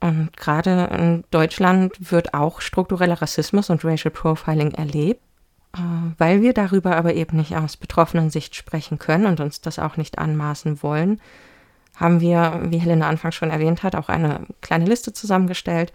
Und 0.00 0.34
gerade 0.38 0.88
in 0.98 1.24
Deutschland 1.30 1.92
wird 2.10 2.32
auch 2.32 2.62
struktureller 2.62 3.20
Rassismus 3.20 3.68
und 3.68 3.84
Racial 3.84 4.10
Profiling 4.10 4.70
erlebt. 4.70 5.20
Äh, 5.76 5.80
weil 6.16 6.40
wir 6.40 6.54
darüber 6.54 6.96
aber 6.96 7.12
eben 7.12 7.36
nicht 7.36 7.54
aus 7.58 7.76
betroffenen 7.76 8.30
Sicht 8.30 8.56
sprechen 8.56 8.98
können 8.98 9.26
und 9.26 9.40
uns 9.40 9.60
das 9.60 9.78
auch 9.78 9.98
nicht 9.98 10.18
anmaßen 10.18 10.82
wollen, 10.82 11.20
haben 11.94 12.22
wir, 12.22 12.62
wie 12.68 12.78
Helena 12.78 13.06
anfangs 13.06 13.34
schon 13.34 13.50
erwähnt 13.50 13.82
hat, 13.82 13.96
auch 13.96 14.08
eine 14.08 14.46
kleine 14.62 14.86
Liste 14.86 15.12
zusammengestellt, 15.12 15.92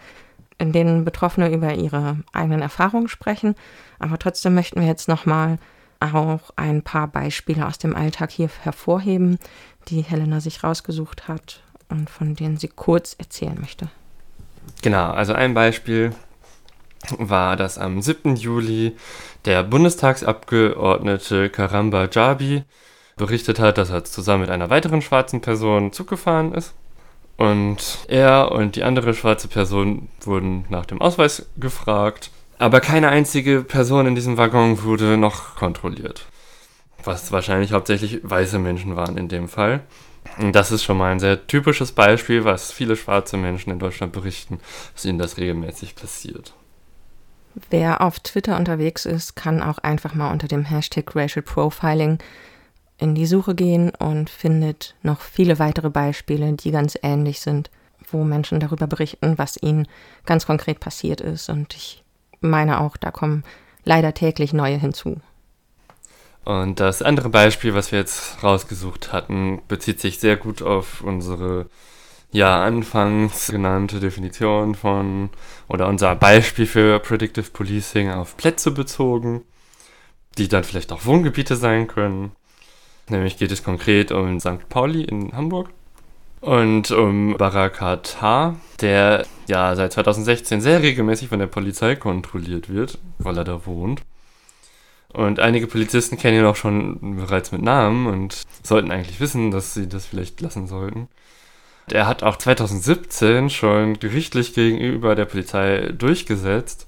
in 0.57 0.71
denen 0.71 1.05
Betroffene 1.05 1.53
über 1.53 1.73
ihre 1.73 2.17
eigenen 2.33 2.61
Erfahrungen 2.61 3.07
sprechen. 3.07 3.55
Aber 3.99 4.17
trotzdem 4.17 4.55
möchten 4.55 4.79
wir 4.79 4.87
jetzt 4.87 5.07
nochmal 5.07 5.57
auch 5.99 6.51
ein 6.55 6.81
paar 6.81 7.07
Beispiele 7.07 7.65
aus 7.65 7.77
dem 7.77 7.95
Alltag 7.95 8.31
hier 8.31 8.49
hervorheben, 8.61 9.39
die 9.87 10.01
Helena 10.01 10.39
sich 10.39 10.63
rausgesucht 10.63 11.27
hat 11.27 11.61
und 11.89 12.09
von 12.09 12.35
denen 12.35 12.57
sie 12.57 12.67
kurz 12.67 13.15
erzählen 13.17 13.57
möchte. 13.59 13.89
Genau, 14.81 15.11
also 15.11 15.33
ein 15.33 15.53
Beispiel 15.53 16.13
war, 17.17 17.55
dass 17.55 17.77
am 17.77 18.01
7. 18.01 18.35
Juli 18.35 18.95
der 19.45 19.63
Bundestagsabgeordnete 19.63 21.49
Karamba 21.49 22.07
Jabi 22.11 22.63
berichtet 23.15 23.59
hat, 23.59 23.77
dass 23.77 23.89
er 23.89 24.03
zusammen 24.03 24.41
mit 24.41 24.49
einer 24.49 24.69
weiteren 24.69 25.01
schwarzen 25.01 25.41
Person 25.41 25.93
Zug 25.93 26.07
gefahren 26.07 26.53
ist. 26.53 26.73
Und 27.37 28.05
er 28.07 28.51
und 28.51 28.75
die 28.75 28.83
andere 28.83 29.13
schwarze 29.13 29.47
Person 29.47 30.07
wurden 30.21 30.65
nach 30.69 30.85
dem 30.85 31.01
Ausweis 31.01 31.47
gefragt 31.57 32.31
aber 32.57 32.79
keine 32.79 33.09
einzige 33.09 33.63
Person 33.63 34.07
in 34.07 34.15
diesem 34.15 34.37
Waggon 34.37 34.83
wurde 34.83 35.17
noch 35.17 35.55
kontrolliert. 35.55 36.25
Was 37.03 37.31
wahrscheinlich 37.31 37.73
hauptsächlich 37.73 38.21
weiße 38.23 38.59
Menschen 38.59 38.95
waren 38.95 39.17
in 39.17 39.27
dem 39.27 39.47
Fall. 39.47 39.81
Und 40.37 40.55
das 40.55 40.71
ist 40.71 40.83
schon 40.83 40.97
mal 40.97 41.11
ein 41.11 41.19
sehr 41.19 41.45
typisches 41.47 41.91
Beispiel, 41.91 42.45
was 42.45 42.71
viele 42.71 42.95
schwarze 42.95 43.37
Menschen 43.37 43.71
in 43.71 43.79
Deutschland 43.79 44.11
berichten, 44.11 44.59
dass 44.93 45.05
ihnen 45.05 45.19
das 45.19 45.37
regelmäßig 45.37 45.95
passiert. 45.95 46.53
Wer 47.69 48.01
auf 48.01 48.19
Twitter 48.19 48.57
unterwegs 48.57 49.05
ist, 49.05 49.35
kann 49.35 49.61
auch 49.61 49.77
einfach 49.77 50.13
mal 50.13 50.31
unter 50.31 50.47
dem 50.47 50.65
Hashtag 50.65 51.15
Racial 51.15 51.43
Profiling 51.43 52.17
in 52.97 53.15
die 53.15 53.25
Suche 53.25 53.55
gehen 53.55 53.91
und 53.91 54.29
findet 54.29 54.95
noch 55.03 55.21
viele 55.21 55.59
weitere 55.59 55.89
Beispiele, 55.89 56.53
die 56.53 56.71
ganz 56.71 56.97
ähnlich 57.01 57.41
sind, 57.41 57.69
wo 58.09 58.23
Menschen 58.23 58.59
darüber 58.59 58.87
berichten, 58.87 59.37
was 59.37 59.61
ihnen 59.61 59.87
ganz 60.25 60.45
konkret 60.45 60.79
passiert 60.79 61.21
ist. 61.21 61.49
Und 61.49 61.75
ich 61.75 62.03
meine 62.39 62.79
auch, 62.81 62.97
da 62.97 63.11
kommen 63.11 63.43
leider 63.83 64.13
täglich 64.13 64.53
neue 64.53 64.77
hinzu. 64.77 65.19
Und 66.45 66.79
das 66.79 67.01
andere 67.01 67.29
Beispiel, 67.29 67.73
was 67.73 67.91
wir 67.91 67.99
jetzt 67.99 68.43
rausgesucht 68.43 69.11
hatten, 69.11 69.61
bezieht 69.67 69.99
sich 69.99 70.19
sehr 70.19 70.37
gut 70.37 70.61
auf 70.61 71.01
unsere 71.01 71.67
ja 72.31 72.63
anfangs 72.63 73.47
genannte 73.47 73.99
Definition 73.99 74.75
von 74.75 75.29
oder 75.67 75.87
unser 75.87 76.15
Beispiel 76.15 76.67
für 76.67 76.99
Predictive 76.99 77.49
Policing 77.51 78.11
auf 78.11 78.37
Plätze 78.37 78.71
bezogen, 78.71 79.43
die 80.37 80.47
dann 80.47 80.63
vielleicht 80.63 80.91
auch 80.91 81.05
Wohngebiete 81.05 81.55
sein 81.55 81.87
können. 81.87 82.33
Nämlich 83.09 83.37
geht 83.37 83.51
es 83.51 83.63
konkret 83.63 84.11
um 84.11 84.39
St. 84.39 84.67
Pauli 84.69 85.03
in 85.03 85.31
Hamburg 85.33 85.69
und 86.41 86.91
um 86.91 87.37
Barakat 87.37 88.21
H., 88.21 88.55
der 88.81 89.25
ja 89.47 89.75
seit 89.75 89.93
2016 89.93 90.61
sehr 90.61 90.81
regelmäßig 90.81 91.29
von 91.29 91.39
der 91.39 91.47
Polizei 91.47 91.95
kontrolliert 91.95 92.69
wird, 92.69 92.97
weil 93.19 93.37
er 93.37 93.43
da 93.43 93.65
wohnt. 93.65 94.01
Und 95.13 95.39
einige 95.39 95.67
Polizisten 95.67 96.17
kennen 96.17 96.39
ihn 96.39 96.45
auch 96.45 96.55
schon 96.55 97.17
bereits 97.17 97.51
mit 97.51 97.61
Namen 97.61 98.07
und 98.07 98.43
sollten 98.63 98.91
eigentlich 98.91 99.19
wissen, 99.19 99.49
dass 99.49 99.73
sie 99.73 99.87
das 99.87 100.05
vielleicht 100.05 100.41
lassen 100.41 100.67
sollten. 100.67 101.07
Er 101.91 102.07
hat 102.07 102.23
auch 102.23 102.35
2017 102.35 103.49
schon 103.49 103.99
gerichtlich 103.99 104.53
gegenüber 104.53 105.15
der 105.15 105.25
Polizei 105.25 105.93
durchgesetzt 105.97 106.87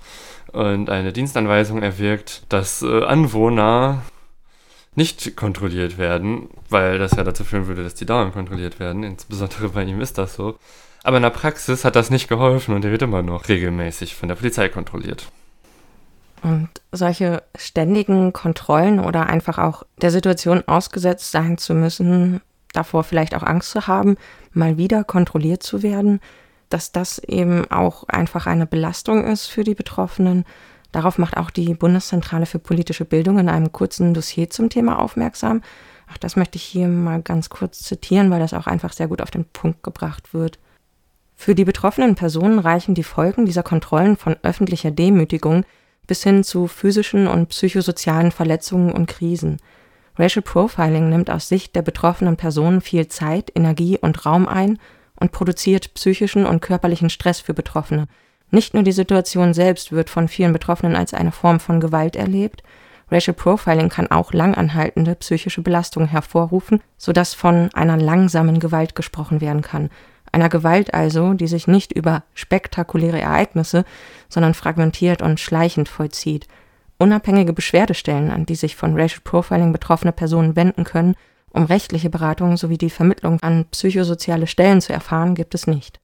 und 0.52 0.90
eine 0.90 1.14
Dienstanweisung 1.14 1.82
erwirkt, 1.84 2.44
dass 2.50 2.82
äh, 2.82 3.04
Anwohner 3.04 4.02
nicht 4.98 5.38
kontrolliert 5.38 5.98
werden, 5.98 6.50
weil 6.70 6.98
das 6.98 7.12
ja 7.12 7.24
dazu 7.24 7.44
führen 7.44 7.68
würde, 7.68 7.84
dass 7.84 7.94
die 7.94 8.06
dauernd 8.06 8.34
kontrolliert 8.34 8.80
werden. 8.80 9.04
Insbesondere 9.04 9.70
bei 9.70 9.84
ihm 9.84 10.02
ist 10.02 10.18
das 10.18 10.36
so. 10.36 10.58
Aber 11.04 11.18
in 11.18 11.24
der 11.24 11.30
Praxis 11.30 11.86
hat 11.86 11.96
das 11.96 12.10
nicht 12.10 12.28
geholfen 12.28 12.74
und 12.76 12.84
er 12.84 12.92
wird 12.92 13.04
immer 13.04 13.22
noch 13.22 13.48
regelmäßig 13.48 14.16
von 14.16 14.28
der 14.28 14.36
Polizei 14.36 14.70
kontrolliert. 14.70 15.32
Und 16.42 16.70
solche 16.92 17.44
ständigen 17.56 18.34
Kontrollen 18.34 19.00
oder 19.00 19.28
einfach 19.28 19.60
auch 19.60 19.84
der 20.02 20.12
Situation 20.12 20.64
ausgesetzt 20.68 21.32
sein 21.32 21.58
zu 21.58 21.76
müssen, 21.76 22.42
davor 22.74 23.04
vielleicht 23.04 23.36
auch 23.36 23.44
Angst 23.44 23.72
zu 23.72 23.88
haben, 23.88 24.18
mal 24.52 24.78
wieder 24.78 25.04
kontrolliert 25.04 25.62
zu 25.62 25.84
werden, 25.84 26.20
dass 26.70 26.92
das 26.92 27.20
eben 27.20 27.70
auch 27.70 28.04
einfach 28.08 28.48
eine 28.48 28.66
Belastung 28.66 29.26
ist 29.26 29.46
für 29.46 29.64
die 29.64 29.76
Betroffenen 29.76 30.44
Darauf 30.92 31.18
macht 31.18 31.38
auch 31.38 31.50
die 31.50 31.74
Bundeszentrale 31.74 32.46
für 32.46 32.60
politische 32.60 33.06
Bildung 33.06 33.40
in 33.40 33.50
einem 33.50 33.72
kurzen 33.72 34.14
Dossier 34.14 34.50
zum 34.50 34.70
Thema 34.70 35.00
aufmerksam. 35.00 35.62
Auch 36.12 36.18
das 36.18 36.36
möchte 36.36 36.58
ich 36.58 36.64
hier 36.64 36.88
mal 36.88 37.22
ganz 37.22 37.50
kurz 37.50 37.80
zitieren, 37.80 38.32
weil 38.32 38.40
das 38.40 38.54
auch 38.54 38.68
einfach 38.68 38.94
sehr 38.94 39.08
gut 39.08 39.22
auf 39.22 39.32
den 39.32 39.46
Punkt 39.46 39.84
gebracht 39.84 40.34
wird. 40.34 40.60
Für 41.36 41.54
die 41.54 41.66
betroffenen 41.66 42.16
Personen 42.16 42.60
reichen 42.60 42.96
die 42.96 43.04
Folgen 43.04 43.46
dieser 43.46 43.64
Kontrollen 43.64 44.18
von 44.18 44.38
öffentlicher 44.42 44.92
Demütigung 44.92 45.66
bis 46.08 46.24
hin 46.24 46.44
zu 46.44 46.68
physischen 46.68 47.28
und 47.28 47.50
psychosozialen 47.50 48.32
Verletzungen 48.32 48.92
und 48.92 49.08
Krisen. 49.08 49.58
Racial 50.18 50.42
Profiling 50.42 51.10
nimmt 51.10 51.30
aus 51.30 51.48
Sicht 51.48 51.76
der 51.76 51.84
betroffenen 51.84 52.38
Personen 52.38 52.82
viel 52.82 53.08
Zeit, 53.08 53.52
Energie 53.54 54.00
und 54.00 54.26
Raum 54.26 54.48
ein 54.48 54.80
und 55.20 55.32
produziert 55.32 55.94
psychischen 55.94 56.46
und 56.46 56.62
körperlichen 56.62 57.10
Stress 57.10 57.40
für 57.40 57.54
Betroffene, 57.54 58.08
Nicht 58.50 58.74
nur 58.74 58.84
die 58.84 58.92
Situation 58.92 59.54
selbst 59.54 59.92
wird 59.92 60.10
von 60.10 60.28
vielen 60.28 60.54
Betroffenen 60.54 60.96
als 60.96 61.14
eine 61.14 61.32
Form 61.32 61.60
von 61.60 61.80
Gewalt 61.80 62.16
erlebt, 62.16 62.64
Racial 63.10 63.34
Profiling 63.34 63.90
kann 63.90 64.12
auch 64.12 64.34
langanhaltende 64.34 65.16
psychische 65.16 65.62
Belastungen 65.62 66.10
hervorrufen, 66.10 66.82
sodass 66.98 67.34
von 67.34 67.70
einer 67.74 67.98
langsamen 67.98 68.60
Gewalt 68.60 68.96
gesprochen 68.96 69.40
werden 69.40 69.62
kann. 69.62 69.90
Einer 70.32 70.50
Gewalt 70.50 70.94
also, 70.94 71.34
die 71.34 71.48
sich 71.48 71.68
nicht 71.68 71.94
über 71.94 72.24
spektakuläre 72.34 73.20
Ereignisse, 73.22 73.86
sondern 74.28 74.54
fragmentiert 74.54 75.22
und 75.22 75.40
schleichend 75.40 75.88
vollzieht. 75.88 76.48
Unabhängige 76.98 77.54
Beschwerdestellen, 77.54 78.30
an 78.30 78.46
die 78.46 78.56
sich 78.56 78.76
von 78.76 79.00
Racial 79.00 79.22
Profiling 79.24 79.72
betroffene 79.72 80.12
Personen 80.12 80.56
wenden 80.56 80.84
können, 80.84 81.16
um 81.52 81.64
rechtliche 81.64 82.10
Beratung 82.10 82.58
sowie 82.58 82.78
die 82.78 82.90
Vermittlung 82.90 83.40
an 83.42 83.66
psychosoziale 83.72 84.48
Stellen 84.48 84.82
zu 84.82 84.92
erfahren, 84.92 85.34
gibt 85.34 85.56
es 85.56 85.66
nicht. 85.66 86.02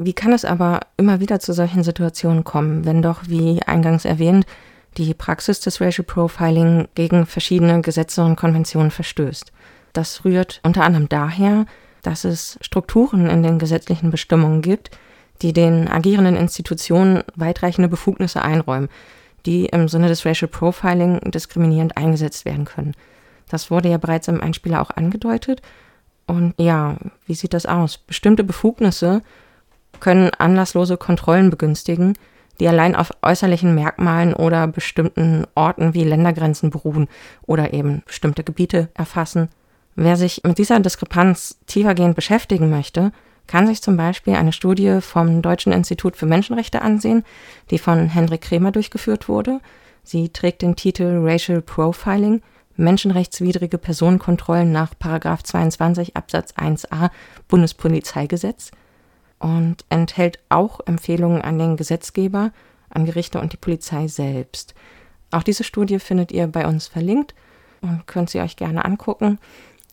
Wie 0.00 0.12
kann 0.12 0.32
es 0.32 0.44
aber 0.44 0.80
immer 0.96 1.18
wieder 1.18 1.40
zu 1.40 1.52
solchen 1.52 1.82
Situationen 1.82 2.44
kommen, 2.44 2.84
wenn 2.84 3.02
doch, 3.02 3.22
wie 3.26 3.60
eingangs 3.64 4.04
erwähnt, 4.04 4.46
die 4.96 5.12
Praxis 5.12 5.58
des 5.58 5.80
Racial 5.80 6.04
Profiling 6.04 6.86
gegen 6.94 7.26
verschiedene 7.26 7.80
Gesetze 7.80 8.22
und 8.22 8.36
Konventionen 8.36 8.92
verstößt? 8.92 9.50
Das 9.92 10.24
rührt 10.24 10.60
unter 10.62 10.84
anderem 10.84 11.08
daher, 11.08 11.66
dass 12.02 12.22
es 12.22 12.60
Strukturen 12.60 13.28
in 13.28 13.42
den 13.42 13.58
gesetzlichen 13.58 14.12
Bestimmungen 14.12 14.62
gibt, 14.62 14.92
die 15.42 15.52
den 15.52 15.88
agierenden 15.88 16.36
Institutionen 16.36 17.24
weitreichende 17.34 17.88
Befugnisse 17.88 18.40
einräumen, 18.40 18.88
die 19.46 19.66
im 19.66 19.88
Sinne 19.88 20.06
des 20.06 20.24
Racial 20.24 20.48
Profiling 20.48 21.28
diskriminierend 21.32 21.96
eingesetzt 21.96 22.44
werden 22.44 22.66
können. 22.66 22.94
Das 23.48 23.68
wurde 23.72 23.88
ja 23.88 23.98
bereits 23.98 24.28
im 24.28 24.40
Einspieler 24.40 24.80
auch 24.80 24.90
angedeutet. 24.90 25.60
Und 26.28 26.54
ja, 26.56 26.98
wie 27.26 27.34
sieht 27.34 27.52
das 27.52 27.66
aus? 27.66 27.98
Bestimmte 27.98 28.44
Befugnisse 28.44 29.22
können 30.00 30.30
anlasslose 30.38 30.96
Kontrollen 30.96 31.50
begünstigen, 31.50 32.14
die 32.60 32.68
allein 32.68 32.94
auf 32.94 33.10
äußerlichen 33.22 33.74
Merkmalen 33.74 34.34
oder 34.34 34.66
bestimmten 34.66 35.44
Orten 35.54 35.94
wie 35.94 36.04
Ländergrenzen 36.04 36.70
beruhen 36.70 37.08
oder 37.46 37.72
eben 37.72 38.02
bestimmte 38.06 38.44
Gebiete 38.44 38.88
erfassen. 38.94 39.48
Wer 39.94 40.16
sich 40.16 40.42
mit 40.44 40.58
dieser 40.58 40.78
Diskrepanz 40.80 41.58
tiefergehend 41.66 42.16
beschäftigen 42.16 42.70
möchte, 42.70 43.12
kann 43.46 43.66
sich 43.66 43.82
zum 43.82 43.96
Beispiel 43.96 44.34
eine 44.34 44.52
Studie 44.52 45.00
vom 45.00 45.42
Deutschen 45.42 45.72
Institut 45.72 46.16
für 46.16 46.26
Menschenrechte 46.26 46.82
ansehen, 46.82 47.24
die 47.70 47.78
von 47.78 48.08
Hendrik 48.08 48.42
Kremer 48.42 48.72
durchgeführt 48.72 49.28
wurde. 49.28 49.60
Sie 50.02 50.28
trägt 50.28 50.62
den 50.62 50.76
Titel 50.76 51.20
Racial 51.22 51.62
Profiling– 51.62 52.42
menschenrechtswidrige 52.78 53.76
Personenkontrollen 53.76 54.72
nach 54.72 54.94
22 54.94 56.16
Absatz 56.16 56.54
1a 56.54 57.10
Bundespolizeigesetz 57.48 58.70
und 59.38 59.84
enthält 59.88 60.38
auch 60.48 60.80
Empfehlungen 60.86 61.42
an 61.42 61.58
den 61.58 61.76
Gesetzgeber, 61.76 62.52
an 62.90 63.04
Gerichte 63.04 63.40
und 63.40 63.52
die 63.52 63.58
Polizei 63.58 64.08
selbst. 64.08 64.74
Auch 65.30 65.42
diese 65.42 65.64
Studie 65.64 65.98
findet 65.98 66.32
ihr 66.32 66.46
bei 66.46 66.66
uns 66.66 66.86
verlinkt 66.86 67.34
und 67.80 68.06
könnt 68.06 68.30
sie 68.30 68.40
euch 68.40 68.56
gerne 68.56 68.84
angucken. 68.84 69.38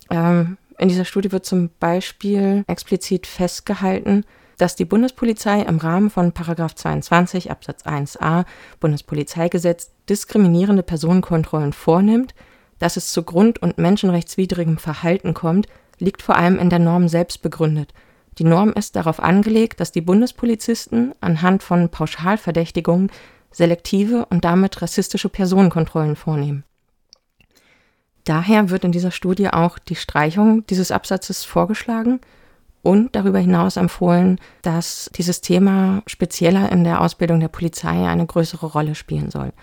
Ähm, 0.10 0.58
in 0.78 0.90
dieser 0.90 1.06
Studie 1.06 1.32
wird 1.32 1.46
zum 1.46 1.70
Beispiel 1.80 2.64
explizit 2.68 3.28
festgehalten, 3.28 4.26
dass 4.58 4.76
die 4.76 4.86
Bundespolizei 4.86 5.62
im 5.62 5.78
Rahmen 5.78 6.10
von 6.10 6.34
22 6.34 7.52
Absatz 7.52 7.86
1a 7.86 8.46
Bundespolizeigesetz 8.80 9.92
diskriminierende 10.10 10.84
Personenkontrollen 10.84 11.74
vornimmt, 11.74 12.34
dass 12.80 12.98
es 12.98 13.12
zu 13.12 13.24
grund- 13.24 13.62
und 13.62 13.78
menschenrechtswidrigem 13.78 14.78
Verhalten 14.78 15.34
kommt, 15.34 15.68
liegt 15.98 16.22
vor 16.22 16.36
allem 16.36 16.60
in 16.60 16.70
der 16.70 16.80
Norm 16.80 17.08
selbst 17.08 17.42
begründet. 17.42 17.94
Die 18.38 18.44
Norm 18.44 18.74
ist 18.74 18.96
darauf 18.96 19.20
angelegt, 19.20 19.80
dass 19.80 19.92
die 19.92 20.02
Bundespolizisten 20.02 21.14
anhand 21.22 21.64
von 21.64 21.90
Pauschalverdächtigungen 21.90 23.12
selektive 23.52 24.26
und 24.26 24.44
damit 24.44 24.82
rassistische 24.82 25.30
Personenkontrollen 25.30 26.16
vornehmen. 26.16 26.66
Daher 28.26 28.70
wird 28.70 28.84
in 28.84 28.92
dieser 28.92 29.12
Studie 29.12 29.50
auch 29.50 29.80
die 29.80 29.96
Streichung 29.96 30.66
dieses 30.68 30.92
Absatzes 30.92 31.46
vorgeschlagen 31.46 32.20
und 32.82 33.16
darüber 33.16 33.40
hinaus 33.40 33.78
empfohlen, 33.78 34.40
dass 34.62 35.10
dieses 35.16 35.42
Thema 35.42 36.04
spezieller 36.08 36.72
in 36.72 36.84
der 36.84 37.02
Ausbildung 37.02 37.40
der 37.40 37.48
Polizei 37.48 38.08
eine 38.08 38.26
größere 38.26 38.66
Rolle 38.66 38.96
spielen 38.96 39.32
soll. 39.32 39.54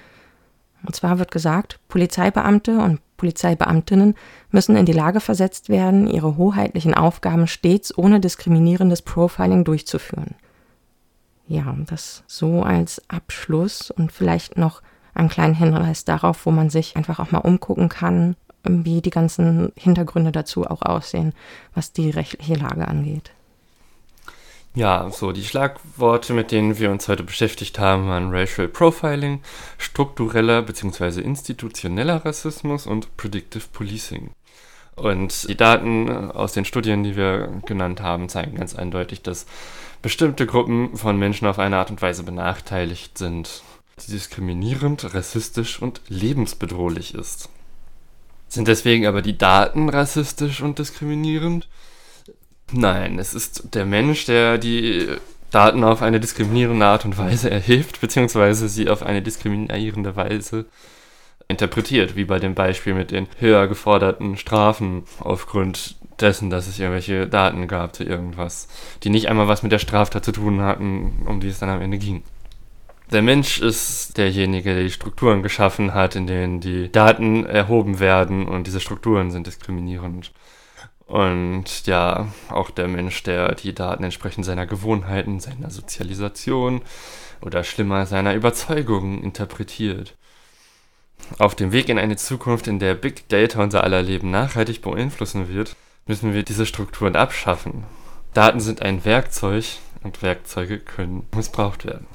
Und 0.84 0.96
zwar 0.96 1.18
wird 1.18 1.30
gesagt, 1.30 1.78
Polizeibeamte 1.88 2.78
und 2.78 3.00
Polizeibeamtinnen 3.16 4.14
müssen 4.50 4.76
in 4.76 4.86
die 4.86 4.92
Lage 4.92 5.20
versetzt 5.20 5.68
werden, 5.68 6.08
ihre 6.08 6.36
hoheitlichen 6.36 6.94
Aufgaben 6.94 7.46
stets 7.46 7.96
ohne 7.96 8.18
diskriminierendes 8.18 9.02
Profiling 9.02 9.64
durchzuführen. 9.64 10.34
Ja, 11.46 11.76
das 11.86 12.24
so 12.26 12.62
als 12.62 13.02
Abschluss 13.08 13.90
und 13.90 14.10
vielleicht 14.10 14.56
noch 14.56 14.82
einen 15.14 15.28
kleinen 15.28 15.54
Hinweis 15.54 16.04
darauf, 16.04 16.46
wo 16.46 16.50
man 16.50 16.70
sich 16.70 16.96
einfach 16.96 17.20
auch 17.20 17.30
mal 17.30 17.38
umgucken 17.38 17.88
kann, 17.88 18.34
wie 18.64 19.02
die 19.02 19.10
ganzen 19.10 19.72
Hintergründe 19.76 20.32
dazu 20.32 20.66
auch 20.66 20.82
aussehen, 20.82 21.32
was 21.74 21.92
die 21.92 22.10
rechtliche 22.10 22.54
Lage 22.54 22.88
angeht. 22.88 23.32
Ja, 24.74 25.10
so 25.10 25.32
die 25.32 25.44
Schlagworte, 25.44 26.32
mit 26.32 26.50
denen 26.50 26.78
wir 26.78 26.90
uns 26.90 27.06
heute 27.06 27.24
beschäftigt 27.24 27.78
haben, 27.78 28.08
waren 28.08 28.34
Racial 28.34 28.68
Profiling, 28.68 29.42
struktureller 29.76 30.62
bzw. 30.62 31.20
institutioneller 31.20 32.24
Rassismus 32.24 32.86
und 32.86 33.14
Predictive 33.18 33.64
Policing. 33.70 34.30
Und 34.96 35.46
die 35.46 35.58
Daten 35.58 36.30
aus 36.30 36.54
den 36.54 36.64
Studien, 36.64 37.02
die 37.02 37.16
wir 37.16 37.48
genannt 37.66 38.00
haben, 38.00 38.30
zeigen 38.30 38.56
ganz 38.56 38.74
eindeutig, 38.74 39.20
dass 39.20 39.44
bestimmte 40.00 40.46
Gruppen 40.46 40.96
von 40.96 41.18
Menschen 41.18 41.46
auf 41.46 41.58
eine 41.58 41.76
Art 41.76 41.90
und 41.90 42.00
Weise 42.00 42.22
benachteiligt 42.22 43.18
sind, 43.18 43.62
die 44.06 44.12
diskriminierend, 44.12 45.12
rassistisch 45.12 45.82
und 45.82 46.00
lebensbedrohlich 46.08 47.14
ist. 47.14 47.50
Sind 48.48 48.68
deswegen 48.68 49.06
aber 49.06 49.20
die 49.20 49.36
Daten 49.36 49.90
rassistisch 49.90 50.62
und 50.62 50.78
diskriminierend? 50.78 51.68
Nein, 52.72 53.18
es 53.18 53.34
ist 53.34 53.74
der 53.74 53.84
Mensch, 53.84 54.24
der 54.24 54.56
die 54.56 55.06
Daten 55.50 55.84
auf 55.84 56.00
eine 56.00 56.20
diskriminierende 56.20 56.86
Art 56.86 57.04
und 57.04 57.18
Weise 57.18 57.50
erhebt, 57.50 58.00
beziehungsweise 58.00 58.68
sie 58.68 58.88
auf 58.88 59.02
eine 59.02 59.20
diskriminierende 59.20 60.16
Weise 60.16 60.64
interpretiert, 61.48 62.16
wie 62.16 62.24
bei 62.24 62.38
dem 62.38 62.54
Beispiel 62.54 62.94
mit 62.94 63.10
den 63.10 63.28
höher 63.38 63.68
geforderten 63.68 64.38
Strafen 64.38 65.04
aufgrund 65.20 65.96
dessen, 66.18 66.48
dass 66.48 66.66
es 66.66 66.78
irgendwelche 66.78 67.26
Daten 67.26 67.68
gab 67.68 67.94
zu 67.94 68.04
irgendwas, 68.04 68.68
die 69.02 69.10
nicht 69.10 69.28
einmal 69.28 69.48
was 69.48 69.62
mit 69.62 69.72
der 69.72 69.78
Straftat 69.78 70.24
zu 70.24 70.32
tun 70.32 70.62
hatten, 70.62 71.24
um 71.26 71.40
die 71.40 71.48
es 71.48 71.58
dann 71.58 71.68
am 71.68 71.82
Ende 71.82 71.98
ging. 71.98 72.22
Der 73.10 73.20
Mensch 73.20 73.60
ist 73.60 74.16
derjenige, 74.16 74.72
der 74.72 74.84
die 74.84 74.90
Strukturen 74.90 75.42
geschaffen 75.42 75.92
hat, 75.92 76.16
in 76.16 76.26
denen 76.26 76.60
die 76.60 76.90
Daten 76.90 77.44
erhoben 77.44 78.00
werden 78.00 78.48
und 78.48 78.66
diese 78.66 78.80
Strukturen 78.80 79.30
sind 79.30 79.46
diskriminierend. 79.46 80.32
Und 81.12 81.86
ja, 81.86 82.28
auch 82.48 82.70
der 82.70 82.88
Mensch, 82.88 83.22
der 83.22 83.54
die 83.54 83.74
Daten 83.74 84.02
entsprechend 84.02 84.46
seiner 84.46 84.64
Gewohnheiten, 84.64 85.40
seiner 85.40 85.68
Sozialisation 85.68 86.80
oder 87.42 87.64
schlimmer 87.64 88.06
seiner 88.06 88.32
Überzeugungen 88.32 89.22
interpretiert. 89.22 90.16
Auf 91.38 91.54
dem 91.54 91.70
Weg 91.70 91.90
in 91.90 91.98
eine 91.98 92.16
Zukunft, 92.16 92.66
in 92.66 92.78
der 92.78 92.94
Big 92.94 93.28
Data 93.28 93.62
unser 93.62 93.84
aller 93.84 94.00
Leben 94.00 94.30
nachhaltig 94.30 94.80
beeinflussen 94.80 95.48
wird, 95.48 95.76
müssen 96.06 96.32
wir 96.32 96.44
diese 96.44 96.64
Strukturen 96.64 97.14
abschaffen. 97.14 97.84
Daten 98.32 98.60
sind 98.60 98.80
ein 98.80 99.04
Werkzeug 99.04 99.66
und 100.02 100.22
Werkzeuge 100.22 100.78
können 100.78 101.26
missbraucht 101.36 101.84
werden, 101.84 102.06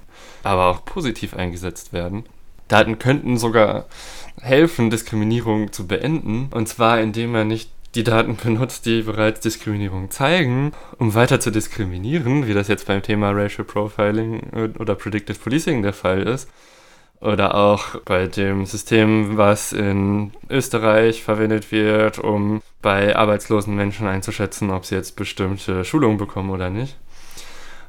aber 0.41 0.65
auch 0.65 0.85
positiv 0.85 1.35
eingesetzt 1.35 1.93
werden. 1.93 2.23
Daten 2.67 2.97
könnten 2.97 3.37
sogar 3.37 3.85
helfen, 4.41 4.89
Diskriminierung 4.89 5.71
zu 5.71 5.85
beenden, 5.85 6.49
und 6.51 6.67
zwar 6.67 6.99
indem 6.99 7.33
man 7.33 7.47
nicht 7.47 7.69
die 7.97 8.03
Daten 8.03 8.35
benutzt, 8.35 8.85
die 8.85 9.01
bereits 9.01 9.39
Diskriminierung 9.39 10.11
zeigen, 10.11 10.71
um 10.99 11.15
weiter 11.15 11.39
zu 11.39 11.51
diskriminieren, 11.51 12.47
wie 12.47 12.53
das 12.53 12.67
jetzt 12.67 12.85
beim 12.85 13.01
Thema 13.01 13.31
Racial 13.31 13.65
Profiling 13.65 14.71
oder 14.77 14.93
Predictive 14.93 15.39
Policing 15.39 15.81
der 15.81 15.93
Fall 15.93 16.21
ist. 16.21 16.47
Oder 17.19 17.55
auch 17.55 17.99
bei 18.05 18.27
dem 18.27 18.67
System, 18.67 19.37
was 19.37 19.73
in 19.73 20.31
Österreich 20.51 21.23
verwendet 21.23 21.71
wird, 21.71 22.19
um 22.19 22.61
bei 22.83 23.15
arbeitslosen 23.15 23.75
Menschen 23.75 24.05
einzuschätzen, 24.05 24.69
ob 24.69 24.85
sie 24.85 24.93
jetzt 24.93 25.15
bestimmte 25.15 25.83
Schulungen 25.83 26.17
bekommen 26.17 26.51
oder 26.51 26.69
nicht. 26.69 26.95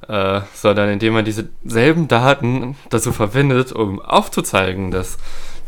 Äh, 0.08 0.40
sondern 0.54 0.88
indem 0.88 1.12
man 1.12 1.26
diese 1.26 1.50
selben 1.66 2.08
Daten 2.08 2.76
dazu 2.88 3.12
verwendet, 3.12 3.72
um 3.72 4.00
aufzuzeigen, 4.00 4.90
dass 4.90 5.18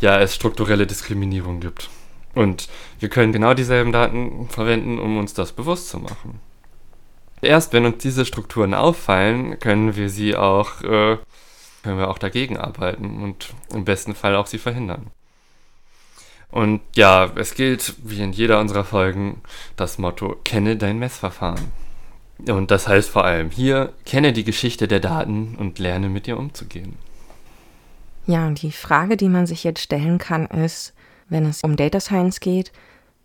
ja 0.01 0.19
es 0.19 0.35
strukturelle 0.35 0.87
Diskriminierung 0.87 1.61
gibt. 1.61 1.91
Und 2.35 2.69
wir 2.99 3.09
können 3.09 3.33
genau 3.33 3.55
dieselben 3.55 3.93
Daten 3.93 4.49
verwenden, 4.49 4.99
um 4.99 5.19
uns 5.19 5.35
das 5.35 5.53
bewusst 5.53 5.89
zu 5.89 5.99
machen. 5.99 6.41
Erst 7.43 7.73
wenn 7.73 7.87
uns 7.87 7.99
diese 7.99 8.25
Strukturen 8.25 8.75
auffallen, 8.75 9.59
können 9.59 9.97
wir 9.97 10.11
sie 10.11 10.37
auch, 10.37 10.83
äh, 10.83 11.19
können 11.83 11.99
wir 11.99 12.09
auch 12.09 12.19
dagegen 12.19 12.57
arbeiten 12.57 13.23
und 13.23 13.55
im 13.73 13.85
besten 13.85 14.15
Fall 14.15 14.37
auch 14.37 14.47
sie 14.47 14.59
verhindern. 14.59 15.07
Und 16.51 16.81
ja, 16.95 17.31
es 17.37 17.55
gilt, 17.55 17.95
wie 18.03 18.21
in 18.21 18.33
jeder 18.33 18.61
unserer 18.61 18.85
Folgen, 18.85 19.41
das 19.77 19.99
Motto, 19.99 20.37
kenne 20.45 20.77
dein 20.77 20.99
Messverfahren. 20.99 21.73
Und 22.49 22.71
das 22.71 22.89
heißt 22.89 23.09
vor 23.09 23.25
allem 23.25 23.51
hier, 23.51 23.93
kenne 24.05 24.33
die 24.33 24.45
Geschichte 24.45 24.89
der 24.89 25.01
Daten 25.01 25.57
und 25.57 25.79
lerne 25.79 26.09
mit 26.09 26.27
ihr 26.27 26.39
umzugehen. 26.39 26.97
Ja, 28.27 28.47
und 28.47 28.63
die 28.63 28.73
Frage, 28.73 29.17
die 29.17 29.29
man 29.29 29.47
sich 29.47 29.65
jetzt 29.65 29.83
stellen 29.83 30.19
kann, 30.19 30.47
ist, 30.47 30.95
wenn 31.31 31.47
es 31.47 31.63
um 31.63 31.77
Data 31.77 32.01
Science 32.01 32.41
geht, 32.41 32.73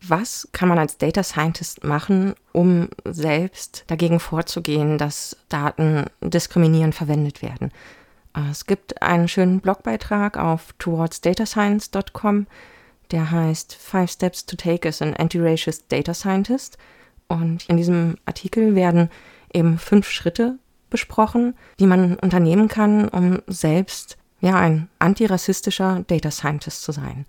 was 0.02 0.48
kann 0.52 0.70
man 0.70 0.78
als 0.78 0.98
Data 0.98 1.24
Scientist 1.24 1.84
machen, 1.84 2.36
um 2.52 2.90
selbst 3.06 3.84
dagegen 3.88 4.20
vorzugehen, 4.20 4.98
dass 4.98 5.38
Daten 5.50 6.06
diskriminierend 6.22 6.96
verwendet 6.96 7.42
werden? 7.42 7.72
Äh, 8.36 8.52
es 8.52 8.66
gibt 8.66 9.02
einen 9.02 9.28
schönen 9.28 9.60
Blogbeitrag 9.60 10.38
auf 10.38 10.74
towardsdatascience.com, 10.80 12.48
der 13.12 13.32
heißt 13.32 13.76
Five 13.76 14.12
Steps 14.12 14.46
to 14.46 14.56
Take 14.56 14.88
as 14.88 15.02
an 15.02 15.14
Anti-Racist 15.16 15.92
Data 15.92 16.14
Scientist. 16.14 16.78
Und 17.28 17.68
in 17.68 17.78
diesem 17.78 18.18
Artikel 18.26 18.76
werden 18.76 19.10
eben 19.54 19.80
fünf 19.80 20.10
Schritte 20.10 20.60
besprochen, 20.90 21.56
die 21.80 21.88
man 21.88 22.16
unternehmen 22.18 22.68
kann, 22.68 23.08
um 23.10 23.42
selbst 23.48 24.18
ja 24.42 24.56
ein 24.56 24.90
antirassistischer 25.00 26.04
Data 26.08 26.30
Scientist 26.30 26.84
zu 26.84 26.92
sein. 26.92 27.26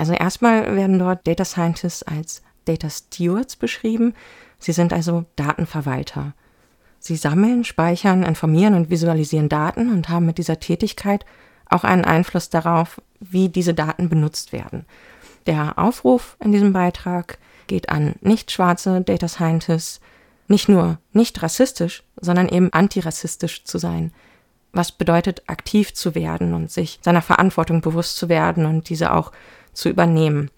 Also 0.00 0.14
erstmal 0.14 0.76
werden 0.76 0.98
dort 0.98 1.26
Data 1.26 1.44
Scientists 1.44 2.02
als 2.02 2.40
Data 2.64 2.88
Stewards 2.88 3.54
beschrieben. 3.54 4.14
Sie 4.58 4.72
sind 4.72 4.94
also 4.94 5.26
Datenverwalter. 5.36 6.32
Sie 6.98 7.16
sammeln, 7.16 7.64
speichern, 7.64 8.22
informieren 8.22 8.72
und 8.72 8.88
visualisieren 8.88 9.50
Daten 9.50 9.92
und 9.92 10.08
haben 10.08 10.24
mit 10.24 10.38
dieser 10.38 10.58
Tätigkeit 10.58 11.26
auch 11.66 11.84
einen 11.84 12.06
Einfluss 12.06 12.48
darauf, 12.48 13.02
wie 13.20 13.50
diese 13.50 13.74
Daten 13.74 14.08
benutzt 14.08 14.54
werden. 14.54 14.86
Der 15.44 15.78
Aufruf 15.78 16.38
in 16.42 16.52
diesem 16.52 16.72
Beitrag 16.72 17.36
geht 17.66 17.90
an 17.90 18.14
nicht 18.22 18.50
schwarze 18.50 19.02
Data 19.02 19.28
Scientists, 19.28 20.00
nicht 20.48 20.70
nur 20.70 20.96
nicht 21.12 21.42
rassistisch, 21.42 22.04
sondern 22.18 22.48
eben 22.48 22.72
antirassistisch 22.72 23.64
zu 23.64 23.76
sein. 23.76 24.14
Was 24.72 24.92
bedeutet, 24.92 25.42
aktiv 25.46 25.92
zu 25.92 26.14
werden 26.14 26.54
und 26.54 26.70
sich 26.70 27.00
seiner 27.02 27.22
Verantwortung 27.22 27.82
bewusst 27.82 28.16
zu 28.16 28.30
werden 28.30 28.64
und 28.64 28.88
diese 28.88 29.12
auch 29.12 29.30
zu 29.80 29.88
übernehmen. 29.88 30.50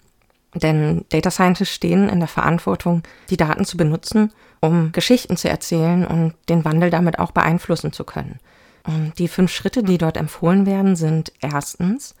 Denn 0.53 1.05
Data 1.09 1.31
Scientists 1.31 1.73
stehen 1.73 2.09
in 2.09 2.19
der 2.19 2.27
Verantwortung, 2.27 3.01
die 3.29 3.37
Daten 3.37 3.65
zu 3.65 3.77
benutzen, 3.77 4.31
um 4.59 4.91
Geschichten 4.91 5.35
zu 5.35 5.49
erzählen 5.49 6.05
und 6.05 6.35
den 6.47 6.63
Wandel 6.63 6.89
damit 6.89 7.17
auch 7.17 7.31
beeinflussen 7.31 7.91
zu 7.91 8.03
können. 8.03 8.39
Und 8.85 9.13
die 9.17 9.27
fünf 9.27 9.51
Schritte, 9.51 9.81
die 9.81 9.97
dort 9.97 10.17
empfohlen 10.17 10.65
werden, 10.65 10.95
sind 10.95 11.31
erstens, 11.41 12.15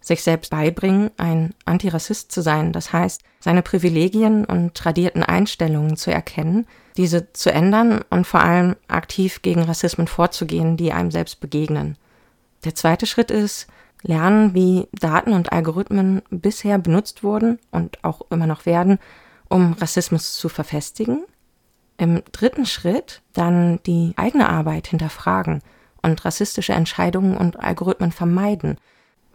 sich 0.00 0.22
selbst 0.22 0.50
beibringen, 0.50 1.10
ein 1.16 1.54
Antirassist 1.64 2.30
zu 2.30 2.42
sein, 2.42 2.72
das 2.72 2.92
heißt, 2.92 3.22
seine 3.40 3.62
Privilegien 3.62 4.44
und 4.44 4.74
tradierten 4.74 5.22
Einstellungen 5.22 5.96
zu 5.96 6.10
erkennen, 6.10 6.66
diese 6.96 7.32
zu 7.32 7.52
ändern 7.52 8.02
und 8.10 8.26
vor 8.26 8.40
allem 8.40 8.76
aktiv 8.88 9.42
gegen 9.42 9.62
Rassismen 9.62 10.08
vorzugehen, 10.08 10.76
die 10.76 10.92
einem 10.92 11.10
selbst 11.10 11.40
begegnen. 11.40 11.96
Der 12.64 12.74
zweite 12.74 13.06
Schritt 13.06 13.30
ist, 13.30 13.68
lernen, 14.02 14.54
wie 14.54 14.88
Daten 14.92 15.32
und 15.32 15.52
Algorithmen 15.52 16.22
bisher 16.30 16.78
benutzt 16.78 17.22
wurden 17.22 17.58
und 17.70 18.02
auch 18.04 18.22
immer 18.30 18.46
noch 18.46 18.66
werden, 18.66 18.98
um 19.48 19.72
Rassismus 19.74 20.34
zu 20.36 20.48
verfestigen. 20.48 21.24
Im 21.96 22.22
dritten 22.32 22.66
Schritt 22.66 23.22
dann 23.32 23.80
die 23.86 24.12
eigene 24.16 24.48
Arbeit 24.48 24.86
hinterfragen 24.86 25.62
und 26.02 26.24
rassistische 26.24 26.72
Entscheidungen 26.72 27.36
und 27.36 27.58
Algorithmen 27.58 28.12
vermeiden. 28.12 28.78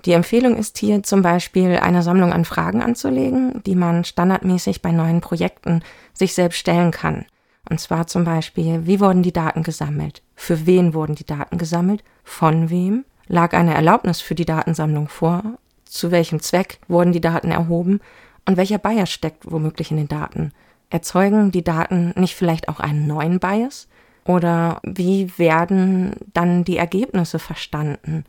Die 0.05 0.13
Empfehlung 0.13 0.55
ist 0.55 0.77
hier 0.77 1.03
zum 1.03 1.21
Beispiel 1.21 1.77
eine 1.77 2.03
Sammlung 2.03 2.33
an 2.33 2.45
Fragen 2.45 2.81
anzulegen, 2.81 3.61
die 3.65 3.75
man 3.75 4.03
standardmäßig 4.03 4.81
bei 4.81 4.91
neuen 4.91 5.21
Projekten 5.21 5.81
sich 6.13 6.33
selbst 6.33 6.57
stellen 6.57 6.91
kann. 6.91 7.25
Und 7.69 7.79
zwar 7.79 8.07
zum 8.07 8.25
Beispiel, 8.25 8.85
wie 8.85 8.99
wurden 8.99 9.23
die 9.23 9.31
Daten 9.31 9.63
gesammelt? 9.63 10.21
Für 10.35 10.65
wen 10.65 10.93
wurden 10.93 11.15
die 11.15 11.25
Daten 11.25 11.57
gesammelt? 11.57 12.03
Von 12.23 12.69
wem? 12.69 13.05
Lag 13.27 13.53
eine 13.53 13.73
Erlaubnis 13.73 14.21
für 14.21 14.35
die 14.35 14.45
Datensammlung 14.45 15.07
vor? 15.07 15.43
Zu 15.85 16.11
welchem 16.11 16.41
Zweck 16.41 16.79
wurden 16.87 17.13
die 17.13 17.21
Daten 17.21 17.51
erhoben? 17.51 17.99
Und 18.45 18.57
welcher 18.57 18.77
Bias 18.77 19.09
steckt 19.09 19.49
womöglich 19.49 19.91
in 19.91 19.97
den 19.97 20.07
Daten? 20.07 20.51
Erzeugen 20.89 21.51
die 21.51 21.63
Daten 21.63 22.13
nicht 22.15 22.35
vielleicht 22.35 22.67
auch 22.67 22.79
einen 22.79 23.07
neuen 23.07 23.39
Bias? 23.39 23.87
Oder 24.25 24.79
wie 24.83 25.37
werden 25.37 26.15
dann 26.33 26.63
die 26.63 26.77
Ergebnisse 26.77 27.39
verstanden? 27.39 28.25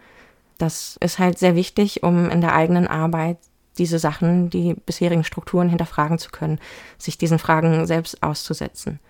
Das 0.58 0.96
ist 1.00 1.18
halt 1.18 1.38
sehr 1.38 1.56
wichtig, 1.56 2.02
um 2.02 2.30
in 2.30 2.40
der 2.40 2.54
eigenen 2.54 2.86
Arbeit 2.86 3.38
diese 3.78 3.98
Sachen, 3.98 4.50
die 4.50 4.74
bisherigen 4.74 5.24
Strukturen 5.24 5.68
hinterfragen 5.68 6.18
zu 6.18 6.30
können, 6.30 6.60
sich 6.96 7.18
diesen 7.18 7.38
Fragen 7.38 7.86
selbst 7.86 8.22
auszusetzen. 8.22 9.00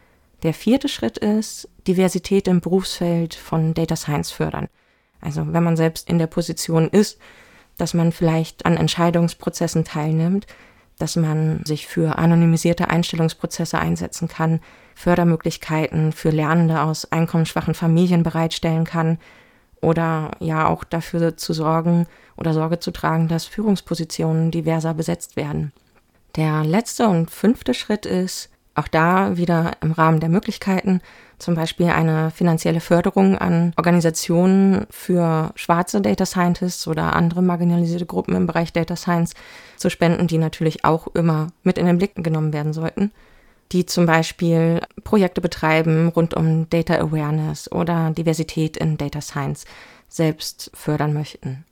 Der 0.43 0.55
vierte 0.55 0.89
Schritt 0.89 1.19
ist, 1.19 1.69
Diversität 1.87 2.49
im 2.49 2.61
Berufsfeld 2.61 3.35
von 3.35 3.75
Data 3.75 3.97
Science 3.97 4.31
fördern. 4.31 4.69
Also 5.25 5.53
wenn 5.53 5.65
man 5.65 5.77
selbst 5.77 6.09
in 6.09 6.19
der 6.19 6.27
Position 6.27 6.89
ist, 6.89 7.19
dass 7.77 7.95
man 7.95 8.13
vielleicht 8.13 8.67
an 8.67 8.77
Entscheidungsprozessen 8.77 9.85
teilnimmt, 9.85 10.47
dass 10.99 11.17
man 11.17 11.65
sich 11.65 11.89
für 11.89 12.19
anonymisierte 12.19 12.89
Einstellungsprozesse 12.89 13.79
einsetzen 13.79 14.29
kann, 14.29 14.61
Fördermöglichkeiten 14.95 16.13
für 16.13 16.31
Lernende 16.31 16.83
aus 16.83 17.11
einkommensschwachen 17.11 17.75
Familien 17.75 18.23
bereitstellen 18.23 18.85
kann 18.85 19.19
oder 19.81 20.31
ja 20.39 20.69
auch 20.69 20.85
dafür 20.85 21.37
zu 21.37 21.53
sorgen 21.53 22.07
oder 22.37 22.53
Sorge 22.53 22.79
zu 22.79 22.93
tragen, 22.93 23.27
dass 23.27 23.47
Führungspositionen 23.47 24.51
diverser 24.51 24.95
besetzt 24.95 25.37
werden. 25.37 25.73
Der 26.37 26.65
letzte 26.65 27.09
und 27.09 27.31
fünfte 27.31 27.75
Schritt 27.75 28.07
ist, 28.07 28.51
auch 28.75 28.89
da 28.89 29.37
wieder 29.37 29.73
im 29.83 29.93
Rahmen 29.93 30.21
der 30.21 30.29
Möglichkeiten, 30.29 31.01
zum 31.39 31.55
Beispiel 31.55 31.87
eine 31.87 32.31
finanzielle 32.31 32.81
Förderung 32.81 33.37
an 33.39 33.73
Organisationen 33.77 34.87
für 34.91 35.53
schwarze 35.57 36.01
Data 36.01 36.27
Scientists 36.27 36.87
oder 36.87 37.15
andere 37.15 37.43
marginalisierte 37.43 38.07
Gruppen 38.07 38.35
im 38.35 38.47
Bereich 38.47 38.73
Data 38.73 38.97
Science 38.97 39.35
zu 39.77 39.91
spenden, 39.91 40.27
die 40.27 40.39
natürlich 40.39 40.85
auch 40.85 41.09
immer 41.09 41.49
mit 41.63 41.79
in 41.79 41.87
den 41.87 41.99
Blick 41.99 42.13
genommen 42.17 42.53
werden 42.53 42.73
sollten, 42.73 43.13
die 43.73 43.87
zum 43.87 44.07
Beispiel 44.07 44.81
Projekte 45.03 45.41
betreiben 45.41 46.09
rund 46.09 46.35
um 46.35 46.69
Data 46.71 46.95
Awareness 46.95 47.71
oder 47.71 48.11
Diversität 48.11 48.77
in 48.77 48.97
Data 48.97 49.21
Science 49.21 49.65
selbst 50.09 50.71
fördern 50.75 51.13
möchten. 51.13 51.65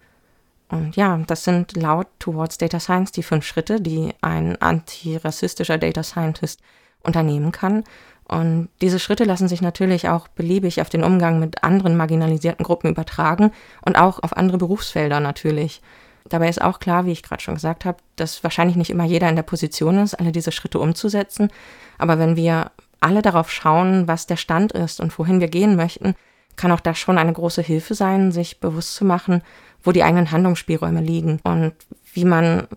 Und 0.69 0.97
ja, 0.97 1.19
das 1.27 1.45
sind 1.45 1.77
laut 1.77 2.09
Towards 2.19 2.59
Data 2.59 2.81
Science 2.81 3.13
die 3.13 3.23
fünf 3.23 3.45
Schritte, 3.45 3.81
die 3.81 4.15
ein 4.23 4.61
antirassistischer 4.61 5.77
Data 5.77 6.03
Scientist 6.03 6.61
unternehmen 7.05 7.53
kann. 7.53 7.85
Und 8.33 8.69
diese 8.81 8.99
Schritte 8.99 9.25
lassen 9.25 9.47
sich 9.47 9.61
natürlich 9.61 10.09
auch 10.09 10.27
beliebig 10.29 10.81
auf 10.81 10.89
den 10.89 11.05
Umgang 11.05 11.39
mit 11.39 11.65
anderen 11.65 11.97
marginalisierten 11.97 12.65
Gruppen 12.65 12.91
übertragen 12.91 13.51
und 13.85 13.99
auch 13.99 14.23
auf 14.23 14.37
andere 14.37 14.59
Berufsfelder 14.59 15.21
natürlich. 15.21 15.83
Dabei 16.29 16.49
ist 16.49 16.63
auch 16.63 16.79
klar, 16.79 17.05
wie 17.05 17.13
ich 17.13 17.23
gerade 17.23 17.43
schon 17.43 17.57
gesagt 17.57 17.85
habe, 17.85 17.99
dass 18.17 18.43
wahrscheinlich 18.43 18.77
nicht 18.77 18.91
immer 18.91 19.05
jeder 19.05 19.29
in 19.29 19.37
der 19.37 19.43
Position 19.43 19.99
ist, 19.99 20.15
alle 20.15 20.33
diese 20.33 20.53
Schritte 20.53 20.79
umzusetzen. 20.79 21.51
Aber 21.99 22.19
wenn 22.19 22.37
wir 22.37 22.71
alle 23.01 23.21
darauf 23.21 23.51
schauen, 23.51 24.09
was 24.09 24.27
der 24.27 24.37
Stand 24.37 24.73
ist 24.73 25.01
und 25.01 25.19
wohin 25.19 25.41
wir 25.41 25.49
gehen 25.49 25.77
möchten, 25.77 26.15
kann 26.57 26.73
auch 26.73 26.81
das 26.81 26.99
schon 26.99 27.19
eine 27.19 27.33
große 27.33 27.61
Hilfe 27.61 27.95
sein, 27.95 28.33
sich 28.33 28.61
bewusst 28.61 28.95
zu 28.95 29.05
machen, 29.05 29.43
wo 29.83 29.91
die 29.93 30.05
eigenen 30.05 30.31
Handlungsspielräume 30.31 31.01
liegen 31.01 31.41
und 31.43 31.75
wie 32.15 32.25
man 32.25 32.69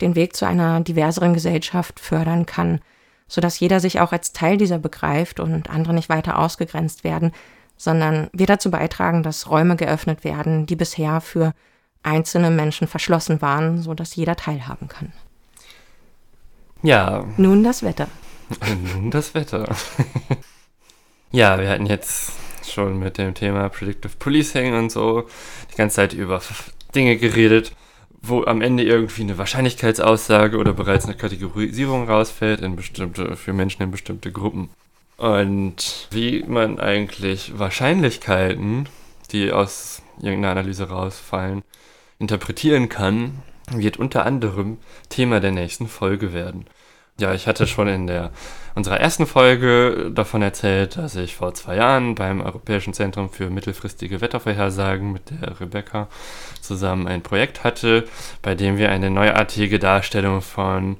den 0.00 0.16
Weg 0.16 0.36
zu 0.36 0.46
einer 0.46 0.80
diverseren 0.80 1.34
Gesellschaft 1.34 2.00
fördern 2.00 2.44
kann 2.44 2.80
sodass 3.28 3.60
jeder 3.60 3.78
sich 3.78 4.00
auch 4.00 4.12
als 4.12 4.32
Teil 4.32 4.56
dieser 4.56 4.78
begreift 4.78 5.38
und 5.38 5.70
andere 5.70 5.94
nicht 5.94 6.08
weiter 6.08 6.38
ausgegrenzt 6.38 7.04
werden, 7.04 7.32
sondern 7.76 8.28
wir 8.32 8.46
dazu 8.46 8.70
beitragen, 8.70 9.22
dass 9.22 9.48
Räume 9.48 9.76
geöffnet 9.76 10.24
werden, 10.24 10.66
die 10.66 10.76
bisher 10.76 11.20
für 11.20 11.54
einzelne 12.02 12.50
Menschen 12.50 12.88
verschlossen 12.88 13.40
waren, 13.42 13.82
sodass 13.82 14.16
jeder 14.16 14.34
teilhaben 14.34 14.88
kann. 14.88 15.12
Ja. 16.82 17.24
Nun 17.36 17.62
das 17.62 17.82
Wetter. 17.82 18.08
Nun 18.94 19.10
das 19.10 19.34
Wetter. 19.34 19.68
ja, 21.30 21.58
wir 21.60 21.68
hatten 21.68 21.86
jetzt 21.86 22.32
schon 22.64 22.98
mit 22.98 23.18
dem 23.18 23.34
Thema 23.34 23.68
Predictive 23.68 24.16
Policing 24.18 24.74
und 24.74 24.90
so 24.90 25.28
die 25.70 25.76
ganze 25.76 25.96
Zeit 25.96 26.12
über 26.12 26.40
Dinge 26.94 27.16
geredet 27.16 27.72
wo 28.20 28.44
am 28.44 28.62
Ende 28.62 28.82
irgendwie 28.82 29.22
eine 29.22 29.38
Wahrscheinlichkeitsaussage 29.38 30.56
oder 30.58 30.72
bereits 30.72 31.04
eine 31.04 31.14
Kategorisierung 31.14 32.08
rausfällt 32.08 32.60
in 32.60 32.76
bestimmte, 32.76 33.36
für 33.36 33.52
Menschen 33.52 33.82
in 33.82 33.90
bestimmte 33.90 34.32
Gruppen. 34.32 34.70
Und 35.16 36.08
wie 36.10 36.44
man 36.46 36.78
eigentlich 36.78 37.58
Wahrscheinlichkeiten, 37.58 38.88
die 39.32 39.52
aus 39.52 40.02
irgendeiner 40.20 40.52
Analyse 40.52 40.88
rausfallen, 40.88 41.62
interpretieren 42.18 42.88
kann, 42.88 43.42
wird 43.70 43.98
unter 43.98 44.24
anderem 44.24 44.78
Thema 45.08 45.40
der 45.40 45.52
nächsten 45.52 45.88
Folge 45.88 46.32
werden. 46.32 46.66
Ja, 47.20 47.34
ich 47.34 47.48
hatte 47.48 47.66
schon 47.66 47.88
in 47.88 48.06
der 48.06 48.30
unserer 48.76 49.00
ersten 49.00 49.26
Folge 49.26 50.12
davon 50.14 50.40
erzählt, 50.40 50.96
dass 50.96 51.16
ich 51.16 51.34
vor 51.34 51.52
zwei 51.52 51.74
Jahren 51.74 52.14
beim 52.14 52.40
Europäischen 52.40 52.92
Zentrum 52.92 53.28
für 53.28 53.50
mittelfristige 53.50 54.20
Wettervorhersagen 54.20 55.12
mit 55.12 55.30
der 55.30 55.60
Rebecca 55.60 56.06
zusammen 56.60 57.08
ein 57.08 57.22
Projekt 57.22 57.64
hatte, 57.64 58.06
bei 58.40 58.54
dem 58.54 58.78
wir 58.78 58.90
eine 58.90 59.10
neuartige 59.10 59.80
Darstellung 59.80 60.42
von 60.42 60.98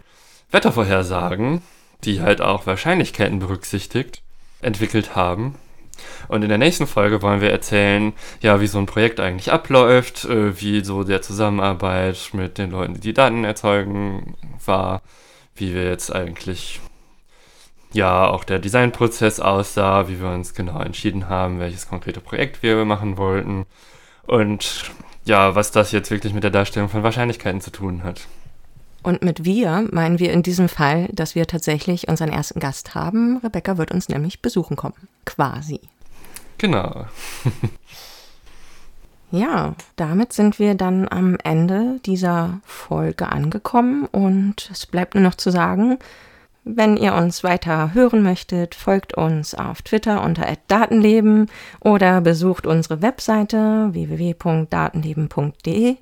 Wettervorhersagen, 0.50 1.62
die 2.02 2.20
halt 2.20 2.40
auch 2.40 2.66
Wahrscheinlichkeiten 2.66 3.38
berücksichtigt, 3.38 4.22
entwickelt 4.60 5.14
haben. 5.14 5.54
Und 6.26 6.42
in 6.42 6.48
der 6.48 6.58
nächsten 6.58 6.88
Folge 6.88 7.22
wollen 7.22 7.40
wir 7.40 7.50
erzählen, 7.52 8.12
ja, 8.40 8.60
wie 8.60 8.66
so 8.66 8.78
ein 8.78 8.86
Projekt 8.86 9.20
eigentlich 9.20 9.52
abläuft, 9.52 10.24
äh, 10.24 10.60
wie 10.60 10.82
so 10.84 11.04
der 11.04 11.22
Zusammenarbeit 11.22 12.30
mit 12.32 12.58
den 12.58 12.72
Leuten, 12.72 12.94
die 12.94 13.00
die 13.00 13.14
Daten 13.14 13.44
erzeugen, 13.44 14.36
war, 14.64 15.02
wie 15.60 15.74
wir 15.74 15.84
jetzt 15.84 16.14
eigentlich, 16.14 16.80
ja, 17.92 18.26
auch 18.26 18.44
der 18.44 18.58
Designprozess 18.58 19.40
aussah, 19.40 20.08
wie 20.08 20.20
wir 20.20 20.28
uns 20.30 20.54
genau 20.54 20.80
entschieden 20.80 21.28
haben, 21.28 21.60
welches 21.60 21.88
konkrete 21.88 22.20
Projekt 22.20 22.62
wir 22.62 22.84
machen 22.84 23.16
wollten 23.16 23.66
und 24.26 24.90
ja, 25.24 25.54
was 25.54 25.70
das 25.70 25.92
jetzt 25.92 26.10
wirklich 26.10 26.32
mit 26.32 26.44
der 26.44 26.50
Darstellung 26.50 26.88
von 26.88 27.02
Wahrscheinlichkeiten 27.02 27.60
zu 27.60 27.70
tun 27.70 28.02
hat. 28.02 28.26
Und 29.02 29.22
mit 29.22 29.44
wir 29.44 29.86
meinen 29.92 30.18
wir 30.18 30.32
in 30.32 30.42
diesem 30.42 30.68
Fall, 30.68 31.08
dass 31.12 31.34
wir 31.34 31.46
tatsächlich 31.46 32.08
unseren 32.08 32.30
ersten 32.30 32.60
Gast 32.60 32.94
haben. 32.94 33.38
Rebecca 33.38 33.78
wird 33.78 33.92
uns 33.92 34.08
nämlich 34.08 34.42
besuchen 34.42 34.76
kommen. 34.76 35.08
Quasi. 35.24 35.80
Genau. 36.58 37.06
ja, 39.30 39.74
damit 39.96 40.32
sind 40.32 40.58
wir 40.58 40.74
dann 40.74 41.06
am 41.08 41.36
Ende 41.44 42.00
dieser 42.06 42.60
Folge 42.64 43.30
angekommen 43.30 44.06
und 44.06 44.70
es 44.72 44.86
bleibt 44.86 45.14
nur 45.14 45.24
noch 45.24 45.34
zu 45.34 45.50
sagen, 45.50 45.98
wenn 46.64 46.96
ihr 46.98 47.14
uns 47.14 47.44
weiter 47.44 47.94
hören 47.94 48.22
möchtet, 48.22 48.74
folgt 48.74 49.14
uns 49.14 49.54
auf 49.54 49.80
Twitter 49.82 50.22
unter 50.22 50.46
@datenleben 50.66 51.48
oder 51.80 52.20
besucht 52.20 52.66
unsere 52.66 53.00
Webseite 53.00 53.88
www.datenleben.de 53.92 55.96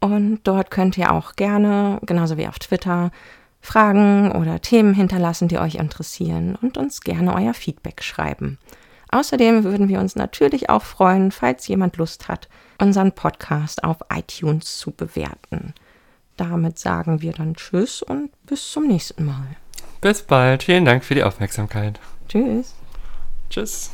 und 0.00 0.40
dort 0.44 0.70
könnt 0.70 0.98
ihr 0.98 1.12
auch 1.12 1.34
gerne, 1.34 1.98
genauso 2.06 2.36
wie 2.36 2.46
auf 2.46 2.58
Twitter, 2.58 3.10
Fragen 3.60 4.32
oder 4.32 4.60
Themen 4.60 4.94
hinterlassen, 4.94 5.48
die 5.48 5.58
euch 5.58 5.76
interessieren 5.76 6.56
und 6.60 6.76
uns 6.76 7.00
gerne 7.00 7.34
euer 7.34 7.54
Feedback 7.54 8.02
schreiben. 8.02 8.58
Außerdem 9.10 9.64
würden 9.64 9.88
wir 9.88 10.00
uns 10.00 10.16
natürlich 10.16 10.70
auch 10.70 10.82
freuen, 10.82 11.30
falls 11.30 11.66
jemand 11.66 11.96
Lust 11.96 12.28
hat, 12.28 12.48
unseren 12.78 13.12
Podcast 13.12 13.84
auf 13.84 13.98
iTunes 14.12 14.78
zu 14.78 14.90
bewerten. 14.90 15.74
Damit 16.36 16.78
sagen 16.78 17.22
wir 17.22 17.32
dann 17.32 17.54
Tschüss 17.54 18.02
und 18.02 18.30
bis 18.46 18.70
zum 18.72 18.86
nächsten 18.86 19.24
Mal. 19.24 19.56
Bis 20.00 20.22
bald. 20.22 20.64
Vielen 20.64 20.84
Dank 20.84 21.04
für 21.04 21.14
die 21.14 21.22
Aufmerksamkeit. 21.22 22.00
Tschüss. 22.28 22.74
Tschüss. 23.50 23.90